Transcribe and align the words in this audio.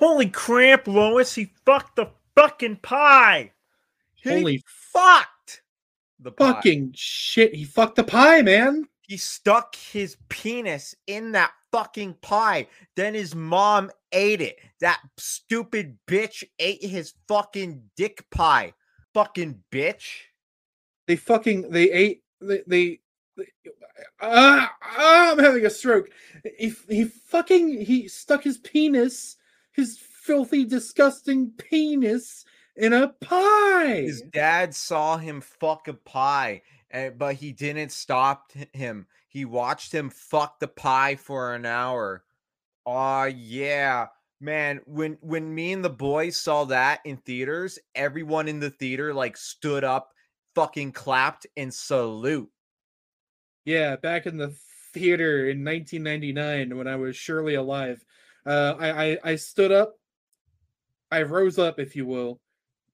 Holy 0.00 0.30
crap, 0.30 0.88
Lois! 0.88 1.34
He 1.34 1.52
fucked 1.66 1.96
the 1.96 2.08
fucking 2.34 2.76
pie. 2.76 3.52
He 4.14 4.30
Holy 4.30 4.64
fucked 4.66 5.60
the 6.18 6.32
pie. 6.32 6.54
fucking 6.54 6.92
shit! 6.96 7.54
He 7.54 7.64
fucked 7.64 7.96
the 7.96 8.04
pie, 8.04 8.40
man. 8.40 8.88
He 9.02 9.18
stuck 9.18 9.76
his 9.76 10.16
penis 10.30 10.94
in 11.06 11.32
that 11.32 11.52
fucking 11.70 12.14
pie. 12.22 12.68
Then 12.96 13.12
his 13.12 13.34
mom 13.34 13.90
ate 14.10 14.40
it. 14.40 14.58
That 14.80 15.00
stupid 15.18 15.98
bitch 16.06 16.44
ate 16.58 16.82
his 16.82 17.12
fucking 17.28 17.82
dick 17.94 18.24
pie. 18.30 18.72
Fucking 19.12 19.62
bitch. 19.70 20.20
They 21.08 21.16
fucking 21.16 21.70
they 21.70 21.90
ate 21.90 22.22
they 22.40 22.62
they. 22.66 23.00
they 23.36 23.46
ah, 24.22 24.72
ah, 24.82 25.32
I'm 25.32 25.38
having 25.38 25.66
a 25.66 25.70
stroke. 25.70 26.08
He, 26.56 26.72
he 26.88 27.04
fucking 27.04 27.82
he 27.82 28.08
stuck 28.08 28.44
his 28.44 28.56
penis, 28.56 29.36
his 29.80 29.98
filthy, 29.98 30.64
disgusting 30.64 31.50
penis, 31.58 32.44
in 32.76 32.92
a 32.92 33.08
pie. 33.08 34.02
His 34.02 34.22
dad 34.22 34.74
saw 34.74 35.16
him 35.16 35.40
fuck 35.40 35.88
a 35.88 35.94
pie, 35.94 36.62
eh, 36.90 37.10
but 37.10 37.34
he 37.36 37.52
didn't 37.52 37.92
stop 37.92 38.52
him. 38.72 39.06
He 39.28 39.44
watched 39.44 39.92
him 39.92 40.10
fuck 40.10 40.58
the 40.58 40.68
pie 40.68 41.16
for 41.16 41.54
an 41.54 41.66
hour. 41.66 42.24
Oh 42.86 43.24
yeah, 43.24 44.06
man. 44.40 44.80
When 44.86 45.18
when 45.20 45.54
me 45.54 45.72
and 45.72 45.84
the 45.84 45.90
boys 45.90 46.36
saw 46.36 46.64
that 46.66 47.00
in 47.04 47.18
theaters, 47.18 47.78
everyone 47.94 48.48
in 48.48 48.60
the 48.60 48.70
theater 48.70 49.12
like 49.12 49.36
stood 49.36 49.84
up, 49.84 50.12
fucking 50.54 50.92
clapped 50.92 51.46
and 51.56 51.72
salute. 51.72 52.50
Yeah, 53.64 53.96
back 53.96 54.26
in 54.26 54.36
the 54.36 54.54
theater 54.92 55.48
in 55.50 55.64
1999 55.64 56.76
when 56.76 56.88
I 56.88 56.96
was 56.96 57.14
surely 57.14 57.54
alive. 57.54 58.04
Uh, 58.46 58.74
I, 58.78 59.04
I 59.04 59.18
I 59.24 59.36
stood 59.36 59.72
up, 59.72 59.94
I 61.10 61.22
rose 61.22 61.58
up, 61.58 61.78
if 61.78 61.94
you 61.94 62.06
will, 62.06 62.40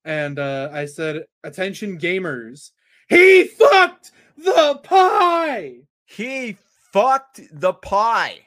and 0.04 0.38
uh, 0.38 0.70
I 0.72 0.86
said, 0.86 1.24
"Attention, 1.44 1.98
gamers! 1.98 2.72
He 3.08 3.44
fucked 3.44 4.12
the 4.36 4.80
pie. 4.82 5.76
He 6.04 6.56
fucked 6.92 7.40
the 7.52 7.74
pie. 7.74 8.40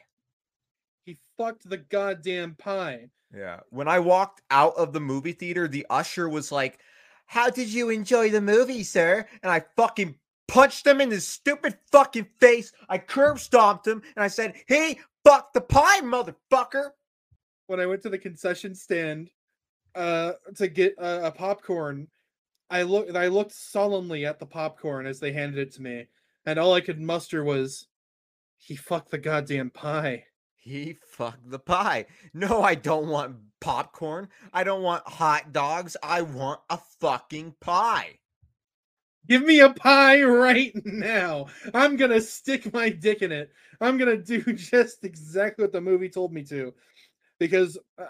He 1.04 1.16
fucked 1.36 1.68
the 1.68 1.78
goddamn 1.78 2.56
pie." 2.56 3.08
Yeah. 3.34 3.60
When 3.70 3.88
I 3.88 3.98
walked 3.98 4.42
out 4.50 4.76
of 4.76 4.92
the 4.92 5.00
movie 5.00 5.32
theater, 5.32 5.68
the 5.68 5.86
usher 5.88 6.28
was 6.28 6.50
like, 6.50 6.78
How 7.26 7.50
did 7.50 7.68
you 7.68 7.90
enjoy 7.90 8.30
the 8.30 8.40
movie, 8.40 8.82
sir? 8.82 9.26
And 9.42 9.52
I 9.52 9.64
fucking 9.76 10.16
punched 10.48 10.86
him 10.86 11.00
in 11.00 11.10
his 11.10 11.26
stupid 11.26 11.78
fucking 11.92 12.26
face. 12.40 12.72
I 12.88 12.98
curb 12.98 13.38
stomped 13.38 13.86
him 13.86 14.02
and 14.16 14.24
I 14.24 14.28
said, 14.28 14.54
Hey, 14.66 14.98
fuck 15.24 15.52
the 15.52 15.60
pie, 15.60 16.00
motherfucker. 16.00 16.90
When 17.66 17.80
I 17.80 17.86
went 17.86 18.02
to 18.02 18.08
the 18.08 18.18
concession 18.18 18.74
stand 18.74 19.30
uh, 19.94 20.32
to 20.56 20.68
get 20.68 20.94
a, 20.98 21.26
a 21.26 21.30
popcorn, 21.30 22.08
I 22.68 22.82
looked 22.82 23.14
I 23.16 23.26
looked 23.26 23.52
solemnly 23.52 24.24
at 24.26 24.38
the 24.38 24.46
popcorn 24.46 25.06
as 25.06 25.20
they 25.20 25.32
handed 25.32 25.58
it 25.58 25.72
to 25.74 25.82
me, 25.82 26.06
and 26.46 26.58
all 26.58 26.74
I 26.74 26.80
could 26.80 27.00
muster 27.00 27.42
was, 27.42 27.88
"He 28.56 28.76
fucked 28.76 29.10
the 29.10 29.18
goddamn 29.18 29.70
pie." 29.70 30.24
He 30.56 30.92
fucked 30.92 31.50
the 31.50 31.58
pie. 31.58 32.06
No, 32.34 32.62
I 32.62 32.74
don't 32.74 33.08
want 33.08 33.36
popcorn. 33.60 34.28
I 34.52 34.62
don't 34.62 34.82
want 34.82 35.08
hot 35.08 35.52
dogs. 35.52 35.96
I 36.02 36.20
want 36.22 36.60
a 36.68 36.78
fucking 37.00 37.54
pie. 37.60 38.19
Give 39.30 39.44
me 39.44 39.60
a 39.60 39.70
pie 39.70 40.22
right 40.24 40.72
now. 40.84 41.46
I'm 41.72 41.96
gonna 41.96 42.20
stick 42.20 42.72
my 42.74 42.90
dick 42.90 43.22
in 43.22 43.30
it. 43.30 43.52
I'm 43.80 43.96
gonna 43.96 44.16
do 44.16 44.42
just 44.52 45.04
exactly 45.04 45.62
what 45.62 45.72
the 45.72 45.80
movie 45.80 46.10
told 46.10 46.32
me 46.32 46.42
to, 46.46 46.74
because 47.38 47.78
uh, 47.96 48.06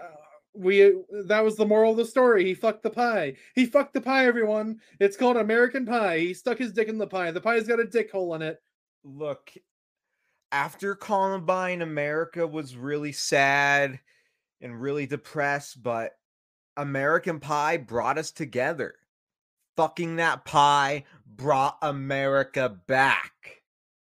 we 0.55 0.95
that 1.27 1.45
was 1.45 1.57
the 1.57 1.67
moral 1.67 1.91
of 1.91 1.99
the 1.99 2.07
story. 2.07 2.47
He 2.47 2.55
fucked 2.55 2.83
the 2.83 2.91
pie. 2.91 3.37
He 3.55 3.67
fucked 3.67 3.93
the 3.93 4.01
pie. 4.01 4.27
Everyone, 4.27 4.81
it's 4.99 5.17
called 5.17 5.37
American 5.37 5.85
Pie. 5.85 6.21
He 6.21 6.33
stuck 6.35 6.57
his 6.57 6.73
dick 6.73 6.89
in 6.89 6.97
the 6.97 7.07
pie. 7.07 7.31
The 7.31 7.41
pie's 7.41 7.69
got 7.69 7.81
a 7.81 7.85
dick 7.85 8.11
hole 8.11 8.35
in 8.35 8.41
it. 8.43 8.59
Look, 9.05 9.53
after 10.53 10.95
Columbine, 10.95 11.83
America 11.83 12.47
was 12.47 12.77
really 12.77 13.13
sad 13.13 14.01
and 14.61 14.81
really 14.81 15.07
depressed, 15.07 15.83
but 15.83 16.13
American 16.77 17.41
Pie 17.41 17.77
brought 17.77 18.19
us 18.19 18.31
together. 18.31 18.95
Fucking 19.77 20.17
that 20.17 20.45
pie 20.45 21.05
brought 21.41 21.79
America 21.81 22.77
back. 22.87 23.33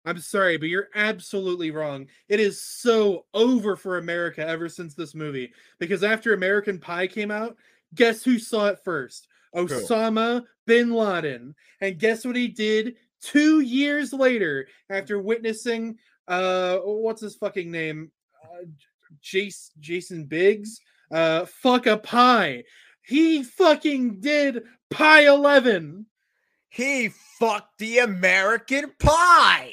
I'm 0.07 0.19
sorry, 0.19 0.57
but 0.57 0.71
you're 0.71 0.89
absolutely 0.95 1.71
wrong. 1.71 2.07
It 2.29 2.41
is 2.41 2.63
so 2.63 3.27
over 3.35 3.77
for 3.77 3.99
America 3.99 4.47
ever 4.47 4.71
since 4.71 4.95
this 4.95 5.15
movie. 5.15 5.53
Because 5.79 6.03
after 6.03 6.33
American 6.33 6.79
Pie 6.79 7.07
came 7.07 7.31
out, 7.31 7.57
guess 7.95 8.25
who 8.25 8.39
saw 8.39 8.69
it 8.69 8.79
first? 8.83 9.29
Osama 9.55 10.45
bin 10.67 10.91
Laden. 10.91 11.55
And 11.83 11.99
guess 11.99 12.25
what 12.25 12.37
he 12.37 12.49
did 12.49 12.97
two 13.21 13.61
years 13.61 14.13
later 14.13 14.69
after 14.89 15.19
witnessing 15.19 15.99
uh 16.29 16.79
what's 16.79 17.21
his 17.21 17.35
fucking 17.35 17.71
name? 17.71 18.13
Uh, 18.45 18.65
Jace, 19.23 19.71
Jason 19.81 20.25
Biggs? 20.25 20.81
Uh 21.11 21.45
fuck 21.47 21.87
a 21.87 21.97
pie. 21.97 22.65
He 23.03 23.43
fucking 23.43 24.21
did 24.21 24.63
Pie 24.91 25.27
11. 25.27 26.07
He 26.69 27.09
fucked 27.09 27.79
the 27.79 27.99
American 27.99 28.93
Pie. 28.99 29.73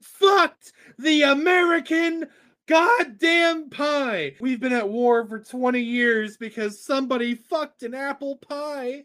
fucked 0.00 0.72
the 0.98 1.22
American 1.22 2.26
goddamn 2.66 3.70
pie. 3.70 4.34
We've 4.40 4.60
been 4.60 4.72
at 4.72 4.88
war 4.88 5.26
for 5.26 5.38
20 5.38 5.80
years 5.80 6.36
because 6.36 6.82
somebody 6.82 7.34
fucked 7.34 7.82
an 7.82 7.94
apple 7.94 8.36
pie. 8.36 9.04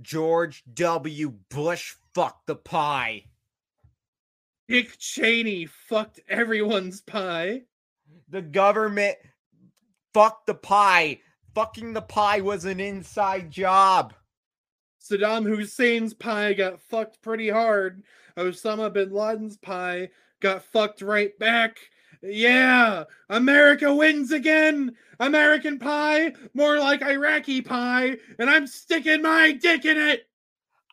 George 0.00 0.62
W. 0.72 1.34
Bush 1.50 1.94
fucked 2.14 2.46
the 2.46 2.56
pie. 2.56 3.24
Dick 4.68 4.96
Cheney 4.98 5.66
fucked 5.66 6.20
everyone's 6.28 7.00
pie. 7.00 7.62
The 8.28 8.42
government 8.42 9.16
fucked 10.14 10.46
the 10.46 10.54
pie. 10.54 11.20
Fucking 11.54 11.92
the 11.92 12.02
pie 12.02 12.40
was 12.40 12.64
an 12.64 12.78
inside 12.78 13.50
job. 13.50 14.14
Saddam 15.00 15.48
Hussein's 15.48 16.14
pie 16.14 16.52
got 16.52 16.80
fucked 16.80 17.22
pretty 17.22 17.48
hard. 17.48 18.02
Osama 18.36 18.92
bin 18.92 19.10
Laden's 19.12 19.56
pie 19.56 20.10
got 20.40 20.62
fucked 20.62 21.02
right 21.02 21.36
back. 21.38 21.78
Yeah, 22.22 23.04
America 23.30 23.94
wins 23.94 24.30
again. 24.30 24.94
American 25.18 25.78
pie, 25.78 26.32
more 26.54 26.78
like 26.78 27.02
Iraqi 27.02 27.62
pie, 27.62 28.16
and 28.38 28.50
I'm 28.50 28.66
sticking 28.66 29.22
my 29.22 29.52
dick 29.52 29.84
in 29.84 29.96
it. 29.96 30.26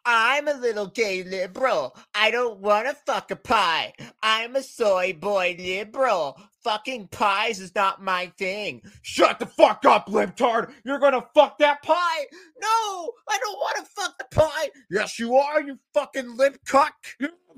I'm 0.05 0.47
a 0.47 0.53
little 0.53 0.87
gay 0.87 1.23
liberal. 1.23 1.93
I 2.15 2.31
don't 2.31 2.59
want 2.59 2.87
to 2.87 2.93
fuck 2.93 3.29
a 3.29 3.35
pie. 3.35 3.91
I'm 4.23 4.55
a 4.55 4.63
soy 4.63 5.11
boy 5.19 5.57
liberal. 5.59 6.39
Fucking 6.67 7.07
pies 7.07 7.61
is 7.61 7.73
not 7.75 8.03
my 8.03 8.25
thing. 8.37 8.81
Shut 9.01 9.39
the 9.39 9.45
fuck 9.45 9.85
up, 9.85 10.07
libtard. 10.07 10.73
You're 10.83 10.99
gonna 10.99 11.25
fuck 11.33 11.57
that 11.59 11.81
pie. 11.81 12.25
No, 12.61 13.13
I 13.29 13.39
don't 13.39 13.57
want 13.57 13.77
to 13.77 13.83
fuck 13.85 14.17
the 14.17 14.25
pie. 14.35 14.69
Yes, 14.91 15.17
you 15.17 15.37
are, 15.37 15.61
you 15.61 15.79
fucking 15.93 16.35
lip 16.35 16.57
cuck. 16.65 16.93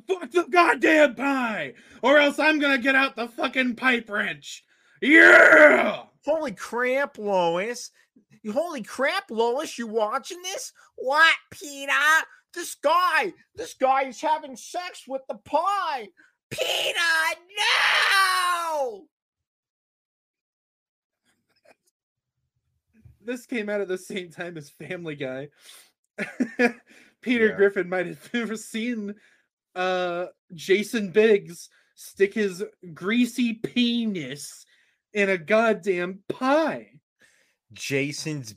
Fuck 0.07 0.29
the 0.29 0.45
goddamn 0.51 1.15
pie, 1.15 1.73
or 2.03 2.19
else 2.19 2.37
I'm 2.37 2.59
gonna 2.59 2.77
get 2.77 2.93
out 2.93 3.15
the 3.15 3.27
fucking 3.27 3.77
pipe 3.77 4.07
wrench. 4.11 4.63
Yeah. 5.01 6.03
Holy 6.23 6.51
crap, 6.51 7.17
Lois. 7.17 7.89
Holy 8.53 8.83
crap, 8.83 9.31
Lois, 9.31 9.79
you 9.79 9.87
watching 9.87 10.43
this? 10.43 10.71
What, 10.97 11.35
Peter? 11.49 11.91
This 12.53 12.75
guy, 12.75 13.33
this 13.55 13.73
guy 13.73 14.03
is 14.03 14.21
having 14.21 14.55
sex 14.55 15.05
with 15.07 15.21
the 15.27 15.35
pie. 15.35 16.09
Peter, 16.49 16.99
no! 17.57 19.05
This 23.21 23.45
came 23.45 23.69
out 23.69 23.81
at 23.81 23.87
the 23.87 23.97
same 23.97 24.31
time 24.31 24.57
as 24.57 24.69
Family 24.69 25.15
Guy. 25.15 25.49
Peter 27.21 27.47
Yeah. 27.49 27.55
Griffin 27.55 27.89
might 27.89 28.07
have 28.07 28.29
ever 28.33 28.57
seen 28.57 29.15
uh 29.75 30.25
Jason 30.53 31.11
Biggs 31.11 31.69
stick 31.95 32.33
his 32.33 32.63
greasy 32.93 33.53
penis 33.53 34.65
in 35.13 35.29
a 35.29 35.37
goddamn 35.37 36.19
pie. 36.27 36.87
Jason's 37.73 38.55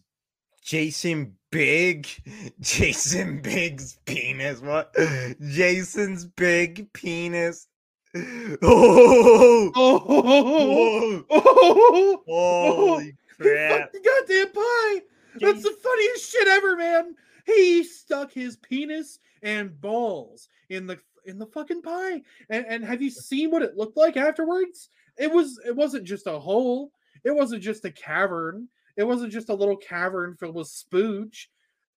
Jason 0.64 1.36
Big, 1.50 2.08
Jason 2.60 3.42
Big's 3.42 3.98
penis. 4.06 4.60
What? 4.60 4.94
Jason's 5.40 6.24
big 6.24 6.90
penis. 6.92 7.66
Oh, 8.14 9.72
Oh, 9.74 11.24
oh, 11.30 12.22
oh, 12.28 12.96
holy 12.96 13.04
he 13.38 13.42
crap! 13.42 13.80
fucked 13.80 13.92
the 13.94 14.00
goddamn 14.00 14.52
pie. 14.52 15.02
That's 15.40 15.62
the 15.62 15.70
funniest 15.82 16.30
shit 16.30 16.48
ever, 16.48 16.76
man. 16.76 17.14
He 17.46 17.82
stuck 17.84 18.32
his 18.32 18.56
penis 18.56 19.18
and 19.42 19.80
balls 19.80 20.48
in 20.68 20.86
the 20.86 20.98
in 21.24 21.38
the 21.38 21.46
fucking 21.46 21.82
pie. 21.82 22.20
And, 22.50 22.66
and 22.66 22.84
have 22.84 23.00
you 23.00 23.10
seen 23.10 23.50
what 23.50 23.62
it 23.62 23.76
looked 23.76 23.96
like 23.96 24.16
afterwards? 24.16 24.90
It 25.16 25.32
was 25.32 25.58
it 25.66 25.74
wasn't 25.74 26.04
just 26.04 26.26
a 26.26 26.38
hole. 26.38 26.92
It 27.24 27.30
wasn't 27.34 27.62
just 27.62 27.84
a 27.84 27.90
cavern. 27.90 28.68
It 28.96 29.04
wasn't 29.04 29.32
just 29.32 29.48
a 29.48 29.54
little 29.54 29.76
cavern 29.76 30.36
filled 30.36 30.56
with 30.56 30.68
spooge. 30.68 31.46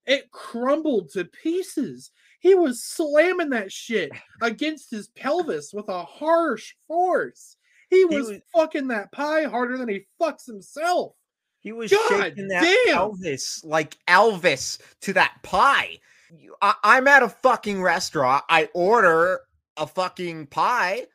It 0.06 0.30
crumbled 0.30 1.10
to 1.12 1.24
pieces. 1.24 2.10
He 2.44 2.54
was 2.54 2.84
slamming 2.84 3.48
that 3.50 3.72
shit 3.72 4.12
against 4.42 4.90
his 4.90 5.08
pelvis 5.08 5.72
with 5.72 5.88
a 5.88 6.02
harsh 6.02 6.74
force. 6.86 7.56
He 7.88 8.04
was, 8.04 8.28
he 8.28 8.34
was 8.34 8.42
fucking 8.54 8.88
that 8.88 9.10
pie 9.12 9.44
harder 9.44 9.78
than 9.78 9.88
he 9.88 10.06
fucks 10.20 10.44
himself. 10.44 11.14
He 11.60 11.72
was 11.72 11.90
God 11.90 12.06
shaking 12.10 12.48
that 12.48 12.60
damn. 12.86 12.98
Elvis 12.98 13.64
like 13.64 13.96
Elvis 14.06 14.78
to 15.00 15.14
that 15.14 15.38
pie. 15.42 16.00
I, 16.60 16.74
I'm 16.84 17.08
at 17.08 17.22
a 17.22 17.30
fucking 17.30 17.80
restaurant. 17.80 18.44
I 18.50 18.68
order 18.74 19.40
a 19.78 19.86
fucking 19.86 20.48
pie. 20.48 21.06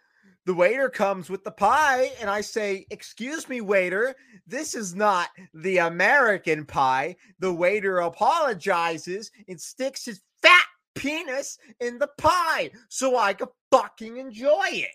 The 0.47 0.55
waiter 0.55 0.89
comes 0.89 1.29
with 1.29 1.43
the 1.43 1.51
pie, 1.51 2.11
and 2.19 2.27
I 2.27 2.41
say, 2.41 2.87
Excuse 2.89 3.47
me, 3.47 3.61
waiter, 3.61 4.15
this 4.47 4.73
is 4.73 4.95
not 4.95 5.29
the 5.53 5.77
American 5.77 6.65
pie. 6.65 7.17
The 7.37 7.53
waiter 7.53 7.99
apologizes 7.99 9.29
and 9.47 9.61
sticks 9.61 10.05
his 10.05 10.21
penis 10.99 11.57
in 11.79 11.97
the 11.97 12.09
pie 12.17 12.71
so 12.89 13.17
I 13.17 13.33
could 13.33 13.49
fucking 13.71 14.17
enjoy 14.17 14.67
it. 14.67 14.91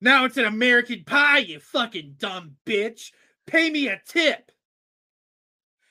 Now 0.00 0.24
it's 0.24 0.36
an 0.36 0.46
American 0.46 1.04
pie, 1.04 1.38
you 1.38 1.60
fucking 1.60 2.16
dumb 2.18 2.56
bitch. 2.66 3.12
Pay 3.46 3.70
me 3.70 3.88
a 3.88 4.00
tip. 4.06 4.50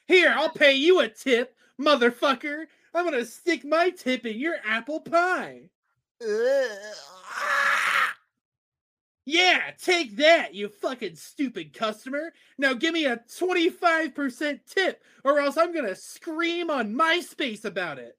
Here, 0.08 0.34
I'll 0.36 0.50
pay 0.50 0.74
you 0.74 1.00
a 1.00 1.08
tip, 1.08 1.56
motherfucker. 1.80 2.66
I'm 2.94 3.06
gonna 3.06 3.26
stick 3.26 3.64
my 3.64 3.92
tip 3.92 4.26
in 4.26 4.40
your 4.40 4.56
apple 4.66 5.02
pie. 5.02 5.70
Yeah, 9.26 9.72
take 9.80 10.18
that, 10.18 10.56
you 10.56 10.70
fucking 10.70 11.16
stupid 11.16 11.72
customer. 11.72 12.34
Now 12.58 12.74
give 12.74 12.94
me 12.94 13.06
a 13.06 13.18
25% 13.18 14.60
tip, 14.66 15.04
or 15.24 15.40
else 15.40 15.56
I'm 15.56 15.72
gonna 15.74 15.96
scream 15.96 16.72
on 16.72 16.96
MySpace 16.96 17.64
about 17.64 18.00
it. 18.00 18.18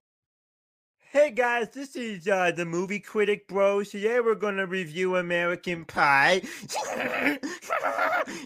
Hey 1.12 1.32
guys, 1.32 1.70
this 1.70 1.96
is 1.96 2.28
uh, 2.28 2.52
the 2.52 2.64
movie 2.64 3.00
critic 3.00 3.48
bro. 3.48 3.82
Today 3.82 4.20
we're 4.20 4.36
gonna 4.36 4.64
review 4.64 5.16
American 5.16 5.84
Pie. 5.84 6.42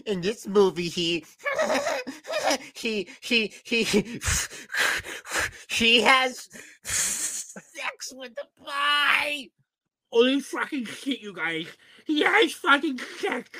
In 0.07 0.21
this 0.21 0.47
movie, 0.47 0.89
he 0.89 1.23
he 2.73 3.07
he 3.21 3.53
he 3.63 3.83
he 5.69 6.01
has 6.01 6.49
sex 6.81 8.11
with 8.15 8.33
the 8.33 8.47
pie. 8.65 9.49
Holy 10.11 10.39
fucking 10.39 10.85
shit, 10.85 11.19
you 11.19 11.35
guys! 11.35 11.67
He 12.07 12.23
has 12.23 12.51
fucking 12.53 12.97
sex 13.19 13.51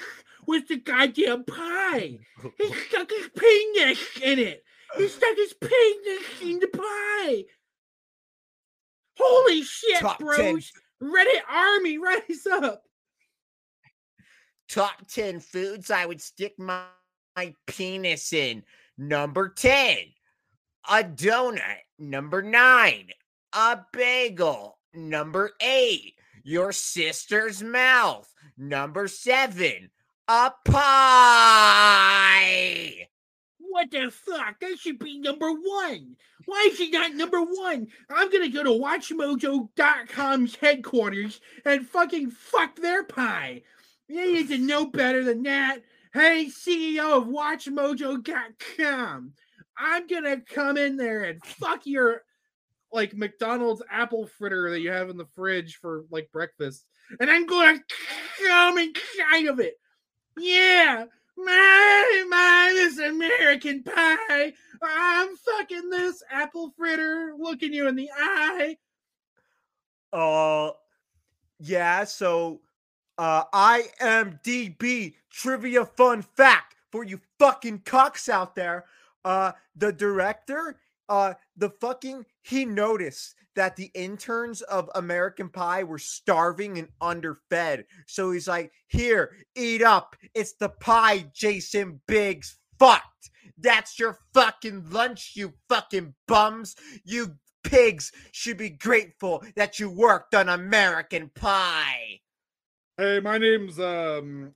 with 0.47 0.67
the 0.67 0.77
goddamn 0.77 1.43
pie. 1.43 2.17
He 2.57 2.73
stuck 2.73 3.11
his 3.11 3.29
penis 3.37 3.99
in 4.23 4.39
it. 4.39 4.63
He 4.97 5.07
stuck 5.09 5.35
his 5.35 5.53
penis 5.53 6.41
in 6.41 6.59
the 6.59 6.69
pie. 6.69 7.43
Holy 9.17 9.63
shit, 9.63 9.99
Top 9.99 10.19
bros! 10.19 10.37
10. 10.39 11.09
Reddit 11.09 11.41
army, 11.49 11.97
rise 12.03 12.45
up! 12.51 12.83
Top 14.67 15.07
10 15.07 15.39
foods 15.39 15.91
I 15.91 16.05
would 16.05 16.21
stick 16.21 16.55
my, 16.57 16.83
my 17.35 17.53
penis 17.67 18.33
in. 18.33 18.63
Number 18.97 19.49
10, 19.49 19.97
a 20.89 21.03
donut. 21.03 21.79
Number 21.99 22.41
9, 22.41 23.09
a 23.53 23.79
bagel. 23.93 24.79
Number 24.93 25.51
8, 25.61 26.13
your 26.43 26.71
sister's 26.71 27.61
mouth. 27.61 28.33
Number 28.57 29.07
7, 29.07 29.91
a 30.27 30.51
pie. 30.65 31.85
What 33.75 33.91
the 33.91 34.09
fuck? 34.09 34.61
That 34.61 34.79
should 34.79 34.99
be 34.99 35.19
number 35.19 35.51
one. 35.51 36.15
Why 36.45 36.69
is 36.71 36.77
he 36.77 36.89
not 36.91 37.13
number 37.13 37.41
one? 37.41 37.87
I'm 38.09 38.31
gonna 38.31 38.47
go 38.47 38.63
to 38.63 38.69
WatchMojo.com's 38.69 40.55
headquarters 40.55 41.41
and 41.65 41.85
fucking 41.85 42.31
fuck 42.31 42.77
their 42.77 43.03
pie. 43.03 43.63
You 44.07 44.33
need 44.33 44.47
to 44.47 44.57
know 44.59 44.85
better 44.85 45.25
than 45.25 45.43
that. 45.43 45.79
Hey, 46.13 46.45
CEO 46.45 47.17
of 47.17 47.27
WatchMojo.com, 47.27 49.33
I'm 49.77 50.07
gonna 50.07 50.39
come 50.39 50.77
in 50.77 50.95
there 50.95 51.25
and 51.25 51.43
fuck 51.43 51.81
your 51.83 52.21
like 52.93 53.13
McDonald's 53.13 53.83
apple 53.91 54.25
fritter 54.25 54.69
that 54.69 54.79
you 54.79 54.91
have 54.91 55.09
in 55.09 55.17
the 55.17 55.27
fridge 55.35 55.79
for 55.81 56.05
like 56.09 56.31
breakfast, 56.31 56.85
and 57.19 57.29
I'm 57.29 57.45
gonna 57.45 57.79
come 58.47 58.77
inside 58.77 59.47
of 59.47 59.59
it. 59.59 59.77
Yeah, 60.37 61.07
my, 61.37 62.25
my, 62.29 62.71
this 62.73 62.97
American 62.97 63.83
pie. 63.83 64.53
I'm 64.81 65.35
fucking 65.35 65.89
this 65.89 66.23
apple 66.29 66.73
fritter, 66.77 67.33
looking 67.37 67.73
you 67.73 67.87
in 67.87 67.95
the 67.95 68.09
eye. 68.15 68.77
Uh, 70.13 70.71
yeah. 71.59 72.03
So, 72.03 72.61
uh, 73.17 73.45
IMDb 73.53 75.15
trivia 75.29 75.85
fun 75.85 76.21
fact 76.21 76.75
for 76.91 77.03
you 77.03 77.19
fucking 77.39 77.79
cucks 77.79 78.29
out 78.29 78.55
there. 78.55 78.85
Uh, 79.23 79.51
the 79.75 79.91
director, 79.91 80.77
uh, 81.09 81.33
the 81.55 81.69
fucking 81.81 82.25
he 82.41 82.65
noticed 82.65 83.35
that 83.55 83.75
the 83.75 83.91
interns 83.93 84.61
of 84.63 84.89
American 84.95 85.49
Pie 85.49 85.83
were 85.83 85.99
starving 85.99 86.77
and 86.77 86.89
underfed. 87.01 87.85
So 88.07 88.31
he's 88.31 88.47
like, 88.47 88.71
Here, 88.87 89.31
eat 89.55 89.81
up. 89.81 90.15
It's 90.33 90.53
the 90.53 90.69
pie, 90.69 91.25
Jason 91.33 92.01
Biggs. 92.07 92.57
Fucked. 92.79 93.31
That's 93.57 93.97
your 93.97 94.17
fucking 94.33 94.89
lunch, 94.89 95.33
you 95.35 95.53
fucking 95.69 96.13
bums. 96.27 96.75
You 97.05 97.35
pigs 97.63 98.11
should 98.31 98.57
be 98.57 98.69
grateful 98.69 99.43
that 99.55 99.79
you 99.79 99.89
worked 99.89 100.35
on 100.35 100.49
American 100.49 101.31
Pie. 101.35 102.19
Hey, 102.97 103.19
my 103.19 103.37
name's 103.37 103.79
um 103.79 104.53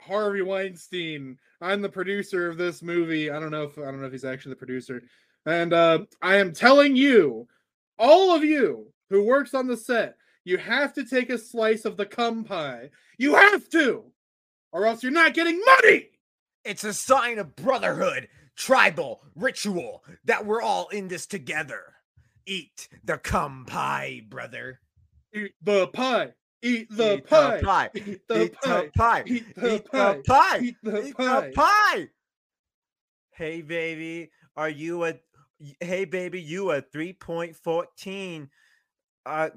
Harvey 0.00 0.42
Weinstein. 0.42 1.38
I'm 1.60 1.82
the 1.82 1.88
producer 1.88 2.48
of 2.48 2.58
this 2.58 2.82
movie. 2.82 3.30
I 3.30 3.40
don't 3.40 3.50
know 3.50 3.64
if 3.64 3.78
I 3.78 3.84
don't 3.84 4.00
know 4.00 4.06
if 4.06 4.12
he's 4.12 4.24
actually 4.24 4.50
the 4.50 4.56
producer. 4.56 5.02
And 5.46 5.72
uh, 5.72 6.06
I 6.22 6.36
am 6.36 6.52
telling 6.52 6.96
you 6.96 7.48
all 7.98 8.34
of 8.34 8.44
you 8.44 8.86
who 9.10 9.24
works 9.24 9.54
on 9.54 9.66
the 9.66 9.76
set, 9.76 10.16
you 10.44 10.58
have 10.58 10.92
to 10.94 11.04
take 11.04 11.30
a 11.30 11.38
slice 11.38 11.84
of 11.84 11.96
the 11.96 12.06
cum 12.06 12.44
pie. 12.44 12.90
You 13.18 13.34
have 13.34 13.68
to, 13.70 14.04
or 14.72 14.86
else 14.86 15.02
you're 15.02 15.12
not 15.12 15.34
getting 15.34 15.60
money. 15.60 16.10
It's 16.64 16.84
a 16.84 16.94
sign 16.94 17.38
of 17.38 17.56
brotherhood, 17.56 18.28
tribal 18.56 19.22
ritual 19.34 20.02
that 20.24 20.46
we're 20.46 20.62
all 20.62 20.88
in 20.88 21.08
this 21.08 21.26
together. 21.26 21.82
Eat 22.46 22.88
the 23.04 23.18
cum 23.18 23.64
pie, 23.66 24.22
brother. 24.28 24.80
Eat 25.34 25.52
the 25.62 25.88
pie. 25.88 26.32
Eat 26.62 26.88
the 26.90 27.16
Eat 27.16 27.26
pie. 27.26 27.56
The 27.58 27.62
pie. 27.64 27.90
Eat 27.94 28.28
the 28.28 28.44
Eat 28.44 28.54
pie. 28.62 28.90
Pie. 28.96 29.22
Eat 29.26 29.54
the 29.54 29.74
Eat 29.74 29.90
pie. 29.90 30.20
Pie. 30.26 30.58
Eat 30.60 30.76
the 30.82 31.06
Eat. 31.06 31.16
The 31.16 31.52
pie. 31.54 32.08
Hey, 33.32 33.62
baby, 33.62 34.30
are 34.56 34.68
you 34.68 35.04
a 35.04 35.14
hey 35.80 36.04
baby, 36.04 36.40
you 36.40 36.70
a 36.70 36.82
3.14. 36.82 38.48
Uh 39.26 39.50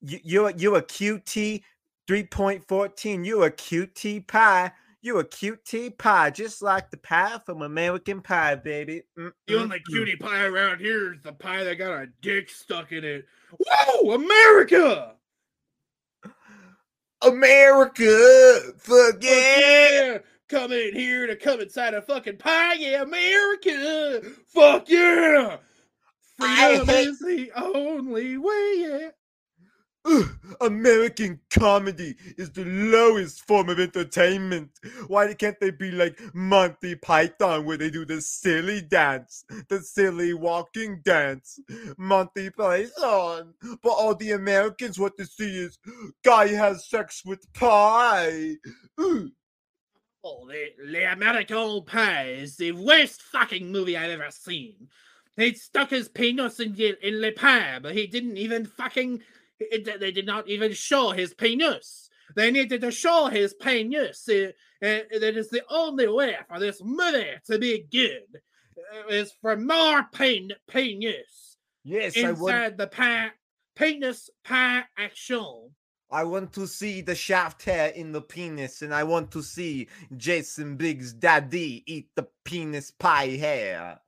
you 0.00 0.20
you 0.22 0.46
a, 0.46 0.52
you 0.52 0.76
a 0.76 0.82
QT 0.82 1.62
3.14. 2.08 3.24
You 3.24 3.44
a 3.44 3.50
QT 3.50 4.26
pie. 4.26 4.72
You 5.00 5.18
a 5.20 5.24
QT 5.24 5.96
pie, 5.96 6.30
just 6.30 6.60
like 6.60 6.90
the 6.90 6.96
pie 6.96 7.38
from 7.46 7.62
American 7.62 8.20
Pie, 8.20 8.56
baby. 8.56 9.02
Mm-mm-mm. 9.16 9.32
The 9.46 9.60
only 9.60 9.80
cutie 9.88 10.16
pie 10.16 10.44
around 10.44 10.80
here 10.80 11.14
is 11.14 11.22
the 11.22 11.32
pie 11.32 11.62
that 11.62 11.76
got 11.76 12.02
a 12.02 12.08
dick 12.20 12.50
stuck 12.50 12.90
in 12.90 13.04
it. 13.04 13.24
Whoa, 13.56 14.14
America! 14.14 15.14
America! 17.22 18.60
Fuck 18.78 19.22
yeah! 19.22 20.18
Come 20.48 20.72
in 20.72 20.94
here 20.94 21.26
to 21.26 21.36
come 21.36 21.60
inside 21.60 21.92
a 21.94 22.00
fucking 22.00 22.38
pie, 22.38 22.74
yeah, 22.74 23.02
America! 23.02 24.22
Fuck 24.46 24.88
yeah! 24.88 25.58
Freedom 26.38 26.86
hate- 26.86 27.08
is 27.08 27.18
the 27.18 27.50
only 27.54 28.38
way, 28.38 28.74
yeah. 28.76 29.08
Ugh, 30.04 30.28
American 30.62 31.38
comedy 31.50 32.14
is 32.38 32.50
the 32.50 32.64
lowest 32.64 33.46
form 33.46 33.68
of 33.68 33.78
entertainment. 33.78 34.70
Why 35.06 35.34
can't 35.34 35.58
they 35.60 35.70
be 35.70 35.90
like 35.90 36.18
Monty 36.32 36.94
Python 36.94 37.66
where 37.66 37.76
they 37.76 37.90
do 37.90 38.06
the 38.06 38.22
silly 38.22 38.80
dance, 38.80 39.44
the 39.68 39.80
silly 39.80 40.32
walking 40.32 41.02
dance? 41.04 41.60
Monty 41.98 42.48
Python. 42.48 43.52
But 43.82 43.90
all 43.90 44.14
the 44.14 44.30
Americans 44.30 44.98
want 44.98 45.18
to 45.18 45.26
see 45.26 45.58
is 45.58 45.78
guy 46.24 46.46
has 46.48 46.88
sex 46.88 47.22
with 47.26 47.52
pie. 47.52 48.54
Ugh. 48.98 49.28
Oh, 50.28 50.46
the, 50.46 50.92
the 50.92 51.12
American 51.12 51.82
Pie 51.84 52.28
is 52.28 52.56
the 52.56 52.72
worst 52.72 53.22
fucking 53.22 53.70
movie 53.70 53.96
I've 53.96 54.10
ever 54.10 54.30
seen. 54.30 54.88
He 55.36 55.54
stuck 55.54 55.90
his 55.90 56.08
penis 56.08 56.60
in 56.60 56.74
the, 56.74 56.96
in 57.06 57.20
the 57.20 57.30
pie, 57.30 57.78
but 57.80 57.94
he 57.94 58.06
didn't 58.06 58.36
even 58.36 58.66
fucking. 58.66 59.22
It, 59.58 60.00
they 60.00 60.12
did 60.12 60.26
not 60.26 60.48
even 60.48 60.72
show 60.72 61.10
his 61.12 61.32
penis. 61.34 62.10
They 62.36 62.50
needed 62.50 62.82
to 62.82 62.90
show 62.90 63.26
his 63.26 63.54
penis. 63.54 64.28
It, 64.28 64.56
it, 64.80 65.08
it 65.10 65.36
is 65.36 65.48
the 65.48 65.62
only 65.70 66.08
way 66.08 66.36
for 66.48 66.60
this 66.60 66.82
movie 66.82 67.34
to 67.46 67.58
be 67.58 67.86
good. 67.90 68.40
uh, 68.94 69.08
Is 69.08 69.32
for 69.40 69.56
more 69.56 70.04
pen, 70.12 70.50
penis 70.68 71.56
Yes, 71.84 72.16
inside 72.16 72.76
the 72.76 72.86
pie, 72.86 73.30
penis 73.74 74.28
pie 74.44 74.84
action. 74.98 75.70
I 76.10 76.24
want 76.24 76.52
to 76.54 76.66
see 76.66 77.02
the 77.02 77.14
shaft 77.14 77.64
hair 77.64 77.88
in 77.88 78.12
the 78.12 78.22
penis, 78.22 78.80
and 78.80 78.94
I 78.94 79.04
want 79.04 79.30
to 79.32 79.42
see 79.42 79.88
Jason 80.16 80.76
Biggs' 80.76 81.12
daddy 81.12 81.84
eat 81.86 82.08
the 82.14 82.28
penis 82.44 82.90
pie 82.90 83.36
hair. 83.36 84.00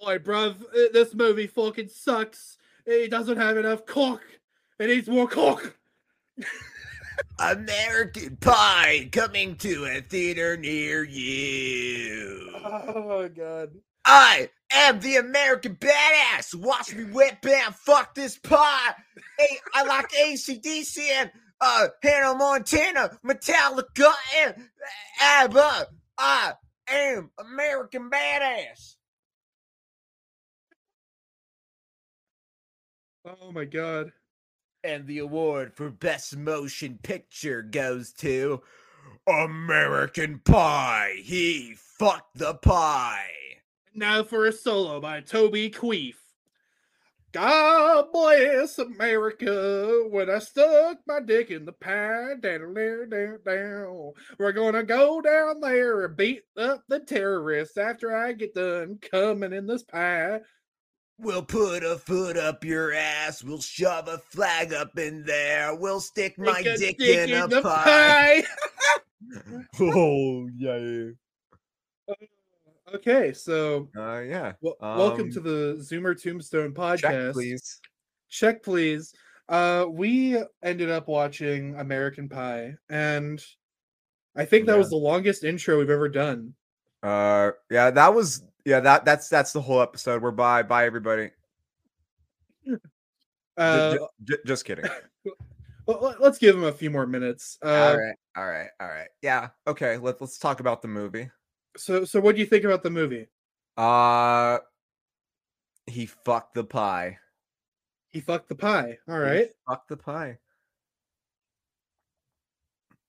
Boy, 0.00 0.18
bruv, 0.18 0.60
uh, 0.62 0.92
this 0.92 1.14
movie 1.14 1.46
fucking 1.46 1.88
sucks. 1.88 2.58
It 2.84 3.10
doesn't 3.10 3.36
have 3.36 3.56
enough 3.56 3.86
cock. 3.86 4.22
It 4.78 4.88
needs 4.88 5.08
more 5.08 5.28
cock. 5.28 5.76
American 7.38 8.36
Pie 8.36 9.08
coming 9.12 9.56
to 9.56 9.86
a 9.86 10.00
theater 10.00 10.56
near 10.56 11.04
you. 11.04 12.50
Oh 12.64 13.22
my 13.22 13.28
god. 13.28 13.70
I 14.04 14.50
am 14.72 15.00
the 15.00 15.16
American 15.16 15.76
badass. 15.76 16.54
Watch 16.54 16.94
me 16.94 17.04
whip 17.04 17.40
bam, 17.42 17.72
fuck 17.72 18.14
this 18.14 18.36
pie. 18.36 18.94
Hey, 19.38 19.58
I 19.72 19.84
like 19.84 20.10
ACDC 20.10 20.98
and 21.10 21.30
uh, 21.60 21.88
Hannah 22.02 22.34
Montana, 22.34 23.18
Metallica, 23.24 24.12
and 24.38 24.68
ABBA. 25.20 25.88
I 26.18 26.52
am 26.88 27.30
American 27.38 28.10
badass. 28.10 28.96
Oh 33.26 33.52
my 33.52 33.64
god. 33.64 34.12
And 34.82 35.06
the 35.06 35.20
award 35.20 35.72
for 35.74 35.88
Best 35.88 36.36
Motion 36.36 36.98
Picture 37.02 37.62
goes 37.62 38.12
to 38.18 38.60
American 39.26 40.40
Pie. 40.40 41.20
He 41.22 41.74
fucked 41.74 42.36
the 42.36 42.52
pie. 42.54 43.30
Now 43.94 44.24
for 44.24 44.46
a 44.46 44.52
solo 44.52 45.00
by 45.00 45.20
Toby 45.20 45.70
Queef. 45.70 46.14
God 47.30 48.06
bless 48.12 48.78
America 48.78 50.06
when 50.10 50.28
I 50.30 50.38
stuck 50.40 50.98
my 51.06 51.20
dick 51.20 51.50
in 51.50 51.64
the 51.64 51.72
pie. 51.72 52.34
Down, 52.40 52.74
down, 52.74 53.08
down, 53.08 53.38
down. 53.44 54.12
We're 54.38 54.52
gonna 54.52 54.82
go 54.82 55.20
down 55.20 55.60
there 55.60 56.04
and 56.04 56.16
beat 56.16 56.42
up 56.56 56.82
the 56.88 57.00
terrorists 57.00 57.76
after 57.76 58.16
I 58.16 58.32
get 58.32 58.54
done 58.54 58.98
coming 59.00 59.52
in 59.52 59.66
this 59.66 59.84
pie. 59.84 60.40
We'll 61.18 61.44
put 61.44 61.84
a 61.84 61.96
foot 61.96 62.36
up 62.36 62.64
your 62.64 62.92
ass. 62.92 63.44
We'll 63.44 63.60
shove 63.60 64.08
a 64.08 64.18
flag 64.18 64.72
up 64.72 64.98
in 64.98 65.24
there. 65.24 65.74
We'll 65.76 66.00
stick 66.00 66.36
my 66.36 66.62
dick, 66.62 66.98
dick 66.98 67.30
in, 67.30 67.42
a 67.42 67.46
the 67.46 67.62
pie. 67.62 68.42
pie. 68.42 69.60
oh 69.80 70.48
yeah. 70.56 71.10
Uh, 72.08 72.14
Okay, 72.92 73.32
so 73.32 73.88
Uh 73.96 74.20
yeah. 74.20 74.52
w- 74.62 74.76
welcome 74.80 75.30
to 75.32 75.38
Um, 75.38 75.44
the 75.44 75.76
Zoomer 75.80 76.20
Tombstone 76.20 76.74
podcast. 76.74 77.00
Check, 77.00 77.32
please. 77.32 77.80
check 78.28 78.62
please 78.62 79.14
uh 79.48 79.86
we 79.88 80.36
ended 80.62 80.90
up 80.90 81.06
watching 81.06 81.76
american 81.76 82.28
pie 82.28 82.74
and 82.88 83.44
i 84.34 84.44
think 84.44 84.66
that 84.66 84.76
was 84.76 84.88
the 84.90 84.96
longest 84.96 85.44
intro 85.44 85.78
we've 85.78 85.90
ever 85.90 86.08
done 86.08 86.54
Uh 87.02 87.50
yeah, 87.70 87.90
that 87.90 88.12
was 88.14 88.42
yeah, 88.64 88.80
that 88.80 89.04
that's 89.04 89.28
that's 89.28 89.52
the 89.52 89.60
whole 89.60 89.82
episode. 89.82 90.22
We're 90.22 90.30
bye. 90.30 90.62
Bye 90.62 90.86
everybody. 90.86 91.30
Uh 93.56 93.92
ju- 93.92 94.08
ju- 94.24 94.38
just 94.46 94.64
kidding. 94.64 94.86
well, 95.86 96.16
let's 96.18 96.38
give 96.38 96.56
him 96.56 96.64
a 96.64 96.72
few 96.72 96.90
more 96.90 97.06
minutes 97.06 97.56
uh 97.62 97.68
all 97.68 97.96
right. 97.98 98.14
All 98.36 98.46
right. 98.48 98.68
All 98.80 98.88
right. 98.88 99.08
Yeah. 99.22 99.50
Okay. 99.66 99.98
Let's 99.98 100.20
let's 100.20 100.38
talk 100.38 100.60
about 100.60 100.80
the 100.82 100.88
movie. 100.88 101.30
So 101.76 102.04
so 102.04 102.20
what 102.20 102.34
do 102.34 102.40
you 102.40 102.46
think 102.46 102.64
about 102.64 102.82
the 102.82 102.90
movie 102.90 103.26
Uh 103.76 104.58
he 105.86 106.06
fucked 106.06 106.54
the 106.54 106.64
pie. 106.64 107.18
he 108.12 108.20
fucked 108.20 108.48
the 108.48 108.54
pie 108.54 108.98
All 109.08 109.18
right. 109.18 109.50
Fuck 109.68 109.88
the 109.88 109.96
pie. 109.96 110.38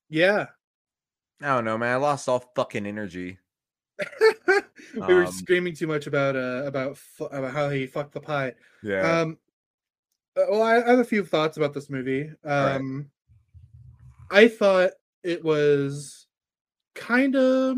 yeah 0.10 0.48
I 1.41 1.48
don't 1.55 1.65
know, 1.65 1.77
man. 1.77 1.91
I 1.93 1.95
lost 1.98 2.29
all 2.29 2.39
fucking 2.55 2.86
energy. 2.88 3.38
we 4.95 5.01
were 5.13 5.25
Um, 5.25 5.31
screaming 5.31 5.75
too 5.75 5.86
much 5.88 6.07
about 6.07 6.36
uh 6.36 6.63
about 6.65 6.98
fu- 6.98 7.25
about 7.25 7.53
how 7.53 7.69
he 7.69 7.88
fucked 7.88 8.13
the 8.13 8.22
pie 8.22 8.55
Yeah. 8.84 9.22
Um, 9.22 9.38
uh, 10.38 10.45
well, 10.50 10.63
I 10.63 10.77
I 10.81 10.89
have 10.89 11.00
a 11.00 11.03
few 11.05 11.24
thoughts 11.25 11.57
about 11.57 11.74
this 11.74 11.89
movie. 11.89 12.31
right. 12.43 12.75
Um, 12.75 13.10
I 14.31 14.48
thought 14.48 14.91
it 15.24 15.43
was 15.43 16.27
kind 16.95 17.36
of, 17.36 17.77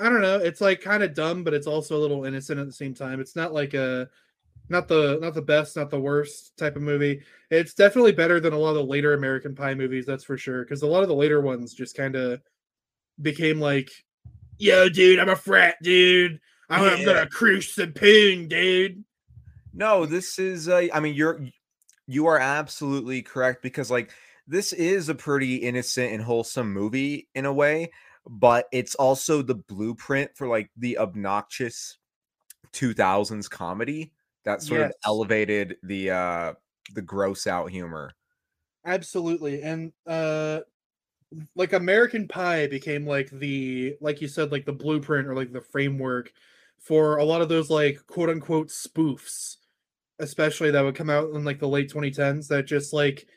I 0.00 0.08
don't 0.08 0.22
know. 0.22 0.38
It's 0.38 0.60
like 0.60 0.80
kind 0.80 1.02
of 1.02 1.14
dumb, 1.14 1.44
but 1.44 1.54
it's 1.54 1.66
also 1.66 1.96
a 1.96 2.00
little 2.00 2.24
innocent 2.24 2.58
at 2.58 2.66
the 2.66 2.72
same 2.72 2.94
time. 2.94 3.20
It's 3.20 3.36
not 3.36 3.52
like 3.52 3.74
a, 3.74 4.08
not 4.68 4.88
the 4.88 5.18
not 5.20 5.34
the 5.34 5.42
best, 5.42 5.76
not 5.76 5.90
the 5.90 6.00
worst 6.00 6.56
type 6.56 6.76
of 6.76 6.82
movie. 6.82 7.22
It's 7.50 7.74
definitely 7.74 8.12
better 8.12 8.40
than 8.40 8.52
a 8.52 8.58
lot 8.58 8.70
of 8.70 8.76
the 8.76 8.84
later 8.84 9.14
American 9.14 9.54
Pie 9.54 9.74
movies, 9.74 10.06
that's 10.06 10.24
for 10.24 10.38
sure. 10.38 10.64
Because 10.64 10.82
a 10.82 10.86
lot 10.86 11.02
of 11.02 11.08
the 11.08 11.14
later 11.14 11.40
ones 11.40 11.74
just 11.74 11.96
kind 11.96 12.16
of 12.16 12.40
became 13.20 13.60
like, 13.60 13.90
"Yo, 14.58 14.88
dude, 14.88 15.18
I'm 15.18 15.28
a 15.28 15.36
frat, 15.36 15.76
dude. 15.82 16.40
I'm, 16.70 16.82
I'm 16.82 16.98
Yeah. 17.00 17.04
gonna 17.04 17.28
cruise 17.28 17.74
the 17.74 17.88
poon, 17.88 18.48
dude." 18.48 19.04
No, 19.72 20.06
this 20.06 20.38
is 20.38 20.68
uh, 20.68 20.86
I 20.92 21.00
mean 21.00 21.14
you're 21.14 21.40
you 22.06 22.26
are 22.26 22.38
absolutely 22.38 23.22
correct 23.22 23.62
because 23.62 23.90
like 23.90 24.12
this 24.46 24.72
is 24.72 25.08
a 25.08 25.14
pretty 25.14 25.56
innocent 25.56 26.12
and 26.12 26.22
wholesome 26.22 26.72
movie 26.72 27.28
in 27.34 27.44
a 27.44 27.52
way, 27.52 27.90
but 28.30 28.68
it's 28.72 28.94
also 28.94 29.42
the 29.42 29.56
blueprint 29.56 30.30
for 30.36 30.46
like 30.46 30.70
the 30.76 30.96
obnoxious 30.98 31.98
2000s 32.72 33.48
comedy 33.48 34.12
that 34.44 34.62
sort 34.62 34.82
of 34.82 34.92
elevated 35.04 35.76
the 35.82 36.10
uh 36.10 36.54
the 36.94 37.02
gross 37.02 37.46
out 37.46 37.70
humor. 37.70 38.12
Absolutely. 38.84 39.62
And 39.62 39.92
uh 40.06 40.60
like 41.54 41.72
American 41.72 42.28
Pie 42.28 42.68
became 42.68 43.06
like 43.06 43.30
the 43.30 43.96
like 44.00 44.20
you 44.20 44.28
said 44.28 44.52
like 44.52 44.64
the 44.64 44.72
blueprint 44.72 45.28
or 45.28 45.34
like 45.34 45.52
the 45.52 45.60
framework 45.60 46.32
for 46.78 47.18
a 47.18 47.24
lot 47.24 47.42
of 47.42 47.48
those 47.48 47.68
like 47.70 47.98
quote 48.06 48.30
unquote 48.30 48.68
spoofs 48.68 49.56
especially 50.18 50.70
that 50.70 50.82
would 50.82 50.94
come 50.94 51.10
out 51.10 51.30
in 51.30 51.44
like 51.44 51.58
the 51.58 51.68
late 51.68 51.90
2010s 51.90 52.48
that 52.48 52.66
just 52.66 52.92
like 52.92 53.28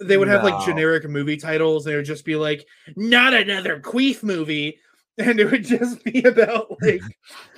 they 0.00 0.16
would 0.16 0.28
have 0.28 0.44
like 0.44 0.64
generic 0.64 1.08
movie 1.08 1.36
titles 1.36 1.86
and 1.86 1.94
it 1.94 1.96
would 1.98 2.04
just 2.06 2.24
be 2.24 2.36
like 2.36 2.64
not 2.96 3.34
another 3.34 3.80
queef 3.80 4.22
movie 4.22 4.78
and 5.18 5.40
it 5.40 5.50
would 5.50 5.64
just 5.64 6.02
be 6.04 6.22
about 6.22 6.76
like 6.82 7.02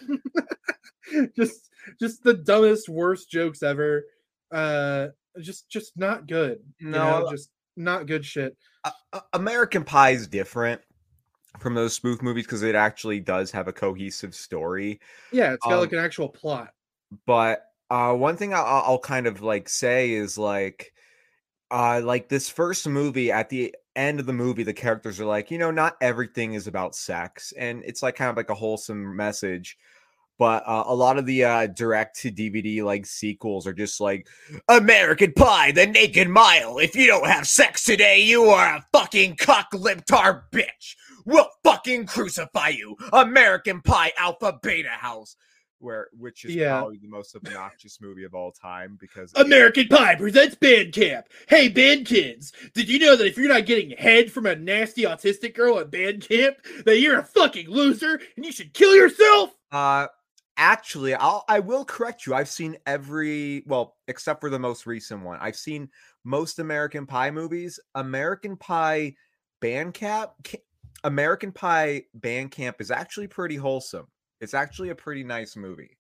just 1.37 1.69
just 2.01 2.23
the 2.23 2.35
dumbest 2.35 2.89
worst 2.89 3.31
jokes 3.31 3.63
ever. 3.63 4.05
Uh 4.51 5.09
just 5.41 5.69
just 5.69 5.97
not 5.97 6.27
good 6.27 6.59
you 6.79 6.89
know, 6.89 7.21
No, 7.21 7.31
just 7.31 7.51
not 7.77 8.07
good 8.07 8.25
shit. 8.25 8.57
Uh, 8.85 9.21
American 9.33 9.85
Pie 9.85 10.11
is 10.11 10.27
different 10.27 10.81
from 11.59 11.75
those 11.75 11.93
spoof 11.95 12.23
movies 12.23 12.45
because 12.47 12.63
it 12.63 12.75
actually 12.75 13.21
does 13.21 13.51
have 13.51 13.69
a 13.69 13.73
cohesive 13.73 14.35
story. 14.35 15.01
yeah 15.33 15.53
it's 15.53 15.65
got 15.67 15.79
like 15.81 15.93
Um, 15.93 15.99
an 15.99 16.05
actual 16.05 16.29
plot. 16.29 16.71
but 17.27 17.65
uh 17.91 18.13
one 18.15 18.37
thing 18.37 18.55
I'll, 18.55 18.65
I'll 18.65 18.99
kind 18.99 19.27
of 19.27 19.43
like 19.43 19.69
say 19.69 20.13
is 20.13 20.39
like 20.39 20.93
uh 21.71 22.01
like 22.05 22.29
this 22.29 22.49
first 22.49 22.87
movie 22.87 23.31
at 23.31 23.49
the 23.49 23.75
end 23.97 24.21
of 24.21 24.27
the 24.27 24.33
movie 24.33 24.63
the 24.63 24.73
characters 24.73 25.21
are 25.21 25.27
like 25.27 25.51
you 25.51 25.59
know 25.59 25.71
not 25.71 25.97
everything 26.01 26.55
is 26.55 26.67
about 26.67 26.95
sex 26.95 27.53
and 27.59 27.83
it's 27.85 28.03
like 28.03 28.17
kind 28.17 28.31
of 28.31 28.37
like 28.37 28.51
a 28.51 28.55
wholesome 28.55 29.17
message 29.17 29.77
but 30.39 30.63
uh, 30.67 30.85
a 30.87 30.95
lot 30.95 31.19
of 31.19 31.27
the 31.27 31.45
uh 31.45 31.67
direct 31.67 32.19
to 32.19 32.31
dvd 32.31 32.83
like 32.83 33.05
sequels 33.05 33.67
are 33.67 33.73
just 33.73 34.01
like 34.01 34.27
american 34.69 35.33
pie 35.33 35.71
the 35.73 35.87
naked 35.87 36.29
mile 36.29 36.79
if 36.79 36.95
you 36.95 37.07
don't 37.07 37.27
have 37.27 37.47
sex 37.47 37.85
today 37.85 38.21
you 38.21 38.45
are 38.45 38.77
a 38.77 38.87
fucking 38.93 39.37
cock 39.37 39.71
libtard 39.73 40.43
bitch. 40.53 40.97
We'll 41.27 41.51
fucking 41.63 42.07
crucify 42.07 42.69
you 42.69 42.97
american 43.13 43.83
pie 43.83 44.13
alpha 44.17 44.59
beta 44.63 44.89
house 44.89 45.37
where 45.81 46.09
which 46.17 46.45
is 46.45 46.55
Yeah. 46.55 46.79
probably 46.79 46.99
the 46.99 47.09
most 47.09 47.35
obnoxious 47.35 48.01
movie 48.01 48.25
of 48.25 48.35
all 48.35 48.53
time 48.53 48.97
because 49.01 49.33
American 49.35 49.89
Pie 49.89 50.15
presents 50.17 50.55
Band 50.55 50.93
Camp. 50.93 51.27
Hey, 51.49 51.69
band 51.69 52.07
kids, 52.07 52.53
did 52.75 52.89
you 52.89 52.99
know 52.99 53.17
that 53.17 53.27
if 53.27 53.37
you're 53.37 53.49
not 53.49 53.67
getting 53.67 53.91
head 53.97 54.31
from 54.31 54.47
a 54.47 54.55
nasty 54.55 55.03
autistic 55.03 55.55
girl 55.55 55.79
at 55.79 55.91
band 55.91 56.27
camp, 56.27 56.57
that 56.85 57.01
you're 57.01 57.19
a 57.19 57.25
fucking 57.25 57.69
loser 57.69 58.21
and 58.37 58.45
you 58.45 58.53
should 58.53 58.73
kill 58.75 58.95
yourself? 58.95 59.51
Uh 59.73 60.07
actually, 60.57 61.15
I'll 61.15 61.45
I 61.49 61.61
will 61.61 61.85
correct 61.85 62.27
you. 62.27 62.35
I've 62.35 62.49
seen 62.49 62.77
every 62.87 63.63
well, 63.67 63.97
except 64.09 64.41
for 64.41 64.51
the 64.51 64.59
most 64.59 64.87
recent 64.87 65.23
one. 65.23 65.39
I've 65.41 65.57
seen 65.57 65.89
most 66.25 66.59
American 66.59 67.07
Pie 67.07 67.31
movies. 67.31 67.81
American 67.95 68.57
Pie 68.57 69.15
Band 69.61 69.95
Camp. 69.95 70.33
American 71.05 71.51
Pie 71.53 72.03
Band 72.13 72.51
Camp 72.51 72.81
is 72.81 72.91
actually 72.91 73.27
pretty 73.27 73.57
wholesome. 73.57 74.07
It's 74.41 74.55
actually 74.55 74.91
a 74.91 74.95
pretty 74.95 75.25
nice 75.25 75.57
movie. 75.57 75.97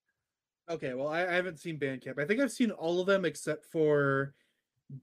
Okay, 0.68 0.94
well, 0.94 1.08
I, 1.08 1.26
I 1.26 1.32
haven't 1.32 1.58
seen 1.58 1.78
Bandcamp. 1.78 2.18
I 2.18 2.24
think 2.24 2.40
I've 2.40 2.52
seen 2.52 2.70
all 2.70 3.00
of 3.00 3.06
them 3.06 3.24
except 3.24 3.66
for 3.66 4.34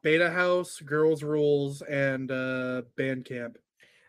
Beta 0.02 0.30
House, 0.30 0.80
Girls 0.80 1.24
Rules, 1.24 1.82
and 1.84 2.32
uh 2.32 2.84
Bandcamp. 2.98 3.56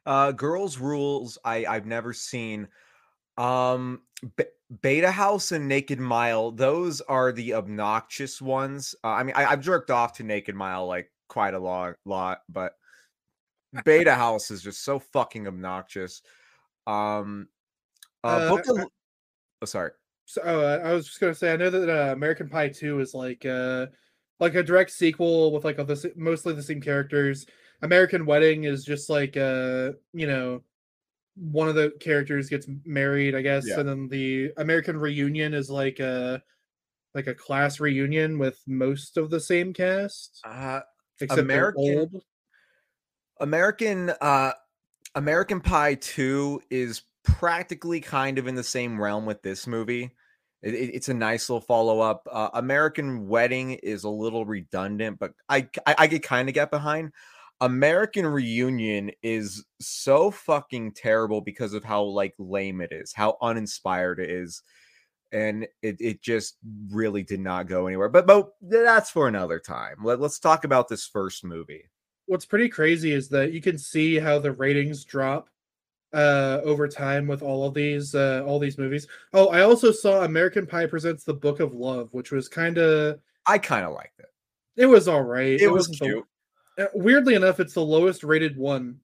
Uh, 0.07 0.33
Girls 0.33 0.79
Rules. 0.79 1.37
I 1.45 1.67
I've 1.67 1.87
never 1.87 2.13
seen. 2.13 2.69
Um, 3.37 4.03
B- 4.37 4.45
Beta 4.83 5.11
House 5.11 5.53
and 5.53 5.69
Naked 5.69 6.01
Mile. 6.01 6.51
Those 6.51 7.01
are 7.03 7.33
the 7.33 7.55
obnoxious 7.55 8.41
ones. 8.41 8.95
Uh, 9.05 9.09
I 9.09 9.23
mean, 9.23 9.35
I, 9.37 9.47
I've 9.47 9.61
jerked 9.61 9.91
off 9.91 10.15
to 10.15 10.23
Naked 10.23 10.55
Mile 10.55 10.87
like 10.87 11.11
quite 11.29 11.55
a 11.55 11.59
lot, 11.59 11.97
lot, 12.05 12.43
but 12.49 12.73
Beta 13.85 14.15
House 14.17 14.51
is 14.51 14.63
just 14.63 14.83
so 14.85 14.99
fucking 14.99 15.47
obnoxious. 15.47 16.23
Um, 16.87 17.49
uh, 18.25 18.27
Uh, 18.27 18.49
Book 18.49 18.67
of. 18.69 18.89
Oh, 19.63 19.67
sorry. 19.67 19.91
So 20.27 20.43
uh, 20.43 20.81
I 20.87 20.93
was 20.93 21.07
just 21.07 21.21
gonna 21.21 21.35
say, 21.35 21.53
I 21.53 21.57
know 21.57 21.71
that 21.71 21.89
uh, 21.89 22.13
American 22.13 22.49
Pie 22.49 22.69
Two 22.69 23.01
is 23.01 23.15
like 23.15 23.45
uh 23.47 23.87
like 24.41 24.55
a 24.55 24.63
direct 24.63 24.91
sequel 24.91 25.53
with 25.53 25.65
like 25.65 25.79
all 25.79 25.85
the 25.85 26.13
mostly 26.17 26.53
the 26.55 26.63
same 26.63 26.81
characters. 26.81 27.47
American 27.83 28.27
Wedding 28.27 28.65
is 28.65 28.85
just 28.85 29.09
like 29.09 29.37
uh 29.37 29.93
you 30.13 30.27
know 30.27 30.63
one 31.35 31.69
of 31.69 31.75
the 31.77 31.93
characters 32.01 32.49
gets 32.49 32.67
married, 32.85 33.35
I 33.35 33.43
guess, 33.43 33.67
Yeah. 33.67 33.81
and 33.81 33.89
then 33.89 34.09
the 34.09 34.53
American 34.59 34.97
Reunion 34.99 35.55
is 35.55 35.71
like 35.71 35.99
a 36.01 36.43
like 37.15 37.27
a 37.27 37.35
class 37.35 37.81
reunion 37.81 38.39
with 38.39 38.61
most 38.67 39.17
of 39.17 39.31
the 39.31 39.41
same 39.41 39.73
cast, 39.73 40.41
Uh, 40.45 40.81
except 41.21 41.41
American- 41.41 41.83
old. 41.99 42.23
American 43.41 44.11
uh 44.21 44.53
American 45.15 45.61
Pie 45.61 45.95
2 45.95 46.61
is 46.71 47.03
practically 47.39 48.01
kind 48.01 48.39
of 48.39 48.47
in 48.47 48.55
the 48.55 48.65
same 48.65 49.01
realm 49.01 49.27
with 49.27 49.43
this 49.43 49.67
movie. 49.67 50.11
It, 50.63 50.75
it- 50.75 50.95
it's 50.95 51.09
a 51.09 51.15
nice 51.15 51.49
little 51.49 51.61
follow 51.61 52.01
up. 52.01 52.27
Uh, 52.31 52.51
American 52.55 53.29
Wedding 53.29 53.73
is 53.75 54.05
a 54.05 54.09
little 54.09 54.45
redundant, 54.47 55.19
but 55.19 55.33
I 55.49 55.69
I, 55.87 55.95
I 55.99 56.09
could 56.09 56.23
kind 56.23 56.49
of 56.49 56.55
get 56.55 56.71
behind. 56.71 57.13
American 57.61 58.27
Reunion 58.27 59.11
is 59.23 59.65
so 59.81 60.31
fucking 60.31 60.93
terrible 60.93 61.41
because 61.41 61.75
of 61.75 61.85
how 61.85 62.03
like 62.05 62.35
lame 62.39 62.81
it 62.81 62.93
is, 62.93 63.13
how 63.13 63.37
uninspired 63.43 64.21
it 64.21 64.31
is, 64.31 64.63
and 65.33 65.67
it 65.83 65.97
it 66.01 66.23
just 66.23 66.57
really 66.91 67.23
did 67.23 67.41
not 67.41 67.67
go 67.69 67.87
anywhere. 67.87 68.09
But 68.09 68.27
but 68.27 68.51
that's 68.63 69.11
for 69.11 69.29
another 69.29 69.59
time. 69.61 69.97
Let, 70.05 70.21
let's 70.21 70.39
talk 70.39 70.65
about 70.65 70.89
this 70.89 71.07
first 71.07 71.45
movie. 71.45 71.85
what's 72.27 72.47
pretty 72.47 72.69
crazy 72.69 73.13
is 73.13 73.29
that 73.31 73.53
you 73.53 73.61
can 73.61 73.79
see 73.79 74.19
how 74.19 74.39
the 74.39 74.53
ratings 74.53 75.05
drop 75.05 75.49
uh 76.15 76.61
over 76.65 76.89
time 76.89 77.27
with 77.27 77.43
all 77.43 77.67
of 77.67 77.75
these 77.75 78.15
uh 78.15 78.43
all 78.47 78.59
these 78.59 78.79
movies. 78.79 79.07
Oh, 79.33 79.49
I 79.49 79.61
also 79.63 79.93
saw 79.93 80.25
American 80.25 80.67
Pie 80.67 80.87
presents 80.87 81.25
the 81.25 81.35
Book 81.35 81.61
of 81.61 81.75
Love, 81.75 82.09
which 82.13 82.31
was 82.33 82.49
kind 82.49 82.79
of 82.79 83.21
I 83.47 83.59
kind 83.59 83.85
of 83.87 83.93
liked 83.93 84.19
it. 84.21 84.27
it 84.77 84.87
was 84.87 85.09
all 85.09 85.23
right. 85.23 85.61
It, 85.61 85.69
was 85.69 85.89
wasn't 85.89 85.99
the- 85.99 86.05
cute. 86.07 86.25
uh, 86.79 86.87
weirdly 86.95 87.35
enough, 87.35 87.61
it's 87.61 87.75
the 87.75 87.85
lowest 87.85 88.25
rated 88.25 88.57
one. 88.57 89.01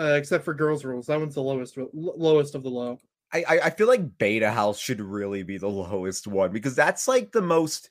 Uh, 0.00 0.14
except 0.16 0.42
for 0.42 0.54
Girls 0.54 0.86
Rules, 0.86 1.06
that 1.08 1.20
one's 1.20 1.34
the 1.34 1.42
lowest, 1.42 1.76
lowest 1.92 2.54
of 2.54 2.62
the 2.62 2.70
low. 2.70 2.98
I 3.34 3.44
I 3.64 3.70
feel 3.70 3.88
like 3.88 4.16
Beta 4.18 4.50
House 4.50 4.78
should 4.78 5.00
really 5.02 5.42
be 5.42 5.58
the 5.58 5.68
lowest 5.68 6.26
one 6.26 6.50
because 6.50 6.74
that's 6.74 7.06
like 7.08 7.30
the 7.30 7.42
most 7.42 7.90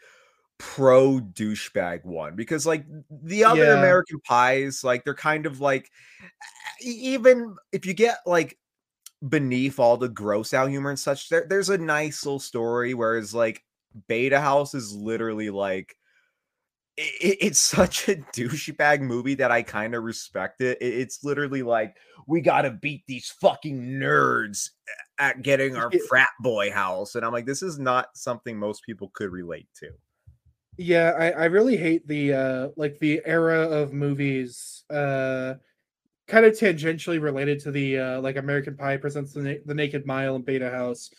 pro 0.63 1.19
douchebag 1.19 2.05
one 2.05 2.35
because 2.35 2.67
like 2.67 2.85
the 3.09 3.43
other 3.43 3.63
Yeah. 3.63 3.79
American 3.79 4.19
pies 4.21 4.83
like 4.83 5.03
they're 5.03 5.15
kind 5.15 5.47
of 5.47 5.59
like 5.59 5.89
even 6.81 7.55
if 7.71 7.83
you 7.87 7.95
get 7.95 8.19
like 8.27 8.59
beneath 9.27 9.79
all 9.79 9.97
the 9.97 10.07
gross 10.07 10.53
out 10.53 10.69
humor 10.69 10.91
and 10.91 10.99
such 10.99 11.29
there, 11.29 11.47
there's 11.49 11.69
a 11.71 11.79
nice 11.79 12.23
little 12.23 12.39
story 12.39 12.93
whereas 12.93 13.33
like 13.33 13.63
Beta 14.07 14.39
House 14.39 14.75
is 14.75 14.93
literally 14.95 15.49
like 15.49 15.95
i- 16.99 17.01
i- 17.23 17.37
it's 17.41 17.59
such 17.77 18.07
a 18.07 18.15
douchebag 18.15 19.01
movie 19.01 19.35
that 19.35 19.49
I 19.51 19.63
kind 19.63 19.95
of 19.95 20.03
respect 20.03 20.61
it. 20.61 20.77
It- 20.79 20.93
It's 20.93 21.23
literally 21.23 21.63
like 21.63 21.95
we 22.27 22.41
got 22.41 22.61
to 22.63 22.69
beat 22.71 23.03
these 23.07 23.33
fucking 23.41 23.81
nerds 23.99 24.69
at 25.17 25.41
getting 25.41 25.75
our 25.75 25.89
frat 26.07 26.29
boy 26.39 26.71
house, 26.71 27.15
and 27.15 27.25
I'm 27.25 27.31
like, 27.33 27.47
this 27.47 27.63
is 27.63 27.79
not 27.79 28.09
something 28.15 28.57
most 28.59 28.83
people 28.85 29.09
could 29.15 29.31
relate 29.31 29.67
to. 29.79 29.89
Yeah, 30.83 31.11
I, 31.11 31.29
I 31.31 31.45
really 31.45 31.77
hate 31.77 32.07
the 32.07 32.33
uh 32.33 32.67
like 32.75 32.97
the 32.99 33.21
era 33.25 33.61
of 33.69 33.93
movies 33.93 34.83
uh 34.89 35.55
kind 36.27 36.45
of 36.45 36.53
tangentially 36.53 37.21
related 37.21 37.59
to 37.61 37.71
the 37.71 37.99
uh 37.99 38.21
like 38.21 38.37
American 38.37 38.75
Pie 38.75 38.97
presents 38.97 39.33
the, 39.33 39.41
Na- 39.41 39.59
the 39.65 39.75
Naked 39.75 40.05
Mile 40.05 40.35
and 40.35 40.45
Beta 40.45 40.71
House, 40.71 41.11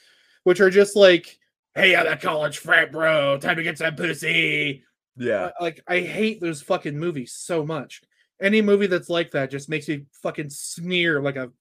which 0.45 0.61
are 0.61 0.71
just 0.71 0.97
like, 0.97 1.39
hey, 1.75 1.93
that 1.93 2.21
college 2.21 2.59
frat 2.59 2.91
bro, 2.91 3.39
time 3.39 3.57
to 3.57 3.63
get 3.63 3.79
some 3.79 3.95
pussy. 3.95 4.85
Yeah, 5.17 5.51
Like 5.61 5.83
I 5.87 6.01
hate 6.01 6.41
those 6.41 6.63
fucking 6.63 6.99
movies 6.99 7.33
so 7.35 7.65
much. 7.65 8.01
Any 8.41 8.63
movie 8.63 8.87
that's 8.89 9.11
like 9.11 9.31
that 9.33 9.51
just 9.51 9.69
makes 9.69 9.87
me 9.87 10.07
fucking 10.23 10.51
sneer 10.51 11.21
like 11.23 11.37
a 11.37 11.53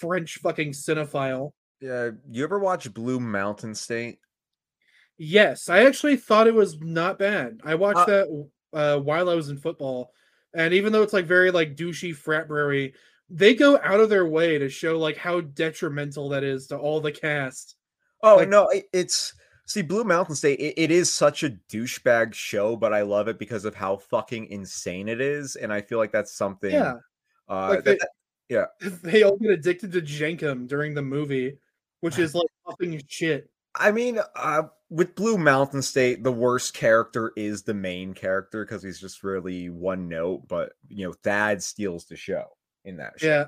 French 0.00 0.38
fucking 0.38 0.72
cinephile. 0.72 1.52
yeah. 1.80 2.10
You 2.30 2.42
ever 2.44 2.58
watch 2.58 2.92
Blue 2.92 3.20
Mountain 3.20 3.74
State? 3.76 4.18
Yes, 5.24 5.68
I 5.68 5.84
actually 5.84 6.16
thought 6.16 6.48
it 6.48 6.54
was 6.54 6.80
not 6.80 7.16
bad. 7.16 7.60
I 7.62 7.76
watched 7.76 7.98
Uh, 7.98 8.06
that 8.06 8.48
uh, 8.72 8.98
while 8.98 9.30
I 9.30 9.34
was 9.34 9.50
in 9.50 9.56
football, 9.56 10.12
and 10.52 10.74
even 10.74 10.92
though 10.92 11.02
it's 11.02 11.12
like 11.12 11.26
very 11.26 11.52
like 11.52 11.76
douchey 11.76 12.10
fratbery, 12.10 12.94
they 13.30 13.54
go 13.54 13.78
out 13.84 14.00
of 14.00 14.08
their 14.10 14.26
way 14.26 14.58
to 14.58 14.68
show 14.68 14.98
like 14.98 15.16
how 15.16 15.40
detrimental 15.40 16.28
that 16.30 16.42
is 16.42 16.66
to 16.66 16.76
all 16.76 17.00
the 17.00 17.12
cast. 17.12 17.76
Oh 18.24 18.38
Like- 18.38 18.48
no, 18.48 18.66
it, 18.70 18.86
it's 18.92 19.32
see 19.64 19.82
Blue 19.82 20.02
Mountain 20.02 20.34
State. 20.34 20.58
It, 20.58 20.74
it 20.76 20.90
is 20.90 21.12
such 21.12 21.44
a 21.44 21.50
douchebag 21.70 22.34
show, 22.34 22.74
but 22.74 22.92
I 22.92 23.02
love 23.02 23.28
it 23.28 23.38
because 23.38 23.64
of 23.64 23.76
how 23.76 23.98
fucking 23.98 24.46
insane 24.46 25.08
it 25.08 25.20
is, 25.20 25.54
and 25.54 25.72
I 25.72 25.82
feel 25.82 25.98
like 25.98 26.10
that's 26.10 26.32
something. 26.32 26.72
Yeah, 26.72 26.94
uh, 27.48 27.68
like 27.68 27.84
they, 27.84 27.98
that- 28.50 28.70
they 29.04 29.22
all 29.22 29.36
get 29.36 29.52
addicted 29.52 29.92
to 29.92 30.02
Jenkem 30.02 30.66
during 30.66 30.94
the 30.94 31.02
movie, 31.02 31.58
which 32.00 32.18
is 32.18 32.34
like 32.34 32.48
fucking 32.66 33.00
shit. 33.06 33.48
I 33.74 33.90
mean, 33.90 34.18
uh, 34.36 34.64
with 34.90 35.14
Blue 35.14 35.38
Mountain 35.38 35.82
State, 35.82 36.22
the 36.22 36.32
worst 36.32 36.74
character 36.74 37.32
is 37.36 37.62
the 37.62 37.74
main 37.74 38.12
character 38.12 38.64
because 38.64 38.82
he's 38.82 39.00
just 39.00 39.24
really 39.24 39.70
one 39.70 40.08
note. 40.08 40.46
But 40.48 40.72
you 40.88 41.06
know, 41.06 41.14
Thad 41.24 41.62
steals 41.62 42.04
the 42.04 42.16
show 42.16 42.44
in 42.84 42.98
that 42.98 43.18
show. 43.18 43.26
Yeah, 43.26 43.44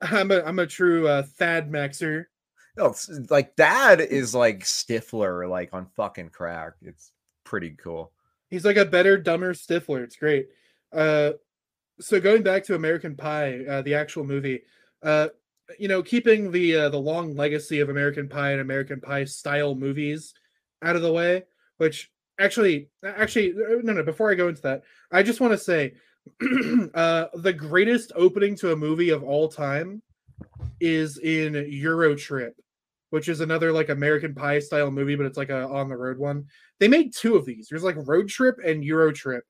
I'm 0.00 0.30
a 0.30 0.42
I'm 0.42 0.58
a 0.58 0.66
true 0.66 1.08
uh, 1.08 1.22
Thad 1.22 1.70
Maxer. 1.70 2.26
No, 2.76 2.94
like 3.30 3.56
Thad 3.56 4.00
is 4.00 4.34
like 4.34 4.60
Stifler, 4.60 5.48
like 5.48 5.72
on 5.72 5.86
fucking 5.96 6.30
crack. 6.30 6.72
It's 6.82 7.12
pretty 7.44 7.70
cool. 7.70 8.12
He's 8.50 8.64
like 8.64 8.76
a 8.76 8.84
better, 8.84 9.16
dumber 9.16 9.54
Stifler. 9.54 10.02
It's 10.04 10.16
great. 10.16 10.48
Uh, 10.92 11.32
so 12.00 12.20
going 12.20 12.42
back 12.42 12.64
to 12.64 12.74
American 12.74 13.16
Pie, 13.16 13.64
uh, 13.68 13.82
the 13.82 13.94
actual 13.94 14.24
movie, 14.24 14.62
uh, 15.02 15.28
you 15.78 15.88
know, 15.88 16.02
keeping 16.02 16.50
the 16.50 16.76
uh, 16.76 16.88
the 16.88 16.98
long 16.98 17.34
legacy 17.36 17.80
of 17.80 17.88
American 17.88 18.28
Pie 18.28 18.52
and 18.52 18.60
American 18.60 19.00
Pie 19.00 19.24
style 19.24 19.74
movies 19.74 20.34
out 20.82 20.96
of 20.96 21.02
the 21.02 21.12
way, 21.12 21.44
which 21.78 22.10
actually, 22.38 22.88
actually, 23.04 23.52
uh, 23.52 23.80
no, 23.82 23.92
no. 23.92 24.02
Before 24.02 24.30
I 24.30 24.34
go 24.34 24.48
into 24.48 24.62
that, 24.62 24.82
I 25.10 25.22
just 25.22 25.40
want 25.40 25.52
to 25.52 25.58
say, 25.58 25.94
uh, 26.94 27.26
the 27.34 27.52
greatest 27.52 28.12
opening 28.14 28.56
to 28.56 28.72
a 28.72 28.76
movie 28.76 29.10
of 29.10 29.22
all 29.22 29.48
time 29.48 30.02
is 30.80 31.18
in 31.18 31.54
Euro 31.68 32.14
Trip, 32.14 32.54
which 33.10 33.28
is 33.28 33.40
another 33.40 33.72
like 33.72 33.88
American 33.88 34.34
Pie 34.34 34.58
style 34.58 34.90
movie, 34.90 35.16
but 35.16 35.26
it's 35.26 35.38
like 35.38 35.50
a 35.50 35.66
on 35.68 35.88
the 35.88 35.96
road 35.96 36.18
one. 36.18 36.46
They 36.80 36.88
made 36.88 37.14
two 37.14 37.36
of 37.36 37.44
these. 37.44 37.68
There's 37.68 37.84
like 37.84 37.96
Road 37.98 38.28
Trip 38.28 38.56
and 38.64 38.84
Euro 38.84 39.12
Trip. 39.12 39.44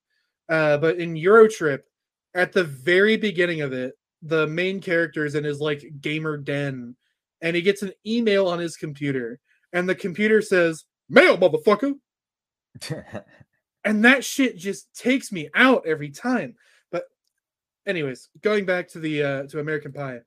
Uh, 0.49 0.77
but 0.77 0.99
in 0.99 1.17
Euro 1.17 1.49
Trip, 1.49 1.87
at 2.35 2.53
the 2.53 2.65
very 2.65 3.17
beginning 3.17 3.63
of 3.63 3.73
it, 3.73 3.95
the 4.25 4.47
main 4.47 4.81
character 4.81 5.25
is 5.25 5.35
in 5.35 5.45
his 5.45 5.61
like 5.61 5.85
gamer 6.01 6.37
den, 6.37 6.97
and 7.43 7.55
he 7.55 7.63
gets 7.63 7.83
an 7.83 7.93
email 8.07 8.49
on 8.49 8.59
his 8.59 8.77
computer, 8.77 9.39
and 9.73 9.89
the 9.89 9.95
computer 9.95 10.41
says, 10.41 10.85
"Mail, 11.09 11.37
motherfucker." 11.37 11.95
and 13.85 14.05
that 14.05 14.25
shit 14.25 14.57
just 14.57 14.93
takes 14.95 15.31
me 15.31 15.51
out 15.55 15.87
every 15.87 16.11
time. 16.11 16.55
But 16.91 17.05
anyways, 17.87 18.31
going 18.41 18.65
back 18.65 18.89
to 18.89 18.99
the 18.99 19.23
uh 19.23 19.43
to 19.45 19.61
American 19.61 19.93
Pie. 19.93 20.21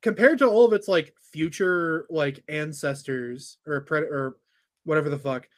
Compared 0.00 0.38
to 0.38 0.46
all 0.46 0.66
of 0.66 0.72
its 0.72 0.88
like 0.88 1.14
future 1.32 2.06
like 2.10 2.42
ancestors 2.48 3.58
or 3.66 3.84
pred 3.84 4.02
or 4.02 4.36
whatever 4.84 5.10
the 5.10 5.18
fuck, 5.18 5.48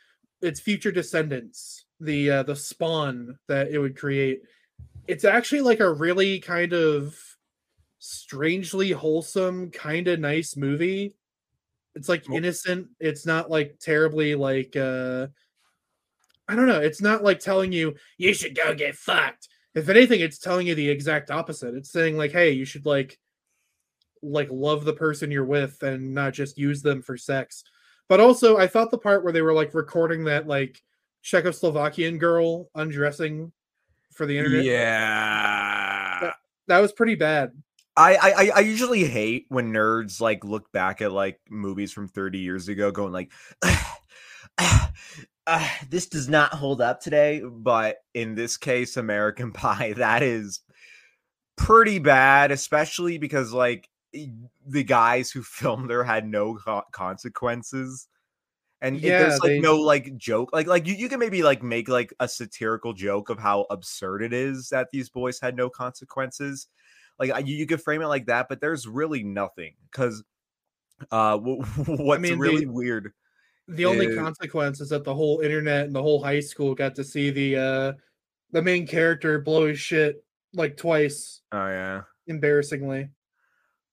its 0.43 0.61
future 0.61 0.93
descendants, 0.93 1.85
the 2.01 2.31
uh 2.31 2.43
the 2.43 2.57
spawn 2.57 3.39
that 3.47 3.69
it 3.71 3.79
would 3.79 3.97
create, 3.97 4.43
it's 5.09 5.25
actually 5.25 5.61
like 5.61 5.81
a 5.81 5.93
really 5.93 6.41
kind 6.41 6.73
of 6.73 7.19
strangely 7.99 8.91
wholesome, 8.91 9.71
kind 9.71 10.09
of 10.09 10.21
nice 10.21 10.57
movie. 10.57 11.15
It's 11.95 12.09
like 12.09 12.29
innocent. 12.31 12.89
It's 13.01 13.25
not 13.25 13.51
like 13.51 13.79
terribly 13.81 14.35
like 14.35 14.77
uh 14.77 15.29
I 16.49 16.55
don't 16.55 16.69
know. 16.69 16.81
It's 16.81 17.01
not 17.01 17.25
like 17.25 17.41
telling 17.41 17.73
you 17.73 17.95
you 18.19 18.35
should 18.35 18.57
go 18.57 18.75
get 18.75 18.95
fucked. 18.95 19.49
If 19.75 19.89
anything, 19.89 20.21
it's 20.21 20.39
telling 20.39 20.67
you 20.67 20.75
the 20.75 20.89
exact 20.89 21.31
opposite. 21.31 21.75
It's 21.75 21.91
saying 21.91 22.17
like, 22.17 22.33
hey, 22.33 22.53
you 22.53 22.65
should 22.65 22.87
like 22.87 23.19
like 24.23 24.49
love 24.51 24.85
the 24.85 24.93
person 24.93 25.31
you're 25.31 25.45
with 25.45 25.83
and 25.83 26.15
not 26.15 26.33
just 26.33 26.59
use 26.59 26.83
them 26.83 27.03
for 27.03 27.17
sex. 27.17 27.65
But 28.09 28.21
also, 28.21 28.57
I 28.57 28.67
thought 28.67 28.91
the 28.91 28.99
part 28.99 29.25
where 29.25 29.33
they 29.33 29.43
were 29.43 29.53
like 29.53 29.75
recording 29.75 30.25
that 30.25 30.47
like 30.47 30.81
Czechoslovakian 31.25 32.19
girl 32.19 32.71
undressing 32.75 33.53
for 34.17 34.27
the 34.27 34.37
internet. 34.37 34.65
Yeah. 34.65 36.19
That, 36.21 36.35
that 36.69 36.79
was 36.81 36.93
pretty 36.93 37.15
bad. 37.15 37.53
I, 37.97 38.17
I 38.17 38.51
I 38.57 38.61
usually 38.61 39.05
hate 39.05 39.47
when 39.49 39.73
nerds 39.73 40.21
like 40.21 40.45
look 40.45 40.71
back 40.71 41.01
at 41.01 41.13
like 41.13 41.41
movies 41.49 41.93
from 41.93 42.09
30 42.09 42.39
years 42.39 42.69
ago 42.69 42.91
going 42.91 43.13
like 43.13 43.33
uh, 44.59 44.89
this 45.89 46.07
does 46.07 46.29
not 46.29 46.53
hold 46.53 46.83
up 46.83 47.01
today 47.01 47.41
but 47.43 47.97
in 48.13 48.35
this 48.35 48.59
case 48.59 48.99
American 48.99 49.51
Pie 49.55 49.95
that 49.95 50.23
is 50.23 50.61
pretty 51.57 51.99
bad 51.99 52.51
especially 52.51 53.17
because 53.17 53.53
like 53.53 53.89
the 54.67 54.85
guys 54.85 55.31
who 55.31 55.43
filmed 55.43 55.89
there 55.89 56.05
had 56.05 56.29
no 56.29 56.57
co- 56.57 56.85
consequences 56.93 58.09
and 58.83 59.01
yeah, 59.01 59.21
there's 59.21 59.41
like 59.41 59.51
they... 59.51 59.61
no 59.61 59.77
like 59.77 60.17
joke 60.17 60.51
like 60.53 60.67
like 60.67 60.87
you, 60.87 60.95
you 60.95 61.09
can 61.09 61.19
maybe 61.19 61.43
like 61.43 61.63
make 61.63 61.89
like 61.89 62.13
a 62.21 62.29
satirical 62.29 62.93
joke 62.93 63.31
of 63.31 63.39
how 63.39 63.67
absurd 63.71 64.23
it 64.23 64.33
is 64.33 64.69
that 64.69 64.89
these 64.93 65.09
boys 65.09 65.41
had 65.41 65.57
no 65.57 65.71
consequences 65.71 66.69
like 67.19 67.31
you, 67.47 67.57
you 67.57 67.67
could 67.67 67.83
frame 67.83 68.03
it 68.03 68.07
like 68.07 68.27
that 68.27 68.49
but 68.49 68.61
there's 68.61 68.87
really 68.87 69.23
nothing 69.23 69.75
because 69.91 70.23
uh 71.11 71.37
what's 71.39 72.19
I 72.19 72.21
mean, 72.21 72.39
really 72.39 72.65
the, 72.67 72.73
weird 72.73 73.13
the 73.69 73.83
is... 73.83 73.89
only 73.89 74.15
consequence 74.15 74.81
is 74.81 74.91
that 74.91 75.05
the 75.05 75.15
whole 75.15 75.41
internet 75.41 75.87
and 75.87 75.95
the 75.95 76.03
whole 76.03 76.23
high 76.23 76.41
school 76.41 76.75
got 76.75 76.95
to 76.97 77.05
see 77.05 77.31
the 77.31 77.57
uh 77.57 77.93
the 78.53 78.63
main 78.63 78.87
character 78.87 79.41
blow 79.41 79.67
his 79.67 79.79
shit 79.79 80.23
like 80.55 80.77
twice 80.77 81.43
oh 81.53 81.69
yeah. 81.69 82.03
embarrassingly. 82.27 83.11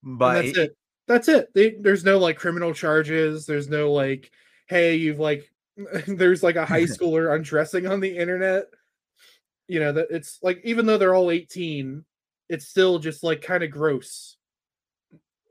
But 0.02 0.36
and 0.36 0.48
that's 0.48 0.58
it. 0.58 0.76
That's 1.06 1.28
it. 1.28 1.54
They, 1.54 1.70
there's 1.70 2.04
no 2.04 2.18
like 2.18 2.38
criminal 2.38 2.72
charges 2.72 3.46
there's 3.46 3.68
no 3.68 3.92
like 3.92 4.30
hey 4.66 4.96
you've 4.96 5.18
like 5.18 5.50
there's 6.06 6.42
like 6.42 6.56
a 6.56 6.66
high 6.66 6.82
schooler 6.84 7.34
undressing 7.34 7.86
on 7.86 8.00
the 8.00 8.16
internet 8.16 8.66
you 9.68 9.80
know 9.80 9.92
that 9.92 10.08
it's 10.10 10.38
like 10.42 10.60
even 10.64 10.86
though 10.86 10.98
they're 10.98 11.14
all 11.14 11.30
18 11.30 12.04
it's 12.48 12.66
still 12.66 12.98
just 12.98 13.22
like 13.22 13.42
kind 13.42 13.62
of 13.62 13.70
gross. 13.70 14.36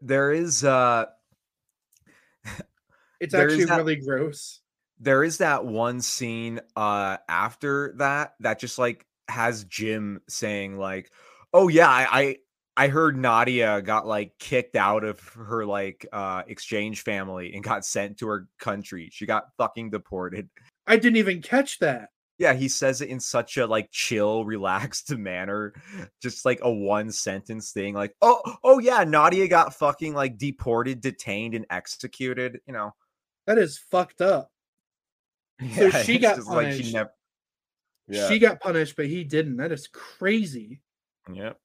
There 0.02 0.32
is 0.32 0.64
uh 0.64 1.06
it's 3.20 3.34
actually 3.34 3.66
that, 3.66 3.78
really 3.78 3.96
gross. 3.96 4.60
There 5.00 5.24
is 5.24 5.38
that 5.38 5.66
one 5.66 6.02
scene 6.02 6.60
uh 6.76 7.18
after 7.28 7.94
that 7.98 8.36
that 8.42 8.60
just 8.60 8.78
like 8.78 9.06
has 9.28 9.64
Jim 9.64 10.22
saying 10.28 10.78
like, 10.78 11.12
"Oh 11.54 11.68
yeah, 11.68 11.90
I 11.90 12.08
I, 12.12 12.38
I 12.76 12.88
heard 12.88 13.18
Nadia 13.18 13.82
got 13.82 14.08
like 14.08 14.38
kicked 14.40 14.76
out 14.76 15.04
of 15.04 15.20
her 15.30 15.66
like 15.66 16.08
uh 16.12 16.44
exchange 16.48 17.02
family 17.02 17.54
and 17.54 17.64
got 17.64 17.86
sent 17.86 18.18
to 18.20 18.28
her 18.28 18.48
country. 18.60 19.10
She 19.12 19.26
got 19.26 19.56
fucking 19.58 19.92
deported. 19.92 20.50
I 20.88 20.98
didn't 20.98 21.18
even 21.18 21.42
catch 21.42 21.80
that. 21.80 22.10
Yeah, 22.40 22.54
he 22.54 22.68
says 22.68 23.02
it 23.02 23.10
in 23.10 23.20
such 23.20 23.58
a 23.58 23.68
like 23.68 23.90
chill, 23.92 24.44
relaxed 24.46 25.16
manner, 25.16 25.74
just 26.22 26.46
like 26.46 26.60
a 26.62 26.72
one 26.72 27.12
sentence 27.12 27.72
thing, 27.72 27.94
like, 27.94 28.16
"Oh, 28.22 28.42
oh 28.64 28.80
yeah, 28.80 29.04
Nadia 29.04 29.48
got 29.48 29.76
fucking 29.76 30.14
like 30.14 30.38
deported, 30.38 31.00
detained, 31.00 31.54
and 31.54 31.66
executed." 31.70 32.60
You 32.66 32.74
know, 32.74 32.96
that 33.46 33.58
is 33.58 33.78
fucked 33.78 34.22
up. 34.22 34.50
Yeah, 35.62 35.92
so 35.92 36.04
she 36.04 36.18
got 36.18 36.44
punished. 36.44 36.50
Like 36.50 36.74
she, 36.74 36.92
never... 36.92 37.14
yeah. 38.10 38.28
she 38.28 38.40
got 38.40 38.60
punished, 38.60 38.96
but 38.98 39.06
he 39.06 39.24
didn't. 39.24 39.58
That 39.58 39.72
is 39.72 39.88
crazy. 39.88 40.82
Yep. 41.32 41.58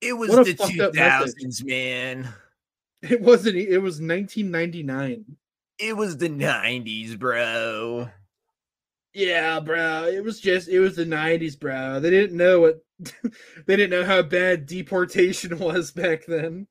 It 0.00 0.12
was 0.12 0.30
the 0.30 0.54
two 0.54 0.92
thousands, 0.92 1.64
man. 1.64 2.28
It 3.02 3.20
wasn't. 3.20 3.56
It 3.56 3.78
was 3.78 4.00
nineteen 4.00 4.50
ninety 4.50 4.82
nine. 4.82 5.24
It 5.78 5.96
was 5.96 6.16
the 6.16 6.28
nineties, 6.28 7.16
bro. 7.16 8.08
Yeah, 9.14 9.60
bro. 9.60 10.04
It 10.04 10.22
was 10.22 10.40
just 10.40 10.68
it 10.68 10.80
was 10.80 10.96
the 10.96 11.04
'90s, 11.04 11.58
bro. 11.58 12.00
They 12.00 12.10
didn't 12.10 12.36
know 12.36 12.60
what 12.60 12.84
they 13.66 13.76
didn't 13.76 13.90
know 13.90 14.04
how 14.04 14.22
bad 14.22 14.66
deportation 14.66 15.58
was 15.60 15.90
back 15.90 16.24
then. 16.26 16.66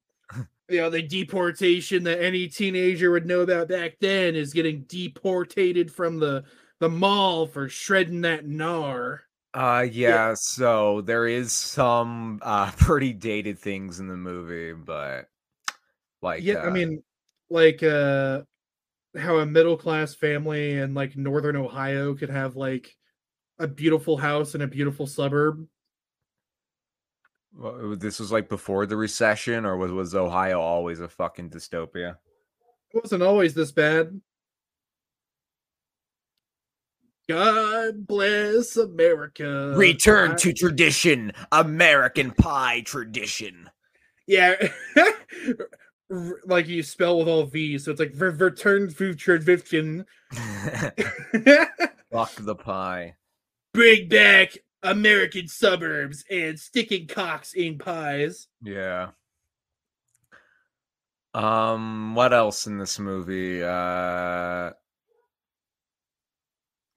you 0.69 0.77
know, 0.77 0.89
the 0.89 1.01
deportation 1.01 2.03
that 2.03 2.21
any 2.21 2.47
teenager 2.47 3.11
would 3.11 3.25
know 3.25 3.41
about 3.41 3.69
back 3.69 3.97
then 3.99 4.35
is 4.35 4.53
getting 4.53 4.85
deported 4.87 5.91
from 5.91 6.19
the 6.19 6.43
the 6.79 6.89
mall 6.89 7.47
for 7.47 7.67
shredding 7.67 8.21
that 8.21 8.45
gnar. 8.45 9.19
Uh 9.57 9.87
yeah, 9.91 10.29
yeah, 10.29 10.33
so 10.35 11.01
there 11.01 11.27
is 11.27 11.51
some 11.51 12.39
uh 12.43 12.71
pretty 12.77 13.11
dated 13.11 13.57
things 13.57 13.99
in 13.99 14.07
the 14.07 14.15
movie, 14.15 14.73
but 14.73 15.29
like 16.21 16.43
Yeah, 16.43 16.55
uh, 16.55 16.61
I 16.61 16.69
mean 16.69 17.03
like 17.49 17.81
uh 17.81 18.43
how 19.17 19.37
a 19.37 19.45
middle 19.45 19.77
class 19.77 20.15
family 20.15 20.73
in 20.73 20.93
like 20.93 21.17
northern 21.17 21.55
Ohio 21.55 22.15
could 22.15 22.29
have 22.29 22.55
like 22.55 22.95
a 23.59 23.67
beautiful 23.67 24.17
house 24.17 24.55
in 24.55 24.61
a 24.61 24.67
beautiful 24.67 25.07
suburb. 25.07 25.67
Well, 27.53 27.95
this 27.95 28.19
was 28.19 28.31
like 28.31 28.49
before 28.49 28.85
the 28.85 28.97
recession, 28.97 29.65
or 29.65 29.77
was 29.77 29.91
was 29.91 30.13
Ohio 30.15 30.59
always 30.61 30.99
a 30.99 31.09
fucking 31.09 31.49
dystopia? 31.49 32.17
It 32.93 33.01
wasn't 33.03 33.23
always 33.23 33.53
this 33.53 33.71
bad. 33.71 34.21
God 37.27 38.07
bless 38.07 38.77
America. 38.77 39.73
Return 39.75 40.31
I... 40.31 40.35
to 40.35 40.53
tradition, 40.53 41.33
American 41.51 42.31
pie 42.31 42.81
tradition. 42.81 43.69
Yeah. 44.27 44.55
like 46.45 46.67
you 46.67 46.83
spell 46.83 47.19
with 47.19 47.27
all 47.27 47.45
V's, 47.45 47.85
so 47.85 47.91
it's 47.91 47.99
like 47.99 48.13
return 48.15 48.93
to 48.93 49.13
tradition. 49.13 50.05
Fuck 52.11 52.35
the 52.35 52.55
pie. 52.55 53.15
Bring 53.73 54.07
back 54.07 54.57
American 54.83 55.47
suburbs 55.47 56.23
and 56.29 56.57
sticking 56.59 57.07
cocks 57.07 57.53
in 57.53 57.77
pies. 57.77 58.47
Yeah. 58.63 59.09
Um, 61.33 62.15
what 62.15 62.33
else 62.33 62.67
in 62.67 62.77
this 62.77 62.97
movie? 62.97 63.63
Uh, 63.63 63.67
uh, 63.67 64.71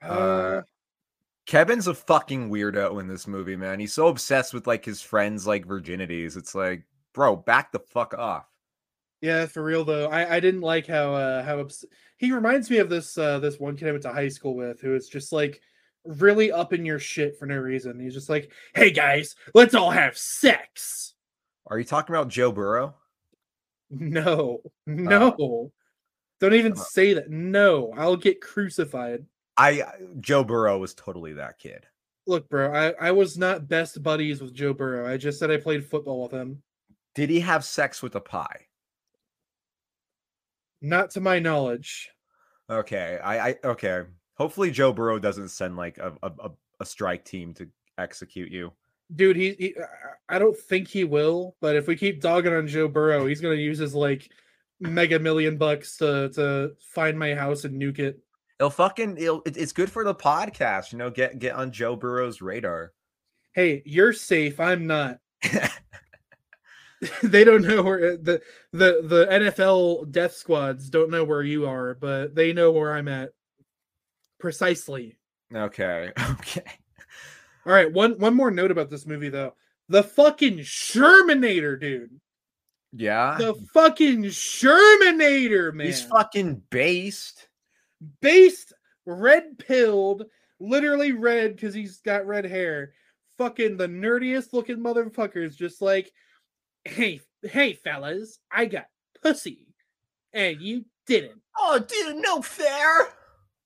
uh 0.02 0.62
Kevin's 1.46 1.88
a 1.88 1.94
fucking 1.94 2.48
weirdo 2.48 3.00
in 3.00 3.08
this 3.08 3.26
movie, 3.26 3.56
man. 3.56 3.80
He's 3.80 3.92
so 3.92 4.06
obsessed 4.06 4.54
with 4.54 4.66
like 4.66 4.84
his 4.84 5.02
friends' 5.02 5.46
like 5.46 5.66
virginities. 5.66 6.36
It's 6.36 6.54
like, 6.54 6.84
bro, 7.12 7.34
back 7.34 7.72
the 7.72 7.80
fuck 7.80 8.14
off. 8.14 8.46
Yeah, 9.20 9.46
for 9.46 9.62
real 9.62 9.84
though. 9.84 10.08
I, 10.08 10.36
I 10.36 10.40
didn't 10.40 10.60
like 10.60 10.86
how 10.86 11.14
uh 11.14 11.42
how 11.42 11.60
obs- 11.60 11.84
he 12.16 12.32
reminds 12.32 12.70
me 12.70 12.78
of 12.78 12.88
this 12.88 13.18
uh 13.18 13.38
this 13.40 13.58
one 13.58 13.76
kid 13.76 13.88
I 13.88 13.92
went 13.92 14.02
to 14.04 14.12
high 14.12 14.28
school 14.28 14.54
with 14.54 14.80
who 14.80 14.94
is 14.94 15.08
just 15.08 15.32
like 15.32 15.60
really 16.04 16.52
up 16.52 16.72
in 16.72 16.84
your 16.86 16.98
shit 16.98 17.38
for 17.38 17.46
no 17.46 17.56
reason. 17.56 17.98
He's 17.98 18.14
just 18.14 18.30
like, 18.30 18.52
"Hey 18.74 18.90
guys, 18.90 19.34
let's 19.54 19.74
all 19.74 19.90
have 19.90 20.16
sex." 20.16 21.14
Are 21.66 21.78
you 21.78 21.84
talking 21.84 22.14
about 22.14 22.28
Joe 22.28 22.52
Burrow? 22.52 22.94
No. 23.90 24.60
No. 24.86 25.28
Uh, 25.28 25.68
Don't 26.40 26.54
even 26.54 26.72
uh, 26.72 26.76
say 26.76 27.14
that. 27.14 27.28
No, 27.28 27.92
I'll 27.96 28.16
get 28.16 28.40
crucified. 28.40 29.26
I 29.60 29.82
Joe 30.20 30.42
Burrow 30.42 30.78
was 30.78 30.94
totally 30.94 31.34
that 31.34 31.58
kid. 31.58 31.86
Look, 32.26 32.48
bro, 32.48 32.72
I 32.72 33.08
I 33.08 33.10
was 33.12 33.36
not 33.36 33.68
best 33.68 34.02
buddies 34.02 34.40
with 34.40 34.54
Joe 34.54 34.72
Burrow. 34.72 35.06
I 35.06 35.18
just 35.18 35.38
said 35.38 35.50
I 35.50 35.58
played 35.58 35.84
football 35.84 36.22
with 36.22 36.32
him. 36.32 36.62
Did 37.14 37.28
he 37.28 37.40
have 37.40 37.64
sex 37.64 38.02
with 38.02 38.14
a 38.14 38.20
pie? 38.20 38.66
Not 40.80 41.10
to 41.10 41.20
my 41.20 41.38
knowledge. 41.38 42.08
Okay, 42.70 43.18
I, 43.22 43.50
I 43.50 43.54
okay. 43.64 44.04
Hopefully, 44.34 44.70
Joe 44.70 44.94
Burrow 44.94 45.18
doesn't 45.18 45.50
send 45.50 45.76
like 45.76 45.98
a 45.98 46.14
a, 46.22 46.50
a 46.80 46.86
strike 46.86 47.26
team 47.26 47.52
to 47.54 47.68
execute 47.98 48.50
you. 48.50 48.72
Dude, 49.14 49.36
he, 49.36 49.54
he, 49.58 49.74
I 50.28 50.38
don't 50.38 50.56
think 50.56 50.88
he 50.88 51.04
will. 51.04 51.56
But 51.60 51.76
if 51.76 51.86
we 51.86 51.96
keep 51.96 52.22
dogging 52.22 52.54
on 52.54 52.66
Joe 52.66 52.88
Burrow, 52.88 53.26
he's 53.26 53.42
gonna 53.42 53.56
use 53.56 53.78
his 53.78 53.94
like 53.94 54.30
mega 54.78 55.18
million 55.18 55.58
bucks 55.58 55.98
to 55.98 56.30
to 56.30 56.72
find 56.94 57.18
my 57.18 57.34
house 57.34 57.64
and 57.64 57.78
nuke 57.78 57.98
it. 57.98 58.20
It'll 58.60 58.70
fucking 58.70 59.16
it'll, 59.16 59.42
it's 59.46 59.72
good 59.72 59.90
for 59.90 60.04
the 60.04 60.14
podcast, 60.14 60.92
you 60.92 60.98
know. 60.98 61.08
Get 61.10 61.38
get 61.38 61.56
on 61.56 61.72
Joe 61.72 61.96
Burrow's 61.96 62.42
radar. 62.42 62.92
Hey, 63.54 63.82
you're 63.86 64.12
safe. 64.12 64.60
I'm 64.60 64.86
not. 64.86 65.18
they 67.22 67.44
don't 67.44 67.62
know 67.62 67.82
where 67.82 68.18
the 68.18 68.42
the 68.72 69.00
the 69.02 69.26
NFL 69.30 70.10
death 70.10 70.34
squads 70.34 70.90
don't 70.90 71.10
know 71.10 71.24
where 71.24 71.42
you 71.42 71.66
are, 71.66 71.94
but 71.94 72.34
they 72.34 72.52
know 72.52 72.70
where 72.70 72.92
I'm 72.94 73.08
at 73.08 73.30
precisely. 74.38 75.16
Okay. 75.54 76.12
Okay. 76.30 76.64
All 77.66 77.72
right. 77.72 77.92
One 77.92 78.18
one 78.18 78.34
more 78.34 78.50
note 78.50 78.70
about 78.70 78.90
this 78.90 79.06
movie 79.06 79.28
though. 79.28 79.54
The 79.88 80.02
fucking 80.02 80.58
Shermanator, 80.58 81.80
dude. 81.80 82.20
Yeah. 82.92 83.36
The 83.38 83.54
fucking 83.74 84.24
Shermanator, 84.24 85.72
man. 85.72 85.86
He's 85.86 86.02
fucking 86.02 86.62
based. 86.70 87.48
Based, 88.20 88.72
red 89.06 89.58
pilled, 89.58 90.24
literally 90.58 91.12
red 91.12 91.56
because 91.56 91.74
he's 91.74 91.98
got 92.00 92.26
red 92.26 92.44
hair. 92.44 92.92
Fucking 93.38 93.76
the 93.76 93.88
nerdiest 93.88 94.52
looking 94.52 94.78
motherfuckers, 94.78 95.56
just 95.56 95.80
like 95.80 96.10
hey, 96.84 97.20
hey, 97.42 97.74
fellas, 97.74 98.38
I 98.50 98.66
got 98.66 98.86
pussy, 99.22 99.66
and 100.32 100.60
you 100.60 100.84
didn't. 101.06 101.40
Oh, 101.58 101.78
dude, 101.78 102.16
no 102.16 102.40
fair. 102.42 103.08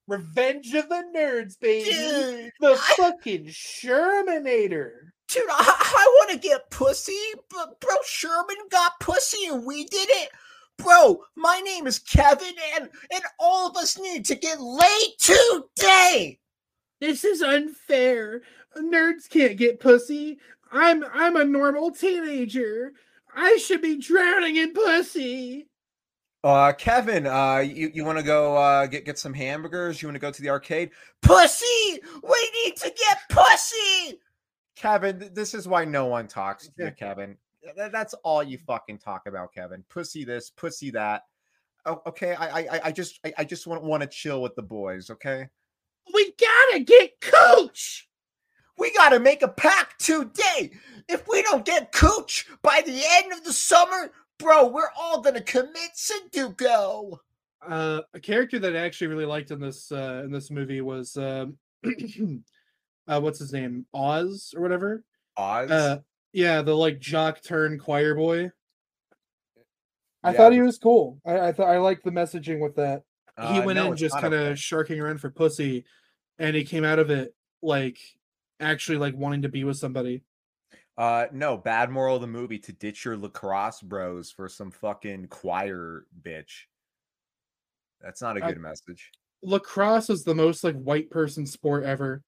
Revenge 0.07 0.75
of 0.75 0.89
the 0.89 1.03
Nerds, 1.17 1.59
baby. 1.59 1.91
Dude, 1.91 2.51
the 2.61 2.73
I- 2.73 2.95
fucking 2.97 3.47
Shermanator. 3.47 4.91
dude, 5.29 5.45
I, 5.49 5.95
I 5.97 6.19
want 6.21 6.31
to 6.33 6.49
get 6.49 6.71
pussy, 6.71 7.19
but 7.51 7.81
bro, 7.81 7.95
Sherman 8.05 8.57
got 8.71 8.93
pussy 9.01 9.47
and 9.47 9.65
we 9.65 9.85
did 9.85 10.09
it. 10.11 10.29
Bro, 10.79 11.23
my 11.37 11.61
name 11.61 11.87
is 11.87 11.99
Kevin, 11.99 12.55
and 12.77 12.91
and 13.13 13.23
all 13.39 13.69
of 13.69 13.77
us 13.77 13.99
need 13.99 14.25
to 14.27 14.35
get 14.35 14.61
laid 14.61 15.15
today. 15.19 16.39
This 17.01 17.25
is 17.25 17.43
unfair. 17.43 18.43
Nerds 18.77 19.29
can't 19.29 19.57
get 19.57 19.81
pussy. 19.81 20.39
I'm 20.73 21.05
I'm 21.13 21.37
a 21.37 21.45
normal 21.45 21.91
teenager. 21.91 22.93
I 23.35 23.57
should 23.57 23.83
be 23.83 23.99
drowning 23.99 24.57
in 24.57 24.73
pussy. 24.73 25.69
Uh, 26.43 26.73
Kevin, 26.73 27.27
uh, 27.27 27.57
you, 27.57 27.91
you 27.95 28.05
want 28.05 28.19
to 28.19 28.25
go 28.25 28.57
uh, 28.57 28.87
get 28.87 29.07
get 29.07 29.19
some 29.19 29.33
hamburgers? 29.33 30.03
You 30.03 30.09
want 30.09 30.17
to 30.17 30.21
go 30.21 30.31
to 30.31 30.43
the 30.43 30.51
arcade? 30.51 30.91
Pussy, 31.23 32.01
we 32.23 32.51
need 32.63 32.77
to 32.77 32.91
get 32.91 33.19
pussy. 33.31 34.21
Kevin, 34.77 35.31
this 35.33 35.55
is 35.55 35.67
why 35.67 35.85
no 35.85 36.07
one 36.07 36.27
talks 36.27 36.69
to 36.69 36.85
you, 36.85 36.91
Kevin. 36.99 37.39
Th- 37.77 37.93
That's 37.93 38.15
all 38.25 38.43
you 38.43 38.59
fucking 38.59 38.99
talk 38.99 39.27
about, 39.27 39.53
Kevin. 39.53 39.85
Pussy 39.89 40.25
this, 40.25 40.51
pussy 40.51 40.91
that. 40.91 41.23
Oh, 41.87 42.01
okay, 42.07 42.35
I 42.35 42.61
I 42.61 42.81
I- 42.85 42.93
just 42.93 43.21
I, 43.25 43.33
I 43.39 43.45
just 43.45 43.67
want 43.67 43.83
want 43.83 44.03
to 44.03 44.09
chill 44.09 44.43
with 44.43 44.55
the 44.55 44.63
boys. 44.63 45.11
Okay. 45.11 45.49
We 46.13 46.35
gotta 46.39 46.85
get 46.85 47.21
coach. 47.21 48.09
We 48.77 48.93
gotta 48.93 49.21
make 49.21 49.43
a 49.43 49.49
pact 49.49 50.05
today. 50.05 50.73
If 51.09 51.27
we 51.29 51.43
don't 51.43 51.65
get 51.65 51.93
Cooch 51.93 52.47
by 52.63 52.83
the 52.85 53.03
end 53.13 53.33
of 53.33 53.45
the 53.45 53.53
summer, 53.53 54.11
bro, 54.39 54.67
we're 54.67 54.91
all 54.99 55.21
gonna 55.21 55.41
commit 55.41 55.91
Sudoku. 55.97 57.19
Uh, 57.67 58.01
a 58.13 58.21
character 58.21 58.59
that 58.59 58.77
I 58.77 58.81
actually 58.81 59.07
really 59.07 59.25
liked 59.25 59.51
in 59.51 59.61
this 59.61 59.91
uh, 59.93 60.23
in 60.25 60.31
this 60.33 60.51
movie 60.51 60.81
was 60.83 61.17
um, 61.17 61.57
uh, 63.09 63.21
what's 63.21 63.39
his 63.39 63.53
name, 63.53 63.87
Oz 63.95 64.53
or 64.57 64.63
whatever. 64.63 65.05
Oz. 65.37 65.71
Yeah, 66.35 66.63
the 66.63 66.75
like 66.75 66.99
jock 66.99 67.43
turn 67.45 67.79
choir 67.79 68.17
boy. 68.17 68.51
I 70.25 70.33
Yeah, 70.33 70.37
thought 70.37 70.53
he 70.53 70.61
was 70.61 70.79
cool. 70.79 71.21
I, 71.25 71.39
I 71.39 71.53
thought 71.53 71.69
I 71.69 71.79
liked 71.79 72.03
the 72.05 72.11
messaging 72.11 72.59
with 72.59 72.75
that. 72.75 73.03
he 73.41 73.61
uh, 73.61 73.65
went 73.65 73.77
no, 73.77 73.93
in 73.93 73.97
just 73.97 74.19
kind 74.19 74.35
of 74.35 74.59
sharking 74.59 75.01
around 75.01 75.21
for 75.21 75.31
pussy, 75.31 75.85
and 76.41 76.57
he 76.57 76.65
came 76.65 76.85
out 76.85 76.99
of 76.99 77.11
it 77.11 77.33
like 77.63 77.99
actually 78.59 78.99
like 78.99 79.17
wanting 79.17 79.43
to 79.43 79.49
be 79.49 79.63
with 79.63 79.77
somebody. 79.77 80.25
Uh, 80.99 81.27
no, 81.33 81.57
bad 81.57 81.89
moral 81.89 82.17
of 82.17 82.21
the 82.21 82.27
movie 82.27 82.59
to 82.59 82.73
ditch 82.73 83.05
your 83.05 83.17
lacrosse 83.17 83.81
bros 83.81 84.33
for 84.33 84.49
some 84.49 84.73
fucking 84.73 85.29
choir 85.29 86.05
bitch. 86.21 86.65
That's 88.01 88.21
not 88.21 88.37
a 88.37 88.41
good 88.41 88.59
message. 88.59 89.13
Lacrosse 89.45 90.11
is 90.11 90.25
the 90.25 90.35
most 90.35 90.65
like 90.65 90.77
white 90.77 91.11
person 91.11 91.47
sport 91.47 91.85
ever. 91.85 92.23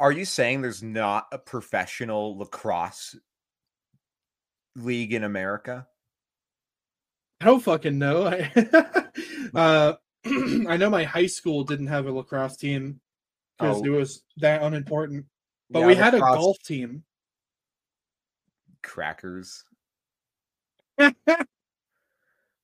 Are 0.00 0.12
you 0.12 0.26
saying 0.26 0.60
there's 0.60 0.82
not 0.82 1.26
a 1.32 1.38
professional 1.38 2.38
lacrosse 2.38 3.16
league 4.78 5.12
in 5.12 5.24
America? 5.24 5.86
I 7.40 7.44
don't 7.46 7.60
fucking 7.62 7.98
know. 7.98 8.26
I 8.26 8.50
uh, 9.54 9.94
I 10.68 10.76
know 10.76 10.90
my 10.90 11.04
high 11.04 11.26
school 11.26 11.64
didn't 11.64 11.86
have 11.88 12.06
a 12.06 12.12
lacrosse 12.12 12.56
team 12.56 13.00
because 13.58 13.80
Oh. 13.80 13.84
it 13.84 13.90
was 13.90 14.22
that 14.38 14.62
unimportant. 14.62 15.26
But 15.70 15.80
Yeah, 15.80 15.86
we 15.86 15.94
had 15.94 16.14
a 16.14 16.20
golf 16.20 16.58
team. 16.64 17.04
crackers. 18.82 19.64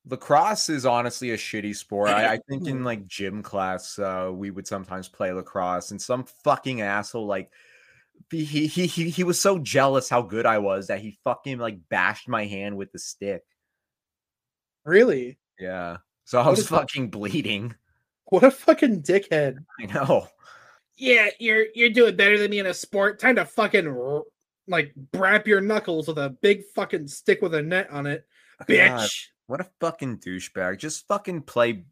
Lacrosse 0.07 0.69
is 0.69 0.85
honestly 0.85 1.31
a 1.31 1.37
shitty 1.37 1.75
sport. 1.75 2.11
I, 2.11 2.35
I 2.35 2.39
think 2.49 2.67
in 2.67 2.85
like 2.85 3.07
gym 3.07 3.43
class, 3.43 3.99
uh, 3.99 4.31
we 4.33 4.51
would 4.51 4.67
sometimes 4.67 5.09
play 5.09 5.33
lacrosse, 5.33 5.93
and 5.93 6.03
some 6.03 6.25
fucking 6.43 6.83
asshole 6.83 7.27
like 7.27 7.51
he 8.31 8.45
he 8.45 8.67
he 8.67 8.87
he 8.87 9.11
he 9.11 9.25
was 9.25 9.41
so 9.41 9.59
jealous 9.59 10.09
how 10.09 10.23
good 10.23 10.47
I 10.47 10.59
was 10.59 10.87
that 10.89 11.01
he 11.01 11.19
fucking 11.25 11.59
like 11.59 11.79
bashed 11.89 12.29
my 12.29 12.47
hand 12.47 12.77
with 12.77 12.91
the 12.93 12.99
stick. 12.99 13.43
really? 14.85 15.39
Yeah, 15.59 15.99
so 16.25 16.41
I 16.41 16.45
What 16.45 16.51
was 16.53 16.59
is 16.61 16.69
that? 16.69 16.77
fucking 16.81 17.11
bleeding. 17.11 17.75
What 18.27 18.43
a 18.45 18.51
fucking 18.51 19.03
dickhead. 19.03 19.59
I 19.81 19.87
know. 19.87 20.27
Yeah, 20.97 21.29
you're 21.39 21.67
you're 21.75 21.91
doing 21.91 22.17
better 22.17 22.39
than 22.39 22.51
me 22.51 22.59
in 22.59 22.67
a 22.67 22.75
sport. 22.75 23.19
Time 23.21 23.37
to 23.37 23.45
fucking 23.45 24.23
like 24.67 24.93
brap 25.13 25.47
your 25.47 25.61
knuckles 25.61 26.09
with 26.09 26.19
a 26.19 26.31
big 26.31 26.63
fucking 26.75 27.07
stick 27.09 27.43
with 27.43 27.55
a 27.55 27.63
net 27.63 27.91
on 27.91 28.07
it, 28.07 28.25
God, 28.67 28.69
bitch. 28.69 29.27
what 29.47 29.61
a 29.61 29.67
fucking 29.81 30.19
douchebag! 30.19 30.79
Just 30.79 31.07
fucking 31.07 31.43
play. 31.43 31.85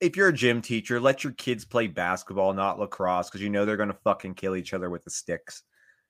If 0.00 0.16
you're 0.16 0.28
a 0.28 0.32
gym 0.32 0.62
teacher, 0.62 1.00
let 1.00 1.24
your 1.24 1.32
kids 1.34 1.64
play 1.64 1.86
basketball, 1.86 2.52
not 2.52 2.78
lacrosse, 2.78 3.28
because 3.28 3.42
you 3.42 3.50
know 3.50 3.64
they're 3.64 3.76
gonna 3.76 3.96
fucking 4.04 4.34
kill 4.34 4.56
each 4.56 4.74
other 4.74 4.90
with 4.90 5.04
the 5.04 5.10
sticks. 5.10 5.62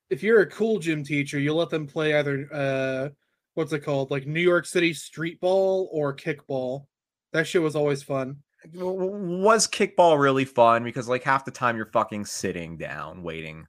If 0.09 0.23
you're 0.23 0.41
a 0.41 0.49
cool 0.49 0.79
gym 0.79 1.03
teacher, 1.03 1.39
you'll 1.39 1.57
let 1.57 1.69
them 1.69 1.87
play 1.87 2.15
either 2.15 2.47
uh 2.53 3.09
what's 3.53 3.73
it 3.73 3.79
called? 3.79 4.11
Like 4.11 4.27
New 4.27 4.41
York 4.41 4.65
City 4.65 4.93
street 4.93 5.39
ball 5.39 5.89
or 5.91 6.15
kickball. 6.15 6.85
That 7.33 7.47
shit 7.47 7.61
was 7.61 7.75
always 7.75 8.03
fun. 8.03 8.37
Was 8.73 9.67
kickball 9.67 10.19
really 10.19 10.45
fun? 10.45 10.83
Because 10.83 11.07
like 11.07 11.23
half 11.23 11.45
the 11.45 11.51
time 11.51 11.77
you're 11.77 11.85
fucking 11.87 12.25
sitting 12.25 12.77
down 12.77 13.23
waiting. 13.23 13.65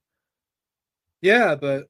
Yeah, 1.21 1.55
but 1.55 1.87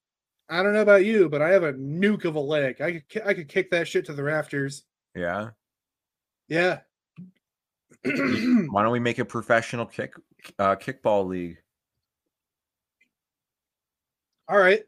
I 0.49 0.63
don't 0.63 0.75
know 0.75 0.83
about 0.83 1.05
you, 1.05 1.29
but 1.29 1.41
I 1.41 1.49
have 1.51 1.63
a 1.63 1.73
nuke 1.73 2.27
of 2.27 2.35
a 2.35 2.41
leg. 2.41 2.81
I 2.81 3.03
could 3.11 3.23
I 3.23 3.35
could 3.35 3.49
kick 3.49 3.71
that 3.71 3.89
shit 3.89 4.05
to 4.07 4.13
the 4.13 4.23
rafters. 4.23 4.85
Yeah. 5.15 5.51
Yeah. 6.49 6.81
Why 8.05 8.83
don't 8.83 8.91
we 8.91 8.99
make 8.99 9.19
a 9.21 9.25
professional 9.25 9.87
kick 9.87 10.15
uh, 10.59 10.75
kickball 10.75 11.27
league? 11.27 11.59
All 14.49 14.59
right. 14.59 14.83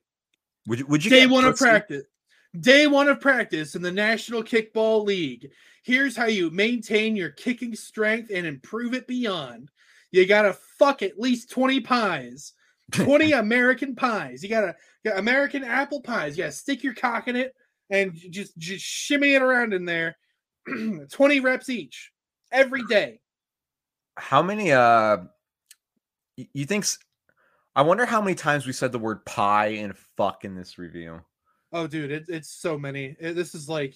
Would 0.67 0.81
you? 0.81 0.87
Would 0.87 1.05
you? 1.05 1.11
Day 1.11 1.21
get 1.21 1.31
one 1.31 1.45
of 1.45 1.57
practice. 1.57 2.05
Day 2.59 2.87
one 2.87 3.09
of 3.09 3.21
practice 3.21 3.77
in 3.77 3.83
the 3.83 3.93
National 3.93 4.43
Kickball 4.43 5.05
League. 5.05 5.51
Here's 5.85 6.17
how 6.17 6.27
you 6.27 6.51
maintain 6.51 7.15
your 7.15 7.31
kicking 7.31 7.75
strength 7.77 8.31
and 8.35 8.47
improve 8.47 8.95
it 8.95 9.07
beyond. 9.07 9.71
You 10.11 10.27
gotta 10.27 10.57
fuck 10.79 11.03
at 11.03 11.19
least 11.19 11.51
20 11.51 11.81
pies. 11.81 12.53
20 12.93 13.33
American 13.33 13.95
pies. 13.95 14.43
You 14.43 14.49
gotta 14.49 14.75
got 15.05 15.19
American 15.19 15.63
apple 15.63 16.01
pies. 16.01 16.37
You 16.37 16.45
gotta 16.45 16.53
stick 16.53 16.83
your 16.83 16.95
cock 16.95 17.29
in 17.29 17.37
it 17.37 17.55
and 17.91 18.15
just 18.15 18.57
just 18.59 18.85
shimmy 18.85 19.35
it 19.35 19.43
around 19.43 19.73
in 19.73 19.85
there. 19.85 20.17
20 21.11 21.41
reps 21.41 21.69
each 21.69 22.11
every 22.55 22.85
day. 22.87 23.21
How 24.17 24.43
many? 24.43 24.73
Uh, 24.73 25.19
you 26.37 26.65
think? 26.65 26.87
I 27.77 27.83
wonder 27.83 28.07
how 28.07 28.21
many 28.23 28.35
times 28.37 28.67
we 28.67 28.73
said 28.73 28.93
the 28.93 28.99
word 28.99 29.25
pie 29.27 29.67
and 29.83 29.95
fuck 30.17 30.45
in 30.45 30.55
this 30.55 30.79
review. 30.79 31.21
Oh, 31.73 31.87
dude, 31.89 32.13
it, 32.13 32.25
it's 32.29 32.51
so 32.51 32.79
many. 32.79 33.17
It- 33.19 33.35
this 33.35 33.55
is 33.55 33.69
like 33.69 33.95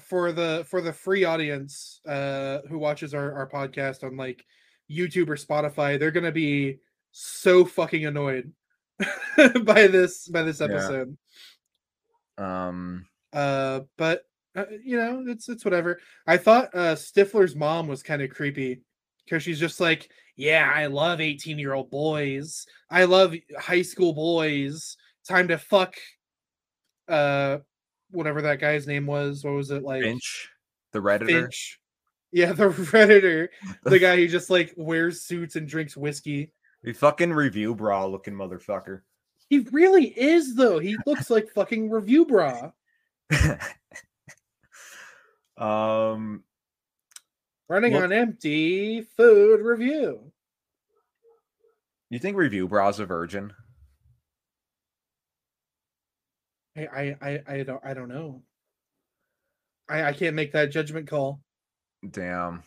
for 0.00 0.32
the 0.32 0.66
for 0.68 0.80
the 0.80 0.92
free 0.92 1.24
audience 1.24 2.00
uh 2.06 2.58
who 2.68 2.78
watches 2.78 3.14
our, 3.14 3.32
our 3.32 3.48
podcast 3.48 4.02
on 4.04 4.16
like 4.16 4.44
YouTube 4.90 5.28
or 5.28 5.36
Spotify, 5.36 5.98
they're 5.98 6.10
gonna 6.10 6.32
be 6.32 6.78
so 7.12 7.64
fucking 7.64 8.04
annoyed 8.04 8.52
by 9.62 9.86
this 9.86 10.28
by 10.28 10.42
this 10.42 10.60
Yeah. 10.60 10.66
episode. 10.66 11.16
Um, 12.36 13.06
Uh, 13.32 13.80
but 13.96 14.24
uh, 14.56 14.64
you 14.84 14.96
know, 14.96 15.24
it's 15.26 15.48
it's 15.48 15.64
whatever. 15.64 16.00
I 16.26 16.36
thought 16.36 16.74
uh 16.74 16.94
Stifler's 16.94 17.56
mom 17.56 17.88
was 17.88 18.02
kind 18.02 18.22
of 18.22 18.30
creepy 18.30 18.82
because 19.24 19.42
she's 19.42 19.58
just 19.58 19.80
like, 19.80 20.08
yeah, 20.36 20.70
I 20.74 20.86
love 20.86 21.20
18 21.20 21.58
year 21.58 21.74
old 21.74 21.90
boys. 21.90 22.66
I 22.90 23.04
love 23.04 23.34
high 23.58 23.82
school 23.82 24.12
boys. 24.12 24.96
Time 25.26 25.48
to 25.48 25.58
fuck 25.58 25.94
uh 27.08 27.58
whatever 28.10 28.42
that 28.42 28.60
guy's 28.60 28.86
name 28.86 29.06
was. 29.06 29.44
What 29.44 29.54
was 29.54 29.70
it 29.70 29.82
like? 29.82 30.02
Finch, 30.02 30.48
the 30.92 31.00
redditor. 31.00 31.26
Finch. 31.26 31.80
Yeah, 32.32 32.52
the 32.52 32.64
redditor, 32.68 33.48
the 33.82 33.98
guy 33.98 34.16
who 34.16 34.28
just 34.28 34.50
like 34.50 34.72
wears 34.76 35.22
suits 35.22 35.56
and 35.56 35.68
drinks 35.68 35.96
whiskey. 35.96 36.52
The 36.82 36.92
fucking 36.92 37.30
Reviewbrah 37.30 38.10
looking 38.10 38.34
motherfucker. 38.34 39.00
He 39.48 39.60
really 39.72 40.06
is 40.06 40.54
though. 40.54 40.78
He 40.78 40.96
looks 41.06 41.30
like 41.30 41.48
fucking 41.50 41.90
Reviewbrah. 41.90 42.72
um, 45.58 46.42
Running 47.68 47.92
Look- 47.94 48.04
on 48.04 48.12
empty 48.12 49.02
food 49.02 49.60
review. 49.60 50.32
you 52.10 52.18
think 52.18 52.36
Reviewbrah's 52.36 52.98
a 53.00 53.06
virgin? 53.06 53.52
I 56.76 56.82
I 56.86 57.16
I, 57.22 57.42
I 57.48 57.62
don't 57.62 57.84
I 57.84 57.94
don't 57.94 58.08
know. 58.08 58.42
I 59.88 60.04
I 60.04 60.12
can't 60.12 60.34
make 60.36 60.52
that 60.52 60.70
judgment 60.72 61.08
call. 61.08 61.40
Damn. 62.10 62.62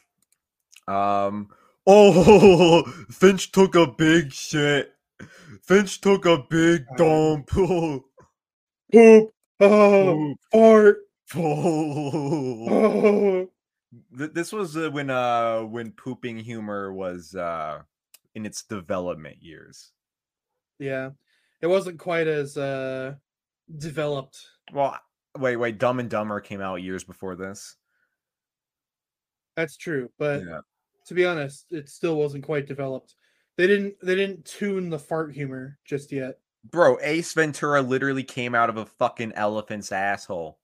Um. 0.87 1.49
Oh, 1.89 2.83
Finch 3.09 3.53
took 3.53 3.75
a 3.75 3.87
big 3.87 4.33
shit. 4.33 4.91
Finch 5.63 6.01
took 6.01 6.25
a 6.25 6.43
big 6.49 6.83
Uh, 6.91 6.95
dump. 6.97 7.47
Poop. 7.47 8.03
Oh, 8.93 9.31
Poop. 9.57 10.37
fart. 10.51 10.97
Oh. 11.35 13.49
This 14.11 14.51
was 14.51 14.75
uh, 14.75 14.91
when 14.91 15.09
uh 15.09 15.61
when 15.61 15.93
pooping 15.93 16.39
humor 16.39 16.91
was 16.91 17.33
uh 17.33 17.83
in 18.35 18.45
its 18.45 18.63
development 18.63 19.41
years. 19.41 19.93
Yeah, 20.77 21.11
it 21.61 21.67
wasn't 21.67 21.97
quite 21.97 22.27
as 22.27 22.57
uh 22.57 23.15
developed. 23.77 24.45
Well, 24.73 24.99
wait, 25.37 25.55
wait, 25.55 25.77
Dumb 25.77 26.01
and 26.01 26.09
Dumber 26.09 26.41
came 26.41 26.59
out 26.59 26.83
years 26.83 27.05
before 27.05 27.37
this. 27.37 27.77
That's 29.55 29.77
true, 29.77 30.11
but 30.19 30.43
Yeah. 30.45 30.61
to 31.05 31.13
be 31.13 31.25
honest, 31.25 31.71
it 31.71 31.89
still 31.89 32.17
wasn't 32.17 32.43
quite 32.43 32.67
developed. 32.67 33.15
They 33.55 33.67
didn't 33.67 33.95
they 34.01 34.15
didn't 34.15 34.45
tune 34.45 34.89
the 34.89 34.99
fart 34.99 35.33
humor 35.33 35.79
just 35.85 36.11
yet. 36.11 36.39
Bro, 36.63 36.99
Ace 37.01 37.33
Ventura 37.33 37.81
literally 37.81 38.23
came 38.23 38.53
out 38.53 38.69
of 38.69 38.77
a 38.77 38.85
fucking 38.85 39.31
elephant's 39.33 39.91
asshole. 39.91 40.59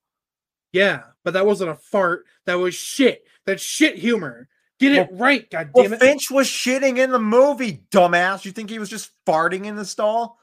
Yeah, 0.74 1.04
but 1.24 1.34
that 1.34 1.46
wasn't 1.46 1.70
a 1.70 1.76
fart. 1.76 2.26
That 2.46 2.56
was 2.56 2.76
shit. 2.76 3.26
That's 3.46 3.64
shit 3.64 3.96
humor. 3.96 4.50
Get 4.80 4.94
it 4.94 5.10
right, 5.14 5.50
god 5.50 5.70
Well, 5.74 5.94
it. 5.94 6.00
Finch 6.00 6.30
was 6.30 6.48
shitting 6.48 6.98
in 6.98 7.12
the 7.12 7.20
movie, 7.20 7.84
dumbass. 7.92 8.44
You 8.44 8.52
think 8.52 8.70
he 8.70 8.80
was 8.80 8.90
just 8.90 9.12
farting 9.26 9.66
in 9.66 9.76
the 9.76 9.86
stall? 9.86 10.40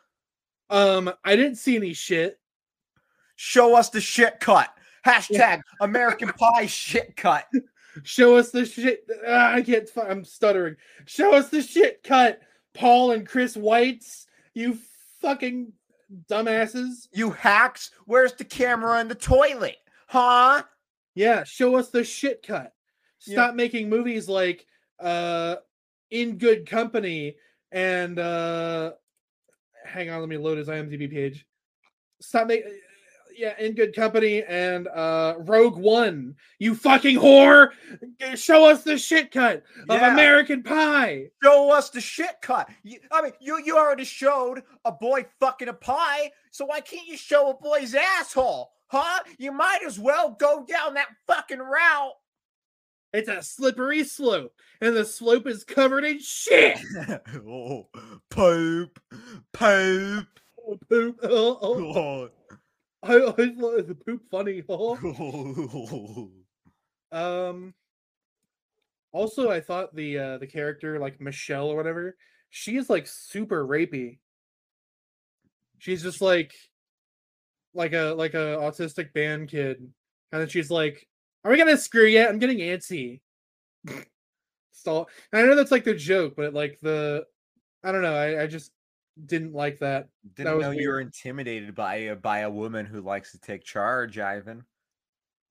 Um, 0.70 1.12
I 1.24 1.36
didn't 1.36 1.56
see 1.56 1.76
any 1.76 1.92
shit. 1.92 2.38
Show 3.36 3.74
us 3.76 3.90
the 3.90 4.00
shit 4.00 4.38
cut. 4.40 4.72
Hashtag 5.04 5.62
American 5.80 6.28
Pie 6.28 6.66
shit 6.66 7.16
cut. 7.16 7.46
Show 8.04 8.36
us 8.36 8.50
the 8.50 8.64
shit. 8.64 9.04
Ah, 9.26 9.54
I 9.54 9.62
can't. 9.62 9.90
I'm 10.08 10.24
stuttering. 10.24 10.76
Show 11.06 11.34
us 11.34 11.48
the 11.50 11.60
shit 11.60 12.02
cut. 12.04 12.40
Paul 12.72 13.10
and 13.10 13.26
Chris 13.26 13.56
Weitz. 13.56 14.26
You 14.54 14.78
fucking 15.20 15.72
dumbasses. 16.28 17.08
You 17.12 17.30
hacks, 17.30 17.90
where's 18.06 18.32
the 18.34 18.44
camera 18.44 19.00
in 19.00 19.08
the 19.08 19.14
toilet? 19.14 19.76
Huh? 20.10 20.64
Yeah, 21.14 21.44
show 21.44 21.76
us 21.76 21.90
the 21.90 22.02
shit 22.02 22.44
cut. 22.44 22.72
Yeah. 23.26 23.34
Stop 23.34 23.54
making 23.54 23.88
movies 23.88 24.28
like 24.28 24.66
uh 24.98 25.56
In 26.10 26.36
Good 26.36 26.68
Company 26.68 27.36
and 27.70 28.18
uh 28.18 28.92
hang 29.84 30.10
on, 30.10 30.18
let 30.18 30.28
me 30.28 30.36
load 30.36 30.58
his 30.58 30.66
IMDb 30.66 31.08
page. 31.08 31.46
Stop 32.20 32.48
making 32.48 32.76
yeah, 33.36 33.54
In 33.60 33.76
Good 33.76 33.94
Company 33.94 34.42
and 34.42 34.88
uh 34.88 35.36
Rogue 35.38 35.76
One. 35.76 36.34
You 36.58 36.74
fucking 36.74 37.16
whore! 37.16 37.68
Show 38.34 38.68
us 38.68 38.82
the 38.82 38.98
shit 38.98 39.30
cut 39.30 39.62
of 39.88 40.00
Yeah. 40.00 40.12
American 40.12 40.64
Pie. 40.64 41.26
Show 41.40 41.70
us 41.70 41.90
the 41.90 42.00
shit 42.00 42.42
cut. 42.42 42.68
You, 42.82 42.98
I 43.12 43.22
mean, 43.22 43.32
you 43.40 43.62
you 43.64 43.76
already 43.76 44.04
showed 44.04 44.64
a 44.84 44.90
boy 44.90 45.26
fucking 45.38 45.68
a 45.68 45.72
pie, 45.72 46.32
so 46.50 46.66
why 46.66 46.80
can't 46.80 47.06
you 47.06 47.16
show 47.16 47.50
a 47.50 47.54
boy's 47.54 47.94
asshole? 47.94 48.72
Huh? 48.90 49.20
You 49.38 49.52
might 49.52 49.80
as 49.86 50.00
well 50.00 50.30
go 50.30 50.64
down 50.68 50.94
that 50.94 51.08
fucking 51.28 51.60
route. 51.60 52.12
It's 53.12 53.28
a 53.28 53.40
slippery 53.40 54.02
slope, 54.04 54.52
and 54.80 54.96
the 54.96 55.04
slope 55.04 55.46
is 55.46 55.62
covered 55.62 56.04
in 56.04 56.20
shit. 56.20 56.78
oh, 57.48 57.88
poop, 58.30 59.00
poop. 59.52 60.26
Oh, 60.66 60.78
poop. 60.88 61.18
Oh, 61.22 61.58
oh. 61.62 61.92
God. 61.94 62.30
I 63.02 63.18
always 63.20 63.58
thought 63.58 63.86
the 63.86 63.94
poop 63.94 64.22
funny. 64.30 64.62
Oh. 64.68 66.30
Um. 67.12 67.74
Also, 69.12 69.50
I 69.50 69.60
thought 69.60 69.94
the 69.94 70.18
uh 70.18 70.38
the 70.38 70.46
character 70.46 70.98
like 70.98 71.20
Michelle 71.20 71.68
or 71.68 71.76
whatever, 71.76 72.16
she's 72.50 72.90
like 72.90 73.06
super 73.06 73.66
rapey. 73.66 74.18
She's 75.78 76.02
just 76.02 76.20
like, 76.20 76.52
like 77.74 77.92
a 77.92 78.14
like 78.16 78.34
a 78.34 78.56
autistic 78.58 79.12
band 79.12 79.48
kid, 79.48 79.78
and 80.32 80.40
then 80.40 80.48
she's 80.48 80.70
like, 80.70 81.06
"Are 81.44 81.50
we 81.50 81.58
gonna 81.58 81.76
screw 81.76 82.06
yet? 82.06 82.28
I'm 82.28 82.38
getting 82.38 82.58
antsy." 82.58 83.20
Stall. 84.72 85.08
And 85.32 85.42
I 85.42 85.46
know 85.46 85.56
that's 85.56 85.70
like 85.70 85.84
the 85.84 85.94
joke, 85.94 86.34
but 86.36 86.54
like 86.54 86.78
the, 86.80 87.26
I 87.84 87.92
don't 87.92 88.02
know. 88.02 88.14
I 88.14 88.42
I 88.42 88.46
just 88.46 88.72
didn't 89.26 89.52
like 89.52 89.78
that. 89.80 90.08
Didn't 90.34 90.56
was 90.56 90.62
know 90.62 90.70
you 90.70 90.88
were 90.88 91.00
intimidated 91.00 91.74
by 91.74 91.94
a 91.96 92.16
by 92.16 92.40
a 92.40 92.50
woman 92.50 92.86
who 92.86 93.00
likes 93.00 93.32
to 93.32 93.40
take 93.40 93.64
charge, 93.64 94.18
Ivan. 94.18 94.64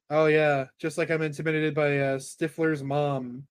Oh 0.09 0.25
yeah, 0.25 0.65
just 0.79 0.97
like 0.97 1.11
I'm 1.11 1.21
intimidated 1.21 1.75
by 1.75 1.99
uh, 1.99 2.17
Stifler's 2.17 2.83
mom. 2.83 3.45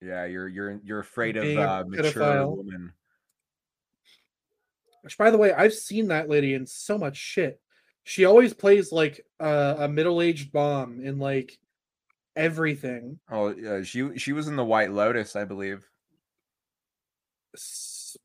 Yeah, 0.00 0.24
you're 0.24 0.48
you're 0.48 0.80
you're 0.82 1.00
afraid 1.00 1.36
of 1.36 1.44
uh, 1.56 1.84
mature 1.86 2.10
pedophile. 2.10 2.56
women. 2.56 2.92
Which, 5.02 5.18
by 5.18 5.30
the 5.30 5.38
way, 5.38 5.52
I've 5.52 5.74
seen 5.74 6.08
that 6.08 6.28
lady 6.30 6.54
in 6.54 6.66
so 6.66 6.96
much 6.96 7.16
shit. 7.16 7.60
She 8.04 8.26
always 8.26 8.52
plays 8.52 8.92
like 8.92 9.24
uh, 9.40 9.76
a 9.78 9.88
middle-aged 9.88 10.52
bomb 10.52 11.00
in 11.02 11.18
like 11.18 11.58
everything. 12.36 13.18
Oh, 13.30 13.54
yeah, 13.54 13.82
she 13.82 14.16
she 14.18 14.32
was 14.32 14.46
in 14.46 14.56
the 14.56 14.64
White 14.64 14.92
Lotus, 14.92 15.36
I 15.36 15.44
believe. 15.44 15.88
S- 17.54 18.16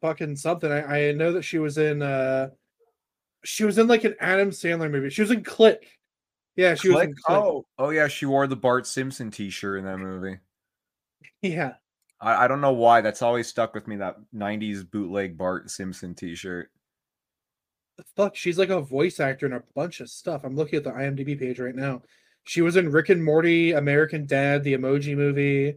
fucking 0.00 0.36
something. 0.36 0.70
I, 0.70 1.08
I 1.08 1.12
know 1.12 1.32
that 1.32 1.42
she 1.42 1.58
was 1.58 1.78
in. 1.78 2.00
uh 2.02 2.50
She 3.44 3.64
was 3.64 3.78
in 3.78 3.88
like 3.88 4.04
an 4.04 4.14
Adam 4.20 4.50
Sandler 4.50 4.90
movie. 4.90 5.10
She 5.10 5.22
was 5.22 5.30
in 5.30 5.42
Click. 5.42 5.98
Yeah, 6.56 6.74
she 6.74 6.88
was 6.88 6.96
Click? 6.98 7.08
in 7.08 7.14
Click. 7.16 7.38
Oh, 7.38 7.66
oh 7.78 7.90
yeah, 7.90 8.06
she 8.06 8.26
wore 8.26 8.46
the 8.46 8.56
Bart 8.56 8.86
Simpson 8.86 9.30
T-shirt 9.30 9.78
in 9.78 9.84
that 9.84 9.98
movie. 9.98 10.38
Yeah, 11.42 11.74
I, 12.20 12.44
I 12.44 12.48
don't 12.48 12.62
know 12.62 12.72
why. 12.72 13.02
That's 13.02 13.20
always 13.20 13.48
stuck 13.48 13.74
with 13.74 13.86
me. 13.86 13.96
That 13.96 14.16
'90s 14.34 14.90
bootleg 14.90 15.36
Bart 15.36 15.70
Simpson 15.70 16.14
T-shirt. 16.14 16.70
Fuck. 18.16 18.34
She's 18.36 18.58
like 18.58 18.70
a 18.70 18.80
voice 18.80 19.20
actor 19.20 19.46
in 19.46 19.52
a 19.52 19.62
bunch 19.74 20.00
of 20.00 20.10
stuff. 20.10 20.42
I'm 20.44 20.56
looking 20.56 20.76
at 20.78 20.84
the 20.84 20.90
IMDb 20.90 21.38
page 21.38 21.60
right 21.60 21.74
now. 21.74 22.02
She 22.44 22.60
was 22.60 22.76
in 22.76 22.90
Rick 22.90 23.08
and 23.08 23.24
Morty, 23.24 23.72
American 23.72 24.26
Dad, 24.26 24.64
the 24.64 24.74
Emoji 24.74 25.16
Movie. 25.16 25.76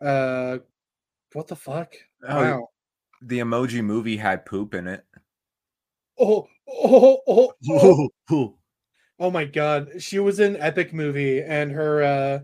Uh, 0.00 0.58
what 1.32 1.46
the 1.46 1.56
fuck? 1.56 1.94
Oh, 2.26 2.42
wow. 2.42 2.68
The 3.22 3.38
Emoji 3.40 3.82
Movie 3.82 4.16
had 4.16 4.44
poop 4.46 4.74
in 4.74 4.86
it. 4.88 5.04
Oh, 6.18 6.48
oh, 6.68 7.18
oh, 7.26 7.52
oh, 7.68 8.08
Oh, 8.30 8.56
oh 9.18 9.30
my 9.30 9.44
god. 9.44 10.02
She 10.02 10.18
was 10.18 10.40
in 10.40 10.56
Epic 10.56 10.92
Movie 10.92 11.42
and 11.42 11.70
her 11.72 12.02
uh 12.02 12.38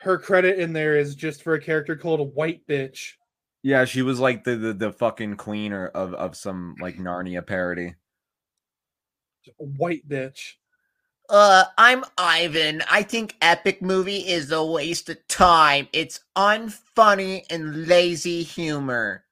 her 0.00 0.18
credit 0.18 0.58
in 0.58 0.72
there 0.72 0.96
is 0.96 1.14
just 1.14 1.42
for 1.42 1.54
a 1.54 1.60
character 1.60 1.96
called 1.96 2.20
a 2.20 2.24
White 2.24 2.66
Bitch. 2.66 3.12
yeah, 3.62 3.84
she 3.86 4.02
was 4.02 4.20
like 4.20 4.44
the 4.44 4.56
the, 4.56 4.72
the 4.74 4.92
fucking 4.92 5.36
queen 5.36 5.72
or 5.72 5.88
of 5.88 6.12
of 6.14 6.36
some 6.36 6.74
like 6.80 6.96
Narnia 6.98 7.46
parody. 7.46 7.94
White 9.56 10.08
Bitch. 10.08 10.54
Uh, 11.28 11.64
I'm 11.78 12.04
Ivan. 12.18 12.82
I 12.90 13.02
think 13.02 13.36
Epic 13.40 13.80
Movie 13.80 14.28
is 14.28 14.52
a 14.52 14.64
waste 14.64 15.08
of 15.08 15.26
time. 15.26 15.88
It's 15.92 16.20
unfunny 16.36 17.44
and 17.50 17.86
lazy 17.86 18.42
humor. 18.42 19.24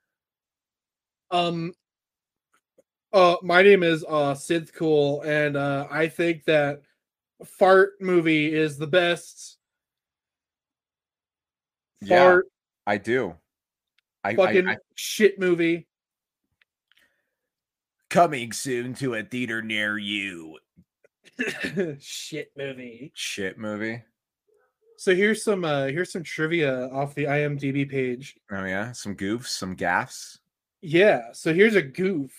Um 1.30 1.72
uh 3.12 3.36
my 3.42 3.62
name 3.62 3.82
is 3.82 4.04
uh 4.08 4.34
Sid 4.34 4.72
Cool 4.74 5.22
and 5.22 5.56
uh 5.56 5.86
I 5.90 6.08
think 6.08 6.44
that 6.44 6.82
Fart 7.44 7.92
movie 8.00 8.54
is 8.54 8.78
the 8.78 8.86
best 8.86 9.58
Yeah, 12.00 12.38
I 12.86 12.98
do. 12.98 13.34
I, 14.24 14.30
I, 14.30 14.36
fucking 14.36 14.68
I 14.68 14.76
shit 14.94 15.38
movie. 15.38 15.86
Coming 18.12 18.52
soon 18.52 18.92
to 18.92 19.14
a 19.14 19.22
theater 19.22 19.62
near 19.62 19.96
you. 19.96 20.58
shit 21.98 22.52
movie. 22.56 23.10
Shit 23.14 23.58
movie. 23.58 24.02
So 24.98 25.14
here's 25.14 25.42
some 25.42 25.64
uh 25.64 25.86
here's 25.86 26.12
some 26.12 26.22
trivia 26.22 26.88
off 26.90 27.14
the 27.14 27.24
IMDb 27.24 27.88
page. 27.90 28.36
Oh 28.52 28.64
yeah, 28.64 28.92
some 28.92 29.16
goofs, 29.16 29.46
some 29.46 29.74
gaffs. 29.74 30.38
Yeah, 30.82 31.32
so 31.32 31.54
here's 31.54 31.74
a 31.74 31.82
goof. 31.82 32.30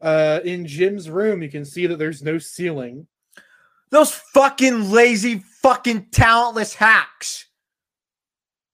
Uh 0.00 0.40
in 0.44 0.66
Jim's 0.66 1.08
room 1.08 1.42
you 1.42 1.50
can 1.50 1.64
see 1.64 1.86
that 1.86 1.98
there's 1.98 2.22
no 2.22 2.38
ceiling. 2.38 3.06
Those 3.90 4.12
fucking 4.12 4.90
lazy, 4.90 5.42
fucking 5.62 6.08
talentless 6.10 6.74
hacks. 6.74 7.46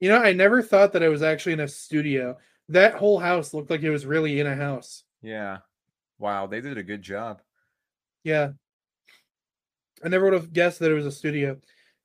You 0.00 0.08
know, 0.08 0.18
I 0.18 0.32
never 0.32 0.62
thought 0.62 0.92
that 0.94 1.02
I 1.02 1.08
was 1.08 1.22
actually 1.22 1.52
in 1.52 1.60
a 1.60 1.68
studio. 1.68 2.38
That 2.68 2.94
whole 2.94 3.20
house 3.20 3.54
looked 3.54 3.70
like 3.70 3.82
it 3.82 3.90
was 3.90 4.04
really 4.06 4.40
in 4.40 4.46
a 4.46 4.56
house. 4.56 5.04
Yeah. 5.22 5.58
Wow, 6.20 6.46
they 6.46 6.60
did 6.60 6.78
a 6.78 6.84
good 6.84 7.02
job. 7.02 7.42
Yeah. 8.22 8.50
I 10.04 10.08
never 10.08 10.26
would 10.26 10.34
have 10.34 10.52
guessed 10.52 10.78
that 10.78 10.90
it 10.90 10.94
was 10.94 11.06
a 11.06 11.12
studio. 11.12 11.56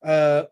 Uh 0.04 0.46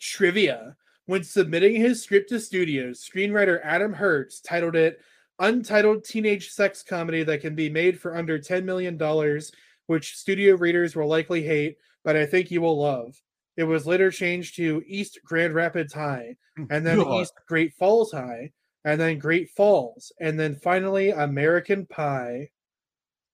trivia. 0.00 0.76
When 1.06 1.24
submitting 1.24 1.74
his 1.74 2.02
script 2.02 2.30
to 2.30 2.40
studios, 2.40 3.06
screenwriter 3.06 3.60
Adam 3.62 3.92
Herz 3.92 4.40
titled 4.40 4.76
it 4.76 5.00
Untitled 5.38 6.04
Teenage 6.04 6.50
Sex 6.50 6.82
Comedy 6.82 7.24
that 7.24 7.40
can 7.40 7.56
be 7.56 7.68
made 7.68 8.00
for 8.00 8.16
under 8.16 8.38
$10 8.38 8.64
million, 8.64 8.96
which 9.86 10.16
studio 10.16 10.54
readers 10.54 10.94
will 10.94 11.08
likely 11.08 11.42
hate, 11.42 11.78
but 12.04 12.16
I 12.16 12.26
think 12.26 12.50
you 12.50 12.60
will 12.60 12.80
love. 12.80 13.20
It 13.56 13.64
was 13.64 13.86
later 13.86 14.10
changed 14.10 14.56
to 14.56 14.82
East 14.86 15.18
Grand 15.24 15.54
Rapids 15.54 15.92
High, 15.92 16.36
and 16.70 16.86
then 16.86 16.98
God. 16.98 17.20
East 17.20 17.34
Great 17.48 17.74
Falls 17.74 18.12
High, 18.12 18.52
and 18.84 19.00
then 19.00 19.18
Great 19.18 19.50
Falls, 19.50 20.12
and 20.20 20.38
then 20.38 20.54
finally 20.54 21.10
American 21.10 21.86
Pie. 21.86 22.50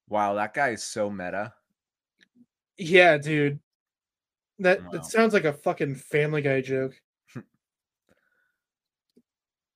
Wow, 0.08 0.34
that 0.34 0.54
guy 0.54 0.70
is 0.70 0.82
so 0.82 1.10
meta. 1.10 1.52
Yeah, 2.76 3.18
dude. 3.18 3.60
That 4.58 4.82
Wow. 4.82 4.90
that 4.92 5.04
sounds 5.06 5.34
like 5.34 5.44
a 5.44 5.52
fucking 5.52 5.96
Family 5.96 6.42
Guy 6.42 6.60
joke. 6.60 7.00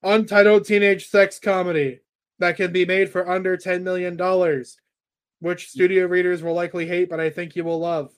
untitled 0.03 0.65
teenage 0.65 1.09
sex 1.09 1.39
comedy 1.39 2.01
that 2.39 2.57
can 2.57 2.73
be 2.73 2.85
made 2.85 3.09
for 3.11 3.29
under 3.29 3.57
$10 3.57 3.83
million, 3.83 4.17
which 5.41 5.69
studio 5.69 6.07
readers 6.07 6.43
will 6.43 6.55
likely 6.55 6.87
hate, 6.87 7.09
but 7.09 7.21
I 7.21 7.31
think 7.31 7.55
you 7.55 7.65
will 7.65 7.79
love. 7.79 8.13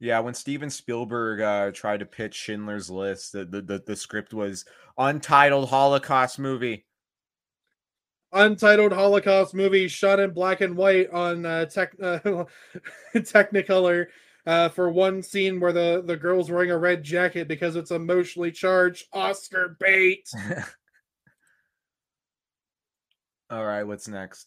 Yeah, 0.00 0.18
when 0.20 0.34
Steven 0.34 0.70
Spielberg 0.70 1.40
uh, 1.40 1.70
tried 1.72 2.00
to 2.00 2.06
pitch 2.06 2.34
Schindler's 2.34 2.90
List, 2.90 3.32
the, 3.32 3.44
the, 3.44 3.60
the, 3.60 3.82
the 3.86 3.96
script 3.96 4.32
was 4.32 4.64
untitled 4.96 5.68
Holocaust 5.68 6.38
movie. 6.38 6.86
Untitled 8.32 8.92
Holocaust 8.92 9.54
movie 9.54 9.88
shot 9.88 10.20
in 10.20 10.30
black 10.30 10.60
and 10.60 10.76
white 10.76 11.10
on 11.10 11.44
uh, 11.44 11.64
tech, 11.66 11.94
uh, 12.00 12.44
Technicolor 13.14 14.06
uh, 14.46 14.68
for 14.68 14.90
one 14.90 15.22
scene 15.22 15.58
where 15.58 15.72
the, 15.72 16.02
the 16.04 16.16
girl's 16.16 16.50
wearing 16.50 16.70
a 16.70 16.78
red 16.78 17.02
jacket 17.02 17.48
because 17.48 17.76
it's 17.76 17.90
emotionally 17.90 18.52
charged. 18.52 19.06
Oscar 19.12 19.76
bait. 19.80 20.28
All 23.50 23.64
right, 23.64 23.82
what's 23.82 24.06
next? 24.06 24.46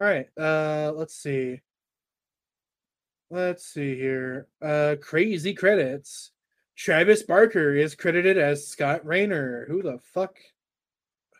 All 0.00 0.06
right, 0.06 0.26
uh, 0.38 0.92
let's 0.94 1.14
see. 1.14 1.62
Let's 3.30 3.66
see 3.66 3.96
here. 3.96 4.48
Uh, 4.60 4.96
crazy 5.00 5.54
credits. 5.54 6.32
Travis 6.76 7.22
Barker 7.22 7.74
is 7.74 7.94
credited 7.94 8.36
as 8.36 8.68
Scott 8.68 9.04
Raynor. 9.06 9.64
Who 9.66 9.82
the 9.82 9.98
fuck? 9.98 10.36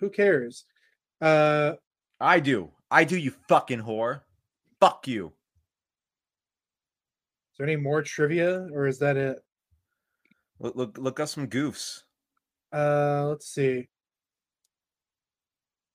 Who 0.00 0.08
cares? 0.08 0.64
Uh, 1.20 1.72
I 2.20 2.40
do. 2.40 2.70
I 2.90 3.04
do. 3.04 3.16
You 3.16 3.32
fucking 3.48 3.82
whore. 3.82 4.22
Fuck 4.80 5.08
you. 5.08 5.32
Is 7.52 7.58
there 7.58 7.66
any 7.66 7.76
more 7.76 8.02
trivia, 8.02 8.68
or 8.72 8.86
is 8.86 8.98
that 8.98 9.16
it? 9.16 9.38
Look, 10.58 10.76
look, 10.76 10.98
look 10.98 11.20
up 11.20 11.28
some 11.28 11.48
goofs. 11.48 12.02
Uh, 12.72 13.26
let's 13.28 13.48
see. 13.48 13.88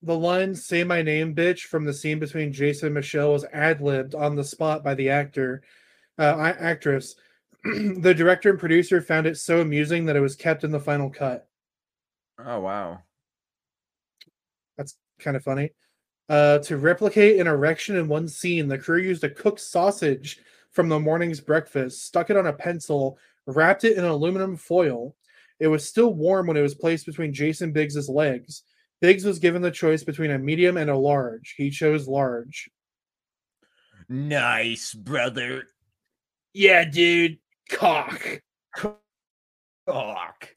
The 0.04 0.18
line 0.18 0.56
"Say 0.56 0.84
my 0.84 1.04
name, 1.04 1.36
bitch" 1.36 1.62
from 1.62 1.86
the 1.86 1.94
scene 1.94 2.18
between 2.18 2.52
Jason 2.52 2.88
and 2.88 2.96
Michelle 2.96 3.34
was 3.34 3.46
ad 3.54 3.82
libbed 3.82 4.16
on 4.16 4.36
the 4.36 4.44
spot 4.44 4.84
by 4.84 4.96
the 4.96 5.10
actor, 5.10 5.62
uh, 6.18 6.54
actress. 6.60 7.16
the 7.64 8.14
director 8.16 8.50
and 8.50 8.60
producer 8.60 9.00
found 9.00 9.28
it 9.28 9.38
so 9.38 9.62
amusing 9.62 10.08
that 10.08 10.16
it 10.16 10.22
was 10.22 10.36
kept 10.36 10.64
in 10.64 10.72
the 10.72 10.80
final 10.80 11.12
cut. 11.12 11.48
Oh 12.44 12.62
wow, 12.62 13.04
kind 15.22 15.38
of 15.38 15.44
funny. 15.44 15.72
Uh, 16.30 16.60
to 16.60 16.78
replicate 16.78 17.40
an 17.40 17.48
erection 17.48 17.98
in 17.98 18.08
one 18.08 18.28
scene, 18.28 18.68
the 18.68 18.78
crew 18.78 19.00
used 19.00 19.24
a 19.24 19.30
cooked 19.30 19.60
sausage 19.60 20.40
from 20.72 20.88
the 20.88 21.00
morning's 21.00 21.42
breakfast, 21.42 22.06
stuck 22.06 22.30
it 22.30 22.38
on 22.38 22.48
a 22.48 22.54
pencil, 22.54 23.18
wrapped 23.46 23.84
it 23.84 23.98
in 23.98 24.06
aluminum 24.06 24.56
foil. 24.56 25.16
It 25.60 25.68
was 25.68 25.88
still 25.88 26.14
warm 26.14 26.48
when 26.48 26.58
it 26.58 26.62
was 26.62 26.76
placed 26.76 27.06
between 27.06 27.34
Jason 27.34 27.72
Biggs's 27.72 28.10
legs. 28.10 28.64
Biggs 29.02 29.26
was 29.26 29.40
given 29.40 29.62
the 29.62 29.72
choice 29.72 30.04
between 30.04 30.32
a 30.32 30.40
medium 30.40 30.78
and 30.78 30.90
a 30.90 30.96
large. 30.96 31.56
He 31.58 31.70
chose 31.70 32.08
large. 32.08 32.70
Nice, 34.08 34.94
brother. 34.94 35.64
Yeah, 36.54 36.86
dude. 36.86 37.40
Cock. 37.70 38.42
Cock. 39.88 40.50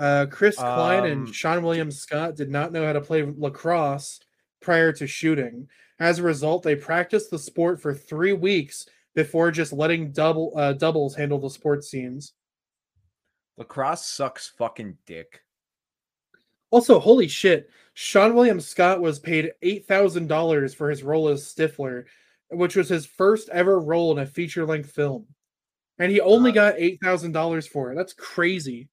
Uh, 0.00 0.26
Chris 0.30 0.56
Klein 0.56 1.00
Um, 1.00 1.10
and 1.10 1.28
Seann 1.28 1.62
William 1.62 1.90
Scott 1.90 2.34
did 2.34 2.50
not 2.50 2.72
know 2.72 2.86
how 2.86 2.94
to 2.94 3.00
play 3.02 3.22
lacrosse 3.22 4.18
prior 4.60 4.92
to 4.94 5.06
shooting. 5.06 5.68
As 5.98 6.18
a 6.18 6.22
result, 6.22 6.62
they 6.62 6.74
practiced 6.74 7.30
the 7.30 7.38
sport 7.38 7.80
for 7.82 7.92
three 7.94 8.32
weeks 8.32 8.86
before 9.14 9.50
just 9.50 9.72
letting 9.74 10.10
double 10.12 10.52
uh, 10.56 10.72
doubles 10.72 11.14
handle 11.14 11.38
the 11.38 11.50
sports 11.50 11.90
scenes. 11.90 12.32
Lacrosse 13.58 14.06
sucks 14.06 14.48
fucking 14.48 14.96
dick. 15.04 15.42
Also, 16.70 16.98
holy 16.98 17.28
shit, 17.28 17.68
Seann 17.94 18.32
William 18.34 18.60
Scott 18.60 19.00
was 19.02 19.18
paid 19.18 19.52
eight 19.60 19.86
thousand 19.86 20.28
dollars 20.28 20.72
for 20.72 20.88
his 20.88 21.02
role 21.02 21.28
as 21.28 21.42
Stifler, 21.44 22.04
which 22.48 22.76
was 22.76 22.88
his 22.88 23.04
first 23.04 23.50
ever 23.50 23.78
role 23.80 24.12
in 24.12 24.18
a 24.20 24.26
feature 24.26 24.64
length 24.64 24.92
film, 24.92 25.26
and 25.98 26.10
he 26.10 26.20
only 26.20 26.52
Uh, 26.52 26.54
got 26.54 26.74
eight 26.78 27.00
thousand 27.02 27.32
dollars 27.32 27.66
for 27.66 27.92
it. 27.92 27.96
That's 27.96 28.14
crazy. 28.14 28.88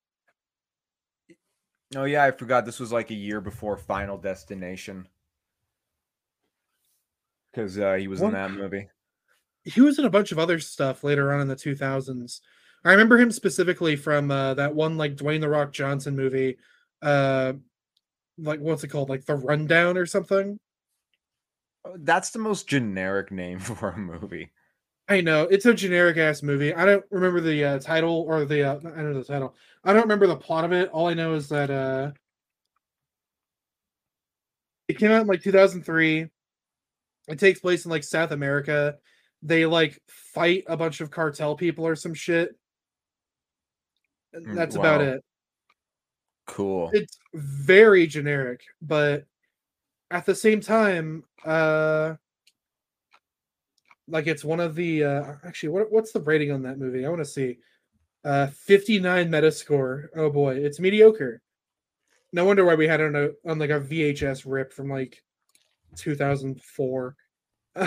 Oh 1.96 2.04
yeah, 2.04 2.24
I 2.24 2.32
forgot 2.32 2.66
this 2.66 2.80
was 2.80 2.92
like 2.92 3.12
a 3.12 3.16
year 3.16 3.40
before 3.42 3.78
Final 3.78 4.18
Destination. 4.18 5.08
Because 7.52 7.78
uh, 7.80 7.94
he 7.94 8.08
was 8.08 8.20
What- 8.20 8.30
in 8.30 8.34
that 8.34 8.52
movie. 8.52 8.90
he 9.64 9.82
was 9.82 9.98
in 10.00 10.06
a 10.06 10.10
bunch 10.10 10.32
of 10.32 10.40
other 10.40 10.60
stuff 10.60 11.04
later 11.04 11.34
on 11.34 11.42
in 11.42 11.48
the 11.48 11.56
2000s. 11.56 12.42
I 12.86 12.92
remember 12.92 13.18
him 13.18 13.32
specifically 13.32 13.96
from 13.96 14.30
uh, 14.32 14.54
that 14.56 14.76
one 14.76 14.98
like 14.98 15.16
Dwayne 15.16 15.42
the 15.42 15.50
Rock 15.50 15.74
Johnson 15.74 16.16
movie, 16.16 16.58
uh, 17.02 17.54
like 18.38 18.60
what's 18.60 18.84
it 18.84 18.90
called, 18.90 19.10
like 19.10 19.26
The 19.26 19.36
Rundown 19.36 19.98
or 19.98 20.06
something. 20.06 20.60
Oh, 21.84 21.96
That's 21.98 22.30
the 22.30 22.40
most 22.40 22.68
generic 22.68 23.32
name 23.32 23.60
for 23.60 23.90
a 23.90 23.98
movie. 23.98 24.52
I 25.10 25.22
know 25.22 25.44
it's 25.44 25.66
a 25.66 25.74
generic 25.74 26.18
ass 26.18 26.44
movie. 26.44 26.74
I 26.74 26.86
don't 26.86 27.06
remember 27.12 27.40
the 27.40 27.64
uh, 27.64 27.80
title 27.80 28.26
or 28.28 28.44
the 28.44 28.64
uh, 28.64 28.76
I 28.76 28.80
don't 28.82 29.14
know 29.14 29.14
the 29.14 29.24
title. 29.24 29.56
I 29.84 29.94
don't 29.94 30.02
remember 30.02 30.28
the 30.28 30.36
plot 30.36 30.66
of 30.66 30.74
it. 30.74 30.90
All 30.90 31.08
I 31.08 31.14
know 31.14 31.34
is 31.34 31.48
that 31.50 31.70
uh, 31.70 32.12
it 34.88 34.98
came 34.98 35.12
out 35.12 35.22
in 35.22 35.28
like 35.28 35.42
2003. 35.42 36.28
It 37.30 37.40
takes 37.40 37.60
place 37.60 37.86
in 37.86 37.92
like 37.92 38.04
South 38.04 38.32
America. 38.32 38.98
They 39.42 39.66
like 39.66 40.02
fight 40.08 40.66
a 40.68 40.76
bunch 40.76 41.00
of 41.00 41.10
cartel 41.10 41.56
people 41.56 41.88
or 41.88 41.96
some 41.96 42.14
shit. 42.14 42.50
And 44.34 44.46
Mm, 44.46 44.56
That's 44.56 44.76
about 44.76 45.02
it. 45.02 45.24
Cool. 46.48 46.92
It's 46.94 47.18
very 47.34 48.08
generic, 48.08 48.62
but 48.82 49.26
at 50.12 50.26
the 50.26 50.36
same 50.36 50.60
time, 50.60 51.24
uh 51.46 52.16
like 54.08 54.28
it's 54.28 54.44
one 54.44 54.60
of 54.60 54.76
the 54.76 55.04
uh 55.04 55.34
actually 55.46 55.70
what 55.70 55.92
what's 55.92 56.12
the 56.12 56.22
rating 56.22 56.52
on 56.52 56.62
that 56.64 56.80
movie? 56.80 57.06
I 57.06 57.10
want 57.10 57.22
to 57.22 57.26
see. 57.26 57.58
Uh 58.24 58.48
59 58.48 59.30
metascore. 59.30 60.08
Oh 60.16 60.30
boy, 60.30 60.56
it's 60.56 60.80
mediocre. 60.80 61.42
No 62.34 62.46
wonder 62.46 62.66
why 62.66 62.76
we 62.76 62.88
had 62.88 63.00
it 63.00 63.16
on 63.16 63.16
a 63.16 63.30
on 63.50 63.60
like 63.60 63.70
a 63.70 63.80
VHS 63.80 64.44
rip 64.46 64.74
from 64.74 64.90
like 64.90 65.24
2004. 65.96 67.16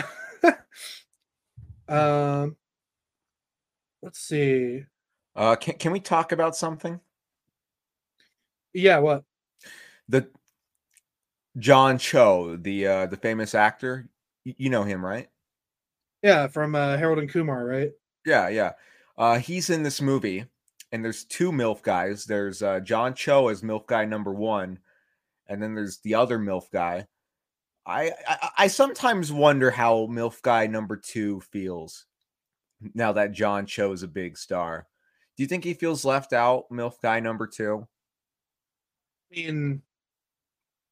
um 1.89 2.57
let's 4.03 4.21
see. 4.21 4.85
Uh, 5.37 5.57
can 5.57 5.75
can 5.75 5.93
we 5.93 6.01
talk 6.01 6.33
about 6.33 6.57
something? 6.57 7.01
Yeah, 8.73 8.99
what? 8.99 9.25
The 10.09 10.29
John 11.59 11.99
Cho, 11.99 12.57
the 12.57 12.87
uh, 12.87 13.07
the 13.07 13.17
famous 13.17 13.55
actor. 13.55 14.09
You 14.45 14.71
know 14.71 14.85
him, 14.85 15.05
right? 15.05 15.29
Yeah, 16.23 16.47
from 16.49 16.75
uh 16.75 16.97
Harold 16.97 17.19
and 17.19 17.31
Kumar, 17.31 17.65
right? 17.65 17.91
Yeah, 18.27 18.49
yeah. 18.49 18.73
Uh, 19.17 19.39
he's 19.39 19.71
in 19.71 19.83
this 19.83 20.01
movie, 20.01 20.45
and 20.93 21.05
there's 21.05 21.25
two 21.25 21.53
MILF 21.53 21.83
guys. 21.83 22.25
There's 22.25 22.63
uh, 22.63 22.81
John 22.81 23.15
Cho 23.15 23.49
as 23.49 23.63
MILF 23.63 23.87
guy 23.87 24.05
number 24.05 24.33
one, 24.33 24.79
and 25.47 25.63
then 25.63 25.75
there's 25.75 25.99
the 25.99 26.15
other 26.15 26.39
MILF 26.39 26.71
guy. 26.71 27.07
I, 27.87 28.13
I 28.27 28.51
I 28.59 28.67
sometimes 28.69 29.33
wonder 29.33 29.71
how 29.71 30.07
MILF 30.07 30.43
guy 30.43 30.67
number 30.67 30.97
two 30.97 31.41
feels 31.41 32.07
now 32.95 33.13
that 33.13 33.33
John 33.33 33.67
Cho 33.67 33.93
is 33.93 34.03
a 34.03 34.09
big 34.09 34.39
star. 34.39 34.87
Do 35.37 35.43
you 35.43 35.47
think 35.47 35.65
he 35.65 35.75
feels 35.75 36.05
left 36.05 36.33
out, 36.33 36.65
MILF 36.71 37.01
guy 37.03 37.21
number 37.21 37.47
two? 37.47 37.87
I 39.33 39.37
mean, 39.37 39.83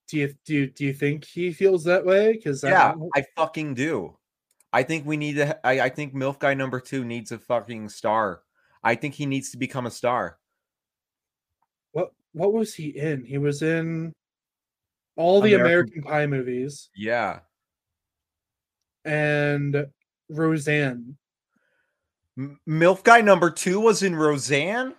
do 0.08 0.16
you 0.18 0.34
do 0.44 0.54
you, 0.54 0.66
do 0.68 0.84
you 0.84 0.92
think 0.94 1.24
he 1.24 1.52
feels 1.52 1.84
that 1.84 2.04
way? 2.04 2.32
Because 2.32 2.62
Yeah, 2.62 2.94
I 3.14 3.24
fucking 3.36 3.74
do. 3.74 4.16
I 4.72 4.82
think 4.82 5.06
we 5.06 5.16
need 5.16 5.34
to. 5.36 5.58
I, 5.66 5.80
I 5.80 5.88
think 5.88 6.14
MILF 6.14 6.38
guy 6.38 6.54
number 6.54 6.80
two 6.80 7.04
needs 7.04 7.32
a 7.32 7.38
fucking 7.38 7.88
star. 7.88 8.42
I 8.84 8.94
think 8.94 9.14
he 9.14 9.26
needs 9.26 9.50
to 9.52 9.56
become 9.58 9.86
a 9.86 9.90
star. 9.90 10.38
what 11.92 12.10
what 12.32 12.52
was 12.52 12.74
he 12.74 12.88
in? 12.88 13.24
He 13.24 13.38
was 13.38 13.62
in 13.62 14.12
all 15.16 15.40
the 15.40 15.54
American- 15.54 15.98
American 15.98 16.02
Pie 16.02 16.26
movies 16.26 16.90
Yeah. 16.94 17.40
and 19.04 19.86
Roseanne. 20.28 21.16
M- 22.36 22.60
MILF 22.68 23.02
guy 23.02 23.20
number 23.20 23.50
two 23.50 23.80
was 23.80 24.02
in 24.02 24.14
Roseanne. 24.14 24.94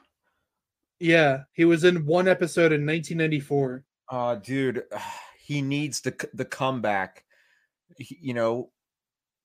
Yeah, 1.00 1.44
he 1.54 1.64
was 1.66 1.84
in 1.86 2.06
one 2.06 2.28
episode 2.28 2.74
in 2.74 2.86
1994. 2.86 3.84
Oh, 4.10 4.36
dude, 4.36 4.84
he 5.40 5.62
needs 5.62 6.02
the 6.02 6.30
the 6.34 6.46
comeback. 6.46 7.24
He- 7.98 8.18
you 8.22 8.34
know, 8.34 8.72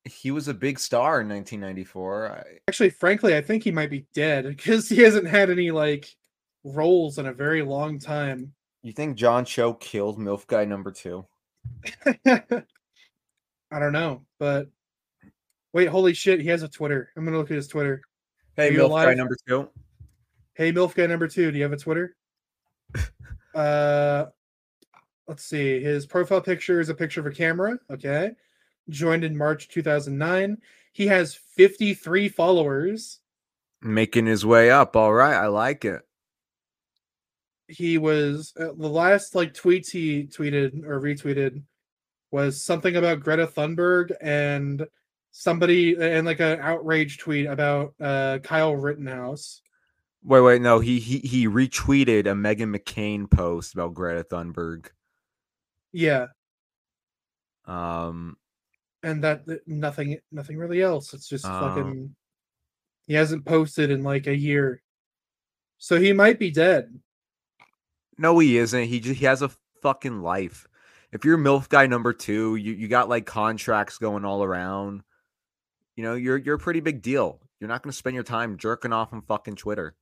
he 0.05 0.31
was 0.31 0.49
a 0.49 0.55
big 0.55 0.79
star 0.79 1.21
in 1.21 1.29
1994. 1.29 2.31
I, 2.31 2.45
Actually, 2.69 2.91
frankly, 2.91 3.37
I 3.37 3.41
think 3.41 3.65
he 3.65 3.71
might 3.71 3.91
be 3.91 4.07
dead 4.15 4.47
because 4.47 4.89
he 4.89 5.01
hasn't 5.03 5.27
had 5.27 5.51
any 5.51 5.71
like 5.71 6.15
roles 6.63 7.19
in 7.19 7.27
a 7.27 7.33
very 7.33 7.63
long 7.63 7.99
time. 7.99 8.53
you 8.83 8.93
think 8.93 9.17
John 9.17 9.45
Cho 9.45 9.75
killed 9.75 10.19
MILF 10.19 10.47
guy 10.47 10.65
number 10.65 10.91
two? 10.91 11.27
I 12.27 13.79
don't 13.79 13.93
know, 13.93 14.25
but 14.39 14.69
wait, 15.73 15.89
holy 15.89 16.13
shit, 16.13 16.41
he 16.41 16.49
has 16.49 16.63
a 16.63 16.69
Twitter. 16.69 17.11
I'm 17.17 17.25
gonna 17.25 17.39
look 17.39 17.51
at 17.51 17.57
his 17.57 17.69
Twitter. 17.69 18.03
Hey, 18.57 18.71
MILF 18.71 18.91
guy 18.91 19.15
number 19.15 19.37
two. 19.49 19.69
Hey, 20.55 20.73
MILF 20.73 20.95
guy 20.95 21.07
number 21.07 21.29
two, 21.29 21.51
do 21.51 21.57
you 21.57 21.65
have 21.65 21.73
a 21.73 21.77
Twitter? 21.77 22.17
Uh, 23.55 24.27
let's 25.29 25.45
see. 25.45 25.81
His 25.81 26.07
profile 26.07 26.41
picture 26.41 26.81
is 26.81 26.89
a 26.89 26.95
picture 26.95 27.21
of 27.21 27.27
a 27.27 27.31
camera. 27.31 27.79
Okay. 27.89 28.33
Joined 28.89 29.25
in 29.25 29.37
March 29.37 29.69
2009. 29.69 30.59
He 30.93 31.07
has 31.07 31.35
53 31.35 32.29
followers. 32.29 33.21
Making 33.83 34.27
his 34.27 34.47
way 34.47 34.71
up. 34.71 34.97
All 34.97 35.13
right. 35.13 35.35
I 35.35 35.47
like 35.47 35.85
it. 35.85 36.03
He 37.67 37.99
was 37.99 38.53
uh, 38.59 38.73
the 38.77 38.89
last 38.89 39.35
like 39.35 39.55
tweets 39.55 39.91
he 39.91 40.25
tweeted 40.25 40.85
or 40.85 41.01
retweeted 41.01 41.63
was 42.31 42.63
something 42.63 42.97
about 42.97 43.21
Greta 43.21 43.47
Thunberg 43.47 44.13
and 44.21 44.87
somebody 45.31 45.97
and 45.99 46.27
like 46.27 46.41
an 46.41 46.61
outrage 46.61 47.19
tweet 47.19 47.47
about 47.47 47.95
uh 48.01 48.39
Kyle 48.43 48.77
Rittenhouse. 48.77 49.63
Wait, 50.23 50.41
wait, 50.41 50.63
no. 50.63 50.79
He 50.79 51.01
he 51.01 51.19
he 51.19 51.49
retweeted 51.49 52.21
a 52.21 52.35
Meghan 52.35 52.75
McCain 52.77 53.31
post 53.31 53.75
about 53.75 53.95
Greta 53.95 54.25
Thunberg. 54.25 54.87
Yeah, 55.93 56.27
Um, 57.67 58.37
and 59.05 59.23
that 59.23 59.47
that- 59.47 59.67
nothing 59.69 60.19
nothing 60.33 60.57
really 60.59 60.83
else. 60.83 61.15
It's 61.15 61.29
just 61.29 61.45
Oh. 61.47 61.61
fucking 61.61 62.15
he 63.07 63.15
hasn't 63.15 63.45
posted 63.45 63.91
in 63.91 64.03
like 64.03 64.27
a 64.27 64.37
year. 64.37 64.83
So 65.79 66.01
he 66.01 66.13
might 66.13 66.39
be 66.39 66.51
dead. 66.51 67.01
no, 68.17 68.39
he 68.39 68.57
isn't. 68.59 68.85
He 68.85 69.01
just 69.01 69.19
he 69.21 69.27
has 69.27 69.43
a 69.43 69.51
fucking 69.83 70.23
life. 70.23 70.67
If 71.13 71.25
you're 71.25 71.37
MILF 71.39 71.69
guy 71.69 71.87
number 71.87 72.13
two, 72.13 72.57
you 72.57 72.73
you 72.73 72.89
got 72.89 73.09
like 73.09 73.27
contracts 73.27 73.99
going 73.99 74.25
all 74.25 74.43
around. 74.43 75.03
You 75.97 76.03
know, 76.05 76.15
you're 76.15 76.39
you're 76.39 76.57
a 76.57 76.59
pretty 76.59 76.81
big 76.81 77.03
deal. 77.03 77.41
You're 77.61 77.69
not 77.69 77.83
gonna 77.83 77.93
spend 77.93 78.15
your 78.15 78.25
time 78.25 78.57
jerking 78.57 78.93
off 78.93 79.13
on 79.13 79.23
fucking 79.23 79.57
Twitter. 79.57 79.95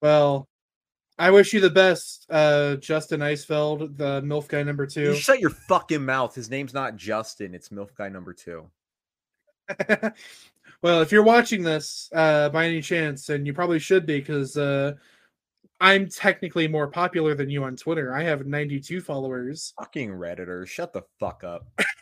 Well, 0.00 0.48
I 1.18 1.30
wish 1.30 1.52
you 1.52 1.60
the 1.60 1.70
best, 1.70 2.26
uh 2.30 2.76
Justin 2.76 3.20
Isfeld, 3.20 3.96
the 3.96 4.22
MILF 4.22 4.46
guy 4.48 4.62
number 4.62 4.84
You 4.84 4.88
two. 4.90 5.14
shut 5.16 5.40
your 5.40 5.50
fucking 5.50 6.04
mouth. 6.04 6.34
His 6.34 6.48
name's 6.50 6.72
not 6.74 6.96
Justin. 6.96 7.54
It's 7.54 7.70
MILF 7.70 7.94
guy 7.96 8.08
number 8.08 8.32
two. 8.32 8.70
well, 10.82 11.02
if 11.02 11.10
you're 11.12 11.22
watching 11.24 11.62
this 11.62 12.08
uh, 12.14 12.48
by 12.50 12.66
any 12.66 12.80
chance, 12.80 13.28
and 13.28 13.46
you 13.46 13.52
probably 13.52 13.78
should 13.78 14.06
be, 14.06 14.18
because 14.20 14.56
uh, 14.56 14.92
I'm 15.80 16.08
technically 16.08 16.68
more 16.68 16.86
popular 16.88 17.34
than 17.34 17.50
you 17.50 17.64
on 17.64 17.76
Twitter. 17.76 18.14
I 18.14 18.22
have 18.22 18.46
92 18.46 19.00
followers. 19.00 19.74
Fucking 19.78 20.10
redditor, 20.10 20.66
shut 20.66 20.92
the 20.92 21.02
fuck 21.20 21.44
up. 21.44 21.66
Uh, 21.78 21.84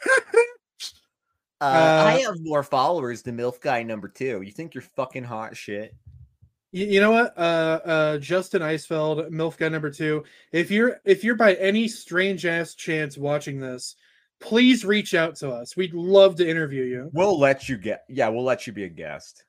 Uh, 1.59 2.05
I 2.07 2.21
have 2.21 2.35
more 2.43 2.63
followers 2.63 3.23
than 3.23 3.39
MILF 3.39 3.63
guy 3.63 3.83
number 3.83 4.09
two. 4.09 4.43
You 4.43 4.53
think 4.53 4.75
you're 4.75 4.83
fucking 4.83 5.25
hot 5.25 5.57
shit? 5.57 5.95
You, 6.73 6.87
you 6.87 7.01
know 7.01 7.13
what? 7.13 7.37
Uh, 7.37 7.81
uh, 7.85 8.19
Justin 8.19 8.63
Isfeld, 8.63 9.31
MILF 9.31 9.57
guy 9.57 9.69
number 9.69 9.91
two. 9.91 10.25
If 10.53 10.71
you're 10.71 11.01
if 11.05 11.25
you're 11.25 11.37
by 11.37 11.55
any 11.55 11.89
strange 11.89 12.45
ass 12.45 12.75
chance 12.75 13.17
watching 13.17 13.61
this, 13.61 13.97
please 14.41 14.85
reach 14.85 15.15
out 15.15 15.37
to 15.37 15.51
us. 15.51 15.77
We'd 15.77 15.95
love 15.95 16.37
to 16.37 16.49
interview 16.49 16.83
you. 16.85 17.11
We'll 17.13 17.39
let 17.39 17.69
you 17.69 17.77
get. 17.79 18.05
Yeah, 18.09 18.29
we'll 18.29 18.45
let 18.45 18.67
you 18.67 18.73
be 18.73 18.85
a 18.85 18.89
guest. 18.89 19.45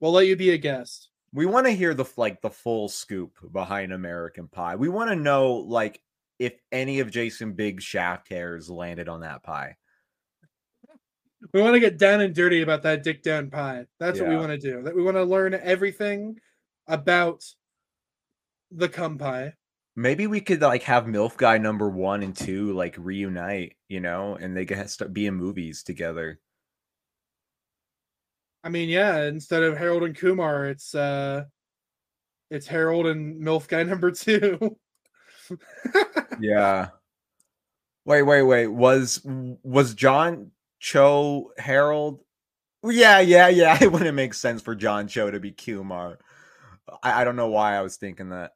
We'll 0.00 0.12
let 0.12 0.26
you 0.26 0.36
be 0.36 0.50
a 0.50 0.58
guest. 0.58 1.08
We 1.32 1.46
want 1.46 1.66
to 1.66 1.72
hear 1.72 1.94
the 1.94 2.06
like 2.16 2.40
the 2.40 2.50
full 2.50 2.88
scoop 2.88 3.32
behind 3.52 3.92
American 3.92 4.48
Pie. 4.48 4.76
We 4.76 4.88
want 4.88 5.10
to 5.10 5.16
know 5.16 5.54
like 5.54 6.00
if 6.38 6.54
any 6.70 7.00
of 7.00 7.10
Jason 7.10 7.52
Biggs' 7.52 7.84
shaft 7.84 8.28
hairs 8.28 8.70
landed 8.70 9.08
on 9.08 9.20
that 9.20 9.42
pie. 9.42 9.76
We 11.52 11.62
want 11.62 11.74
to 11.74 11.80
get 11.80 11.98
down 11.98 12.20
and 12.20 12.34
dirty 12.34 12.62
about 12.62 12.82
that 12.82 13.04
dick 13.04 13.22
down 13.22 13.50
pie. 13.50 13.86
That's 14.00 14.20
what 14.20 14.28
we 14.28 14.36
want 14.36 14.50
to 14.50 14.58
do. 14.58 14.82
That 14.82 14.94
we 14.94 15.02
want 15.02 15.16
to 15.16 15.24
learn 15.24 15.54
everything 15.54 16.40
about 16.88 17.44
the 18.70 18.88
cum 18.88 19.18
pie. 19.18 19.54
Maybe 19.94 20.26
we 20.26 20.40
could 20.40 20.60
like 20.62 20.82
have 20.84 21.04
MILF 21.04 21.36
guy 21.36 21.58
number 21.58 21.88
one 21.88 22.22
and 22.22 22.34
two 22.34 22.72
like 22.72 22.96
reunite, 22.98 23.76
you 23.88 24.00
know, 24.00 24.36
and 24.36 24.56
they 24.56 24.64
could 24.64 24.88
start 24.90 25.12
be 25.12 25.26
in 25.26 25.34
movies 25.34 25.82
together. 25.82 26.40
I 28.64 28.68
mean, 28.70 28.88
yeah, 28.88 29.24
instead 29.24 29.62
of 29.62 29.76
Harold 29.76 30.02
and 30.04 30.16
Kumar, 30.16 30.66
it's 30.66 30.94
uh 30.94 31.44
it's 32.50 32.66
Harold 32.66 33.06
and 33.06 33.40
MILF 33.42 33.68
guy 33.68 33.82
number 33.84 34.10
two. 34.10 34.76
Yeah. 36.40 36.88
Wait, 38.04 38.22
wait, 38.22 38.42
wait. 38.42 38.66
Was 38.68 39.20
was 39.24 39.94
John 39.94 40.50
Cho 40.78 41.52
Harold? 41.58 42.20
Yeah, 42.84 43.20
yeah, 43.20 43.48
yeah. 43.48 43.78
It 43.82 43.92
wouldn't 43.92 44.14
make 44.14 44.34
sense 44.34 44.62
for 44.62 44.74
John 44.74 45.08
Cho 45.08 45.30
to 45.30 45.40
be 45.40 45.50
Kumar. 45.50 46.18
I, 47.02 47.20
I 47.20 47.24
don't 47.24 47.36
know 47.36 47.48
why 47.48 47.76
I 47.76 47.82
was 47.82 47.96
thinking 47.96 48.30
that. 48.30 48.52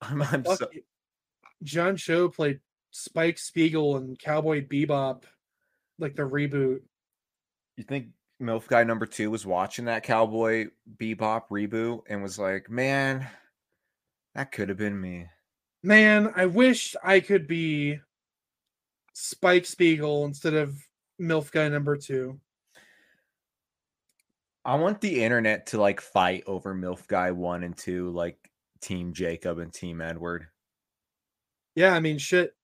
I'm, 0.02 0.22
I'm 0.22 0.44
so. 0.44 0.68
John 1.62 1.96
Cho 1.96 2.28
played 2.28 2.60
Spike 2.90 3.38
Spiegel 3.38 3.96
and 3.96 4.18
Cowboy 4.18 4.66
Bebop, 4.66 5.24
like 5.98 6.16
the 6.16 6.22
reboot. 6.22 6.80
you 7.76 7.84
think 7.84 8.08
MILF 8.40 8.66
guy 8.66 8.84
number 8.84 9.06
two 9.06 9.30
was 9.30 9.46
watching 9.46 9.84
that 9.84 10.02
Cowboy 10.02 10.68
Bebop 10.96 11.42
reboot 11.50 12.02
and 12.08 12.22
was 12.22 12.38
like, 12.38 12.70
man, 12.70 13.26
that 14.34 14.52
could 14.52 14.68
have 14.70 14.78
been 14.78 14.98
me. 14.98 15.26
Man, 15.82 16.32
I 16.34 16.46
wish 16.46 16.96
I 17.02 17.20
could 17.20 17.46
be 17.46 18.00
Spike 19.12 19.66
Spiegel 19.66 20.24
instead 20.24 20.54
of 20.54 20.74
MILF 21.20 21.50
guy 21.50 21.68
number 21.68 21.96
two. 21.96 22.40
I 24.64 24.74
want 24.76 25.00
the 25.00 25.22
internet 25.22 25.66
to 25.68 25.80
like 25.80 26.00
fight 26.00 26.44
over 26.46 26.74
MILF 26.74 27.06
guy 27.06 27.30
one 27.30 27.62
and 27.62 27.76
two, 27.76 28.10
like 28.10 28.36
Team 28.80 29.12
Jacob 29.12 29.58
and 29.58 29.72
Team 29.72 30.00
Edward. 30.00 30.46
Yeah, 31.74 31.94
I 31.94 32.00
mean, 32.00 32.18
shit. 32.18 32.54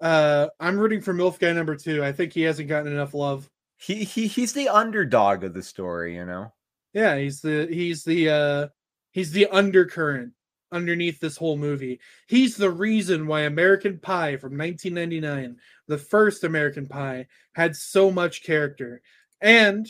Uh, 0.00 0.48
I'm 0.58 0.78
rooting 0.78 1.00
for 1.00 1.14
MILF 1.14 1.38
guy 1.38 1.52
number 1.52 1.76
two. 1.76 2.04
I 2.04 2.12
think 2.12 2.32
he 2.32 2.42
hasn't 2.42 2.68
gotten 2.68 2.92
enough 2.92 3.14
love. 3.14 3.48
He 3.76 4.04
he 4.04 4.26
he's 4.26 4.52
the 4.52 4.68
underdog 4.68 5.44
of 5.44 5.54
the 5.54 5.62
story, 5.62 6.16
you 6.16 6.24
know. 6.24 6.52
Yeah, 6.92 7.16
he's 7.16 7.40
the 7.40 7.66
he's 7.70 8.04
the 8.04 8.30
uh 8.30 8.68
he's 9.10 9.32
the 9.32 9.46
undercurrent 9.48 10.32
underneath 10.72 11.20
this 11.20 11.36
whole 11.36 11.56
movie. 11.56 12.00
He's 12.26 12.56
the 12.56 12.70
reason 12.70 13.26
why 13.26 13.42
American 13.42 13.98
Pie 13.98 14.36
from 14.36 14.58
1999, 14.58 15.56
the 15.86 15.98
first 15.98 16.44
American 16.44 16.86
Pie, 16.86 17.26
had 17.54 17.76
so 17.76 18.10
much 18.10 18.42
character. 18.42 19.02
And 19.40 19.86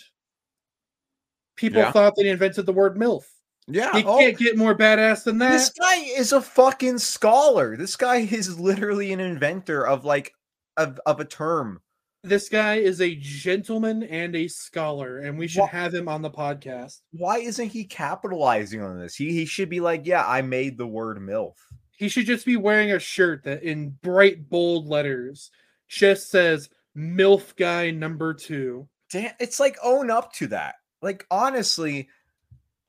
people 1.56 1.80
Yeah. 1.80 1.92
thought 1.92 2.14
they 2.16 2.28
invented 2.28 2.66
the 2.66 2.72
word 2.72 2.96
MILF. 2.96 3.24
Yeah. 3.66 3.96
You 3.96 4.04
oh, 4.06 4.18
can't 4.18 4.36
get 4.36 4.56
more 4.58 4.74
badass 4.74 5.24
than 5.24 5.38
that. 5.38 5.52
this 5.52 5.70
guy 5.70 5.96
is 5.96 6.32
a 6.32 6.42
fucking 6.42 6.98
scholar. 6.98 7.76
This 7.76 7.96
guy 7.96 8.16
is 8.16 8.58
literally 8.60 9.12
an 9.12 9.20
inventor 9.20 9.86
of 9.86 10.04
like 10.04 10.32
of, 10.76 11.00
of 11.06 11.20
a 11.20 11.24
term. 11.24 11.80
This 12.22 12.48
guy 12.48 12.76
is 12.76 13.00
a 13.02 13.14
gentleman 13.16 14.02
and 14.04 14.34
a 14.34 14.48
scholar, 14.48 15.18
and 15.18 15.38
we 15.38 15.46
should 15.46 15.60
Wha- 15.60 15.66
have 15.66 15.94
him 15.94 16.08
on 16.08 16.22
the 16.22 16.30
podcast. 16.30 17.00
Why 17.12 17.38
isn't 17.38 17.68
he 17.68 17.84
capitalizing 17.84 18.80
on 18.80 18.98
this? 18.98 19.14
He 19.14 19.32
he 19.32 19.44
should 19.44 19.68
be 19.68 19.80
like, 19.80 20.06
yeah, 20.06 20.26
I 20.26 20.40
made 20.40 20.78
the 20.78 20.86
word 20.86 21.18
MILF. 21.18 21.52
He 21.96 22.08
should 22.08 22.26
just 22.26 22.46
be 22.46 22.56
wearing 22.56 22.92
a 22.92 22.98
shirt 22.98 23.44
that 23.44 23.62
in 23.62 23.90
bright 24.02 24.48
bold 24.48 24.86
letters 24.86 25.50
just 25.86 26.30
says 26.30 26.70
MILF 26.96 27.54
guy 27.56 27.90
number 27.90 28.32
two. 28.34 28.88
Damn, 29.10 29.32
it's 29.38 29.60
like 29.60 29.76
own 29.82 30.10
up 30.10 30.32
to 30.34 30.46
that. 30.48 30.76
Like 31.04 31.26
honestly, 31.30 32.08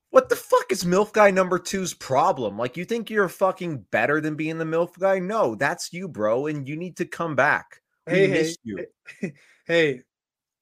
what 0.09 0.30
the 0.30 0.38
fuck 0.38 0.72
is 0.72 0.86
MILF 0.86 1.11
guy 1.11 1.30
number 1.32 1.59
two's 1.59 1.93
problem? 1.93 2.57
Like 2.57 2.78
you 2.78 2.86
think 2.86 3.09
you're 3.09 3.28
fucking 3.28 3.86
better 3.91 4.22
than 4.22 4.36
being 4.36 4.57
the 4.57 4.63
MILF 4.66 4.97
guy? 4.97 5.20
No, 5.20 5.55
that's 5.55 5.91
you, 5.91 6.07
bro, 6.07 6.47
and 6.47 6.66
you 6.66 6.78
need 6.78 6.95
to 6.97 7.05
come 7.05 7.36
back. 7.36 7.82
We 8.07 8.13
Hey, 8.13 8.28
hey, 8.28 8.34
miss 8.34 8.57
you. 8.63 8.86
Hey, 9.68 10.03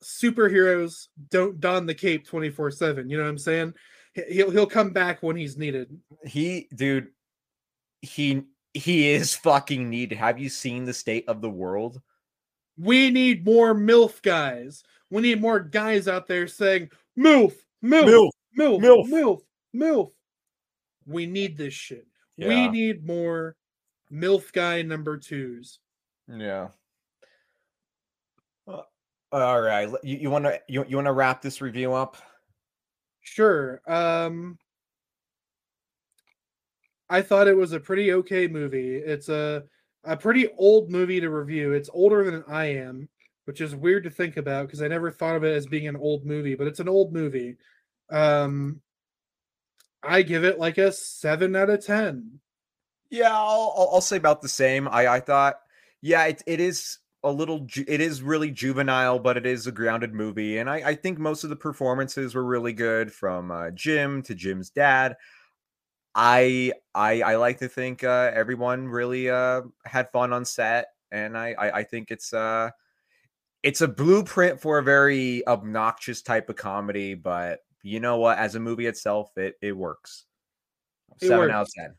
superheroes 0.04 1.10
don't 1.30 1.60
don 1.60 1.86
the 1.86 1.93
cape 1.93 2.26
24-7. 2.28 3.10
You 3.10 3.18
know 3.18 3.24
what 3.24 3.30
I'm 3.30 3.38
saying? 3.38 3.74
He- 4.14 4.34
He'll 4.36 4.49
he'll 4.49 4.66
come 4.66 4.91
back 4.91 5.22
when 5.22 5.36
he's 5.36 5.58
needed. 5.58 5.95
He, 6.26 6.70
dude, 6.76 7.10
he 8.01 8.43
he 8.74 9.10
is 9.12 9.36
fucking 9.36 9.89
needed. 9.89 10.18
Have 10.18 10.39
you 10.39 10.49
seen 10.49 10.86
the 10.86 10.93
state 10.93 11.26
of 11.28 11.41
the 11.41 11.49
world? 11.49 12.01
We 12.78 13.12
need 13.12 13.45
more 13.45 13.76
MILF 13.76 14.22
guys. 14.24 14.84
We 15.12 15.22
need 15.22 15.41
more 15.41 15.60
guys 15.60 16.08
out 16.08 16.28
there 16.28 16.47
saying 16.47 16.89
MILF, 17.18 17.53
MILF, 17.84 18.30
MILF, 18.57 18.82
MILF. 18.82 19.09
MILF, 19.09 19.41
MILF. 19.76 20.11
We 21.05 21.26
need 21.26 21.57
this 21.57 21.74
shit. 21.74 22.07
We 22.38 22.68
need 22.68 23.05
more 23.05 23.55
MILF 24.11 24.51
guy 24.53 24.82
number 24.82 25.18
twos. 25.18 25.80
Yeah. 26.28 26.70
Uh, 28.68 28.82
all 29.32 29.61
right. 29.61 29.89
You, 30.03 30.18
you 30.18 30.30
want 30.30 30.45
to 30.45 30.61
you, 30.68 30.86
you 30.88 30.95
want 30.95 31.07
to 31.07 31.14
wrap 31.14 31.41
this 31.41 31.61
review 31.61 31.93
up? 31.93 32.18
Sure. 33.22 33.82
Um 33.88 34.57
I 37.09 37.22
thought 37.22 37.47
it 37.47 37.57
was 37.57 37.74
a 37.74 37.80
pretty 37.80 38.14
okay 38.14 38.47
movie. 38.47 38.95
It's 38.95 39.30
a 39.30 39.64
a 40.03 40.18
pretty 40.18 40.49
old 40.57 40.89
movie 40.89 41.20
to 41.22 41.30
review. 41.30 41.74
It's 41.74 41.89
older 41.93 42.30
than 42.30 42.43
I 42.47 42.66
am, 42.66 43.07
which 43.46 43.62
is 43.62 43.76
weird 43.76 44.04
to 44.04 44.10
think 44.10 44.38
about 44.38 44.68
because 44.68 44.82
I 44.82 44.88
never 44.88 45.12
thought 45.12 45.36
of 45.36 45.44
it 45.44 45.56
as 45.56 45.68
being 45.68 45.88
an 45.88 45.96
old 45.96 46.26
movie, 46.26 46.56
but 46.56 46.68
it's 46.68 46.80
an 46.80 46.89
old 46.89 47.14
movie. 47.14 47.58
Um 48.10 48.82
I 50.04 50.22
give 50.22 50.44
it 50.44 50.60
like 50.60 50.78
a 50.78 50.91
7 50.91 51.56
out 51.56 51.70
of 51.70 51.86
10. 51.86 52.39
Yeah, 53.10 53.32
I'll, 53.32 53.74
I'll, 53.78 53.89
I'll 53.94 54.02
say 54.02 54.18
about 54.18 54.41
the 54.41 54.50
same. 54.50 54.88
I 54.88 55.08
I 55.08 55.20
thought, 55.20 55.60
yeah, 56.02 56.26
it 56.26 56.41
it 56.48 56.60
is 56.60 56.98
a 57.24 57.32
little, 57.32 57.60
ju- 57.60 57.86
it 57.88 58.02
is 58.02 58.22
really 58.22 58.52
juvenile, 58.52 59.18
but 59.20 59.38
it 59.38 59.46
is 59.46 59.66
a 59.66 59.72
grounded 59.72 60.14
movie, 60.14 60.58
and 60.58 60.70
I 60.70 60.89
I 60.89 60.96
think 60.96 61.20
most 61.20 61.44
of 61.44 61.50
the 61.50 61.56
performances 61.56 62.36
were 62.36 62.44
really 62.44 62.74
good 62.74 63.14
from 63.14 63.52
uh, 63.52 63.70
Jim 63.72 64.24
to 64.24 64.36
Jim's 64.36 64.70
dad. 64.72 65.16
I 66.16 66.74
I 66.94 67.22
I 67.22 67.36
like 67.38 67.60
to 67.60 67.68
think 67.70 68.04
uh, 68.04 68.32
everyone 68.34 68.88
really 68.88 69.30
uh, 69.30 69.62
had 69.86 70.12
fun 70.12 70.34
on 70.34 70.46
set, 70.46 70.88
and 71.12 71.38
I, 71.38 71.54
I 71.54 71.72
I 71.80 71.84
think 71.84 72.12
it's 72.12 72.34
uh 72.34 72.72
it's 73.64 73.82
a 73.82 73.88
blueprint 73.88 74.59
for 74.61 74.78
a 74.78 74.84
very 74.84 75.45
obnoxious 75.47 76.22
type 76.22 76.49
of 76.49 76.55
comedy, 76.57 77.14
but 77.16 77.59
you 77.82 77.99
know 77.99 78.18
what? 78.18 78.38
As 78.38 78.55
a 78.55 78.59
movie 78.59 78.86
itself, 78.86 79.36
it 79.38 79.55
it 79.61 79.72
works. 79.76 80.26
It 81.22 81.28
Seven 81.28 81.39
works. 81.39 81.53
out 81.53 81.61
of 81.64 81.74
ten. 81.74 81.95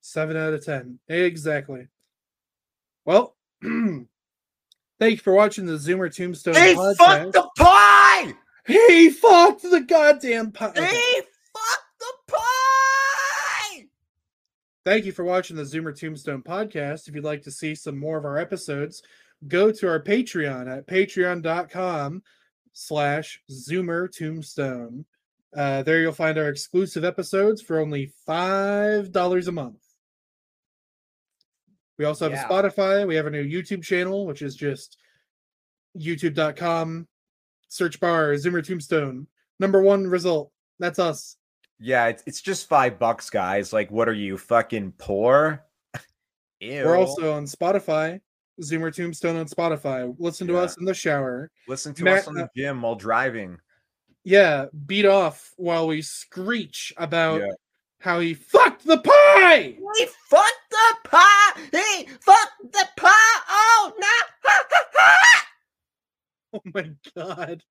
Seven 0.00 0.36
out 0.36 0.52
of 0.52 0.64
ten. 0.64 0.98
Exactly. 1.08 1.88
Well, 3.04 3.36
thank 3.62 4.06
you 5.00 5.16
for 5.18 5.32
watching 5.32 5.66
the 5.66 5.74
Zoomer 5.74 6.14
Tombstone 6.14 6.54
He 6.54 6.74
podcast. 6.74 6.96
fucked 6.96 7.32
the 7.32 7.48
pie! 7.56 8.34
he 8.66 9.10
fucked 9.10 9.62
the 9.62 9.80
goddamn 9.80 10.50
pie. 10.52 10.72
He 10.74 11.20
fucked 11.52 12.00
the 12.00 12.32
pie! 12.32 13.86
Thank 14.84 15.04
you 15.04 15.12
for 15.12 15.24
watching 15.24 15.56
the 15.56 15.62
Zoomer 15.62 15.96
Tombstone 15.96 16.42
podcast. 16.42 17.08
If 17.08 17.14
you'd 17.14 17.24
like 17.24 17.42
to 17.42 17.50
see 17.50 17.74
some 17.74 17.96
more 17.98 18.18
of 18.18 18.24
our 18.24 18.38
episodes, 18.38 19.02
go 19.48 19.70
to 19.72 19.88
our 19.88 20.02
Patreon 20.02 20.74
at 20.78 20.86
patreon.com 20.86 22.22
slash 22.72 23.40
Zoomer 23.50 24.10
Tombstone. 24.14 25.04
Uh, 25.56 25.82
there 25.82 26.00
you'll 26.00 26.12
find 26.12 26.36
our 26.38 26.48
exclusive 26.48 27.04
episodes 27.04 27.62
for 27.62 27.78
only 27.78 28.12
$5 28.28 29.48
a 29.48 29.52
month. 29.52 29.80
We 31.98 32.04
also 32.04 32.28
have 32.28 32.32
Yeah. 32.32 32.46
a 32.46 32.50
Spotify. 32.50 33.06
We 33.06 33.14
have 33.16 33.26
a 33.26 33.30
new 33.30 33.44
YouTube 33.44 33.82
channel, 33.82 34.26
which 34.26 34.42
is 34.42 34.54
just 34.54 34.98
youtube.com 35.96 37.08
search 37.68 37.98
bar 38.00 38.32
Zoomer 38.34 38.64
Tombstone. 38.64 39.26
Number 39.58 39.80
one 39.80 40.06
result. 40.06 40.52
That's 40.78 40.98
us. 40.98 41.36
Yeah, 41.78 42.06
it's 42.08 42.22
it's 42.26 42.40
just 42.42 42.68
five 42.68 42.98
bucks, 42.98 43.30
guys. 43.30 43.72
Like, 43.72 43.90
what 43.90 44.08
are 44.08 44.14
you 44.14 44.36
fucking 44.36 44.92
poor? 44.98 45.64
Ew. 46.60 46.84
We're 46.84 46.96
also 46.98 47.32
on 47.32 47.44
Spotify. 47.44 48.20
Zoomer 48.62 48.94
Tombstone 48.94 49.36
on 49.36 49.46
Spotify. 49.46 50.14
Listen 50.18 50.46
to 50.48 50.54
Yeah. 50.54 50.60
us 50.60 50.76
in 50.78 50.84
the 50.84 50.94
shower. 50.94 51.50
listen 51.68 51.94
to 51.94 52.04
Matt- 52.04 52.20
us 52.20 52.28
on 52.28 52.34
the 52.34 52.48
gym 52.56 52.82
while 52.82 52.94
driving. 52.94 53.58
Yeah, 54.24 54.66
beat 54.86 55.06
off 55.06 55.52
while 55.56 55.86
we 55.86 56.02
screech 56.02 56.92
about 56.96 57.40
Yeah. 57.42 57.52
how 58.00 58.18
he 58.20 58.34
fucked 58.34 58.84
the 58.84 58.98
pie. 58.98 59.78
He 59.96 60.06
fucked 60.28 60.70
the 60.70 60.96
pie! 61.04 61.52
He 61.72 62.06
fucked 62.06 62.72
the 62.72 62.88
pie! 62.96 63.40
Oh, 63.48 63.92
no! 63.98 64.06
Ha, 64.44 64.64
ha, 64.70 64.84
ha! 64.94 65.46
Oh 66.54 66.62
my 66.74 66.90
god. 67.14 67.62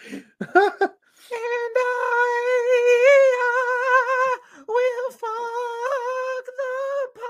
And 1.30 1.76
I, 1.76 1.88
will 4.68 5.10
fuck 5.10 6.44
the 6.60 7.20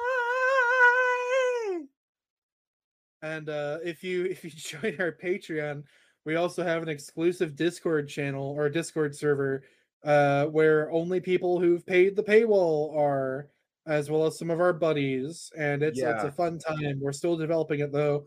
pie. 3.23 3.24
And 3.35 3.49
uh 3.49 3.79
if 3.85 4.03
you 4.03 4.25
if 4.31 4.45
you 4.45 4.51
join 4.51 4.97
our 5.01 5.13
Patreon, 5.13 5.85
we 6.25 6.37
also 6.37 6.63
have 6.63 6.83
an 6.83 6.89
exclusive 6.89 7.57
Discord 7.57 8.09
channel 8.09 8.55
or 8.57 8.69
Discord 8.69 9.15
server 9.15 9.63
uh 10.05 10.47
where 10.47 10.91
only 10.91 11.21
people 11.21 11.61
who've 11.61 11.87
paid 11.87 12.17
the 12.17 12.23
paywall 12.23 12.97
are 12.97 13.49
as 13.87 14.11
well 14.11 14.25
as 14.25 14.39
some 14.39 14.51
of 14.51 14.61
our 14.61 14.73
buddies 14.73 15.53
and 15.57 15.83
it's 15.83 16.01
it's 16.01 16.25
a 16.25 16.33
fun 16.33 16.59
time. 16.59 17.01
We're 17.01 17.13
still 17.13 17.37
developing 17.37 17.81
it 17.81 17.93
though. 17.93 18.27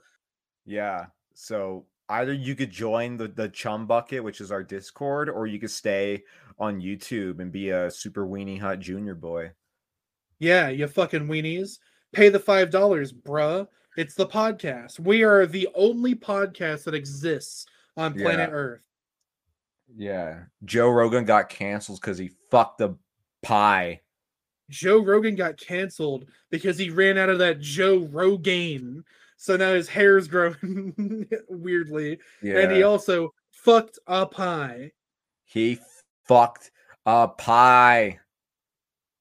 Yeah. 0.65 1.07
So 1.33 1.85
either 2.09 2.33
you 2.33 2.55
could 2.55 2.71
join 2.71 3.17
the 3.17 3.27
the 3.27 3.49
chum 3.49 3.87
bucket, 3.87 4.23
which 4.23 4.41
is 4.41 4.51
our 4.51 4.63
Discord, 4.63 5.29
or 5.29 5.47
you 5.47 5.59
could 5.59 5.71
stay 5.71 6.23
on 6.59 6.81
YouTube 6.81 7.39
and 7.39 7.51
be 7.51 7.69
a 7.69 7.89
super 7.89 8.25
weenie 8.25 8.59
hut 8.59 8.79
junior 8.79 9.15
boy. 9.15 9.51
Yeah, 10.39 10.69
you 10.69 10.87
fucking 10.87 11.27
weenies. 11.27 11.79
Pay 12.13 12.29
the 12.29 12.39
five 12.39 12.69
dollars, 12.69 13.11
bruh. 13.11 13.67
It's 13.97 14.13
the 14.13 14.27
podcast. 14.27 14.99
We 14.99 15.23
are 15.23 15.45
the 15.47 15.67
only 15.75 16.13
podcast 16.15 16.83
that 16.83 16.93
exists 16.93 17.65
on 17.97 18.13
planet 18.13 18.49
Yeah. 18.49 18.55
Earth. 18.55 18.81
Yeah. 19.95 20.39
Joe 20.63 20.89
Rogan 20.89 21.25
got 21.25 21.49
canceled 21.49 21.99
because 21.99 22.17
he 22.19 22.29
fucked 22.51 22.77
the 22.77 22.95
pie. 23.41 24.01
Joe 24.69 25.03
Rogan 25.03 25.35
got 25.35 25.57
canceled 25.57 26.25
because 26.51 26.77
he 26.77 26.89
ran 26.91 27.17
out 27.17 27.29
of 27.29 27.39
that 27.39 27.59
Joe 27.59 28.01
Rogaine. 28.01 29.01
So 29.37 29.55
now 29.57 29.73
his 29.73 29.87
hair's 29.87 30.27
growing 30.27 31.27
weirdly. 31.49 32.19
Yeah. 32.43 32.59
And 32.59 32.71
he 32.71 32.83
also 32.83 33.33
fucked 33.51 33.97
a 34.07 34.25
pie. 34.25 34.91
he 35.45 35.79
fucked 36.27 36.69
a 37.05 37.27
pie. 37.29 38.19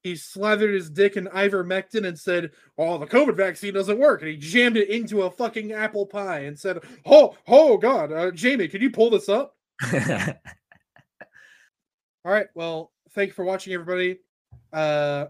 He 0.07 0.15
slathered 0.15 0.73
his 0.73 0.89
dick 0.89 1.17
in 1.17 1.27
ivermectin 1.27 2.07
and 2.07 2.17
said, 2.17 2.53
Oh, 2.79 2.97
the 2.97 3.07
COVID 3.09 3.37
vaccine 3.37 3.75
doesn't 3.75 3.99
work. 3.99 4.23
And 4.23 4.31
he 4.31 4.37
jammed 4.37 4.77
it 4.77 4.89
into 4.89 5.23
a 5.23 5.31
fucking 5.33 5.73
apple 5.73 6.07
pie 6.07 6.43
and 6.45 6.57
said, 6.57 6.79
Oh, 7.05 7.37
oh 7.49 7.77
God, 7.77 8.13
uh, 8.13 8.31
Jamie, 8.31 8.69
can 8.69 8.81
you 8.81 8.91
pull 8.91 9.11
this 9.11 9.29
up? 9.29 9.57
All 12.25 12.33
right. 12.33 12.47
Well, 12.55 12.93
thank 13.17 13.29
you 13.29 13.35
for 13.35 13.45
watching, 13.45 13.73
everybody. 13.73 14.19
Uh, 14.73 15.27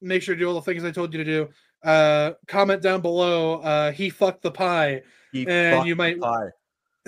make 0.00 0.22
sure 0.22 0.34
to 0.34 0.38
do 0.38 0.48
all 0.48 0.54
the 0.54 0.62
things 0.62 0.84
I 0.84 0.90
told 0.90 1.12
you 1.12 1.22
to 1.22 1.30
do. 1.30 1.48
Uh, 1.84 2.32
comment 2.46 2.82
down 2.82 3.00
below. 3.02 3.60
Uh, 3.60 3.92
he 3.92 4.08
fucked 4.10 4.42
the 4.42 4.50
pie. 4.50 5.02
he 5.32 5.46
And 5.46 5.76
fucked 5.76 5.86
you 5.88 5.94
the 5.94 5.98
might- 5.98 6.20
pie. 6.20 6.48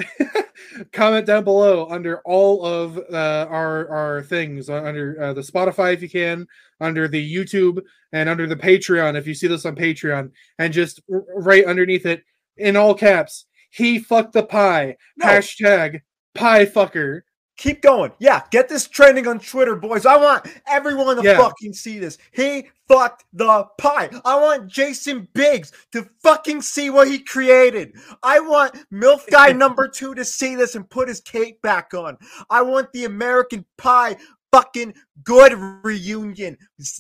comment 0.93 1.27
down 1.27 1.45
below 1.45 1.89
under 1.89 2.21
all 2.25 2.65
of 2.65 2.99
uh, 3.13 3.47
our 3.51 3.89
our 3.89 4.23
things 4.23 4.69
uh, 4.71 4.83
under 4.83 5.21
uh, 5.21 5.33
the 5.33 5.41
Spotify 5.41 5.95
if 5.95 6.03
you 6.03 6.09
can, 6.09 6.47
under 6.81 7.09
the 7.09 7.35
YouTube, 7.35 7.83
and 8.13 8.29
under 8.29 8.47
the 8.47 8.57
Patreon 8.57 9.17
if 9.17 9.27
you 9.27 9.35
see 9.35 9.47
this 9.47 9.67
on 9.67 9.77
Patreon, 9.77 10.31
and 10.59 10.73
just 10.73 11.01
r- 11.13 11.25
right 11.37 11.65
underneath 11.65 12.07
it 12.07 12.23
in 12.57 12.77
all 12.77 12.95
caps. 12.95 13.47
He 13.71 13.99
fucked 13.99 14.33
the 14.33 14.43
pie. 14.43 14.97
No. 15.17 15.27
Hashtag 15.27 16.01
pie 16.35 16.67
fucker. 16.67 17.23
Keep 17.61 17.83
going. 17.83 18.11
Yeah, 18.19 18.43
get 18.51 18.71
this 18.71 18.89
trending 18.89 19.27
on 19.27 19.39
Twitter, 19.39 19.77
boys. 19.77 20.07
I 20.07 20.17
want 20.17 20.47
everyone 20.67 21.17
to 21.19 21.23
Yeah. 21.23 21.37
fucking 21.37 21.75
see 21.75 21.99
this. 21.99 22.17
He 22.33 22.71
fucked 22.89 23.27
the 23.35 23.65
pie. 23.77 24.09
I 24.25 24.35
want 24.41 24.67
Jason 24.67 25.29
Biggs 25.35 25.71
to 25.93 26.09
fucking 26.23 26.63
see 26.63 26.89
what 26.89 27.09
he 27.09 27.19
created. 27.19 27.93
I 28.23 28.41
want 28.41 28.77
MILF 28.91 29.29
guy 29.31 29.53
number 29.53 29.89
two 29.89 30.15
to 30.15 30.25
see 30.25 30.55
this 30.55 30.75
and 30.75 30.89
put 30.89 31.07
his 31.09 31.21
cape 31.21 31.61
back 31.61 31.93
on. 31.93 32.17
I 32.49 32.63
want 32.63 32.91
the 32.95 33.05
American 33.05 33.67
Pie 33.77 34.17
fucking 34.53 34.95
good 35.23 35.53
reunion. 35.85 36.57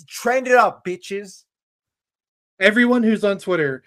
Trend 0.09 0.47
it 0.47 0.57
up, 0.57 0.85
bitches. 0.85 1.45
everyone 2.59 3.03
who's 3.03 3.25
on 3.25 3.39
Twitter, 3.39 3.83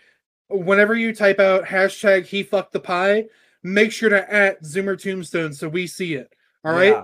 whenever 0.49 0.95
you 0.95 1.13
type 1.13 1.39
out 1.39 1.65
hashtag 1.65 2.25
he 2.25 2.41
fucked 2.41 2.73
the 2.73 2.79
pie, 2.79 3.25
make 3.61 3.91
sure 3.91 4.09
to 4.09 4.33
at 4.33 4.63
Zoomer 4.63 4.99
Tombstone 4.99 5.53
so 5.53 5.69
we 5.69 5.85
see 5.85 6.15
it. 6.15 6.33
All 6.63 6.73
right, 6.73 6.89
Yeah. 6.93 7.01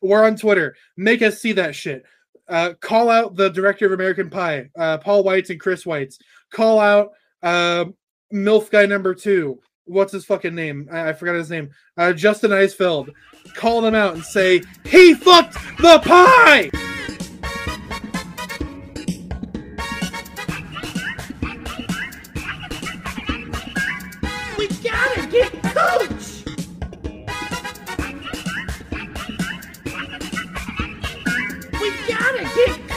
We're 0.00 0.24
on 0.24 0.36
Twitter. 0.36 0.74
Make 0.96 1.22
us 1.22 1.40
see 1.40 1.52
that 1.52 1.74
shit. 1.74 2.04
Uh, 2.48 2.74
call 2.80 3.08
out 3.08 3.36
the 3.36 3.48
director 3.50 3.86
of 3.86 3.92
American 3.92 4.28
Pie, 4.28 4.68
uh, 4.76 4.98
Paul 4.98 5.24
Weitz 5.24 5.50
and 5.50 5.60
Chris 5.60 5.84
Weitz. 5.84 6.18
Call 6.52 6.78
out 6.80 7.12
um 7.42 7.94
MILF 8.32 8.70
guy 8.70 8.86
number 8.86 9.14
two. 9.14 9.60
What's 9.84 10.12
his 10.12 10.24
fucking 10.24 10.54
name? 10.54 10.88
I, 10.90 11.10
I 11.10 11.12
forgot 11.12 11.34
his 11.34 11.50
name. 11.50 11.70
Uh, 11.96 12.12
Justin 12.12 12.50
Isfeld. 12.50 13.10
Call 13.54 13.80
them 13.80 13.94
out 13.94 14.14
and 14.14 14.24
say, 14.24 14.62
he 14.86 15.14
fucked 15.14 15.54
the 15.78 16.00
pie! 16.04 16.70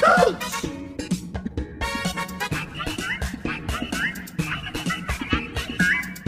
Coach! 0.06 0.64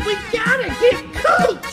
We 0.03 0.13
gotta 0.33 0.69
get 0.81 0.97
Coach! 1.13 1.66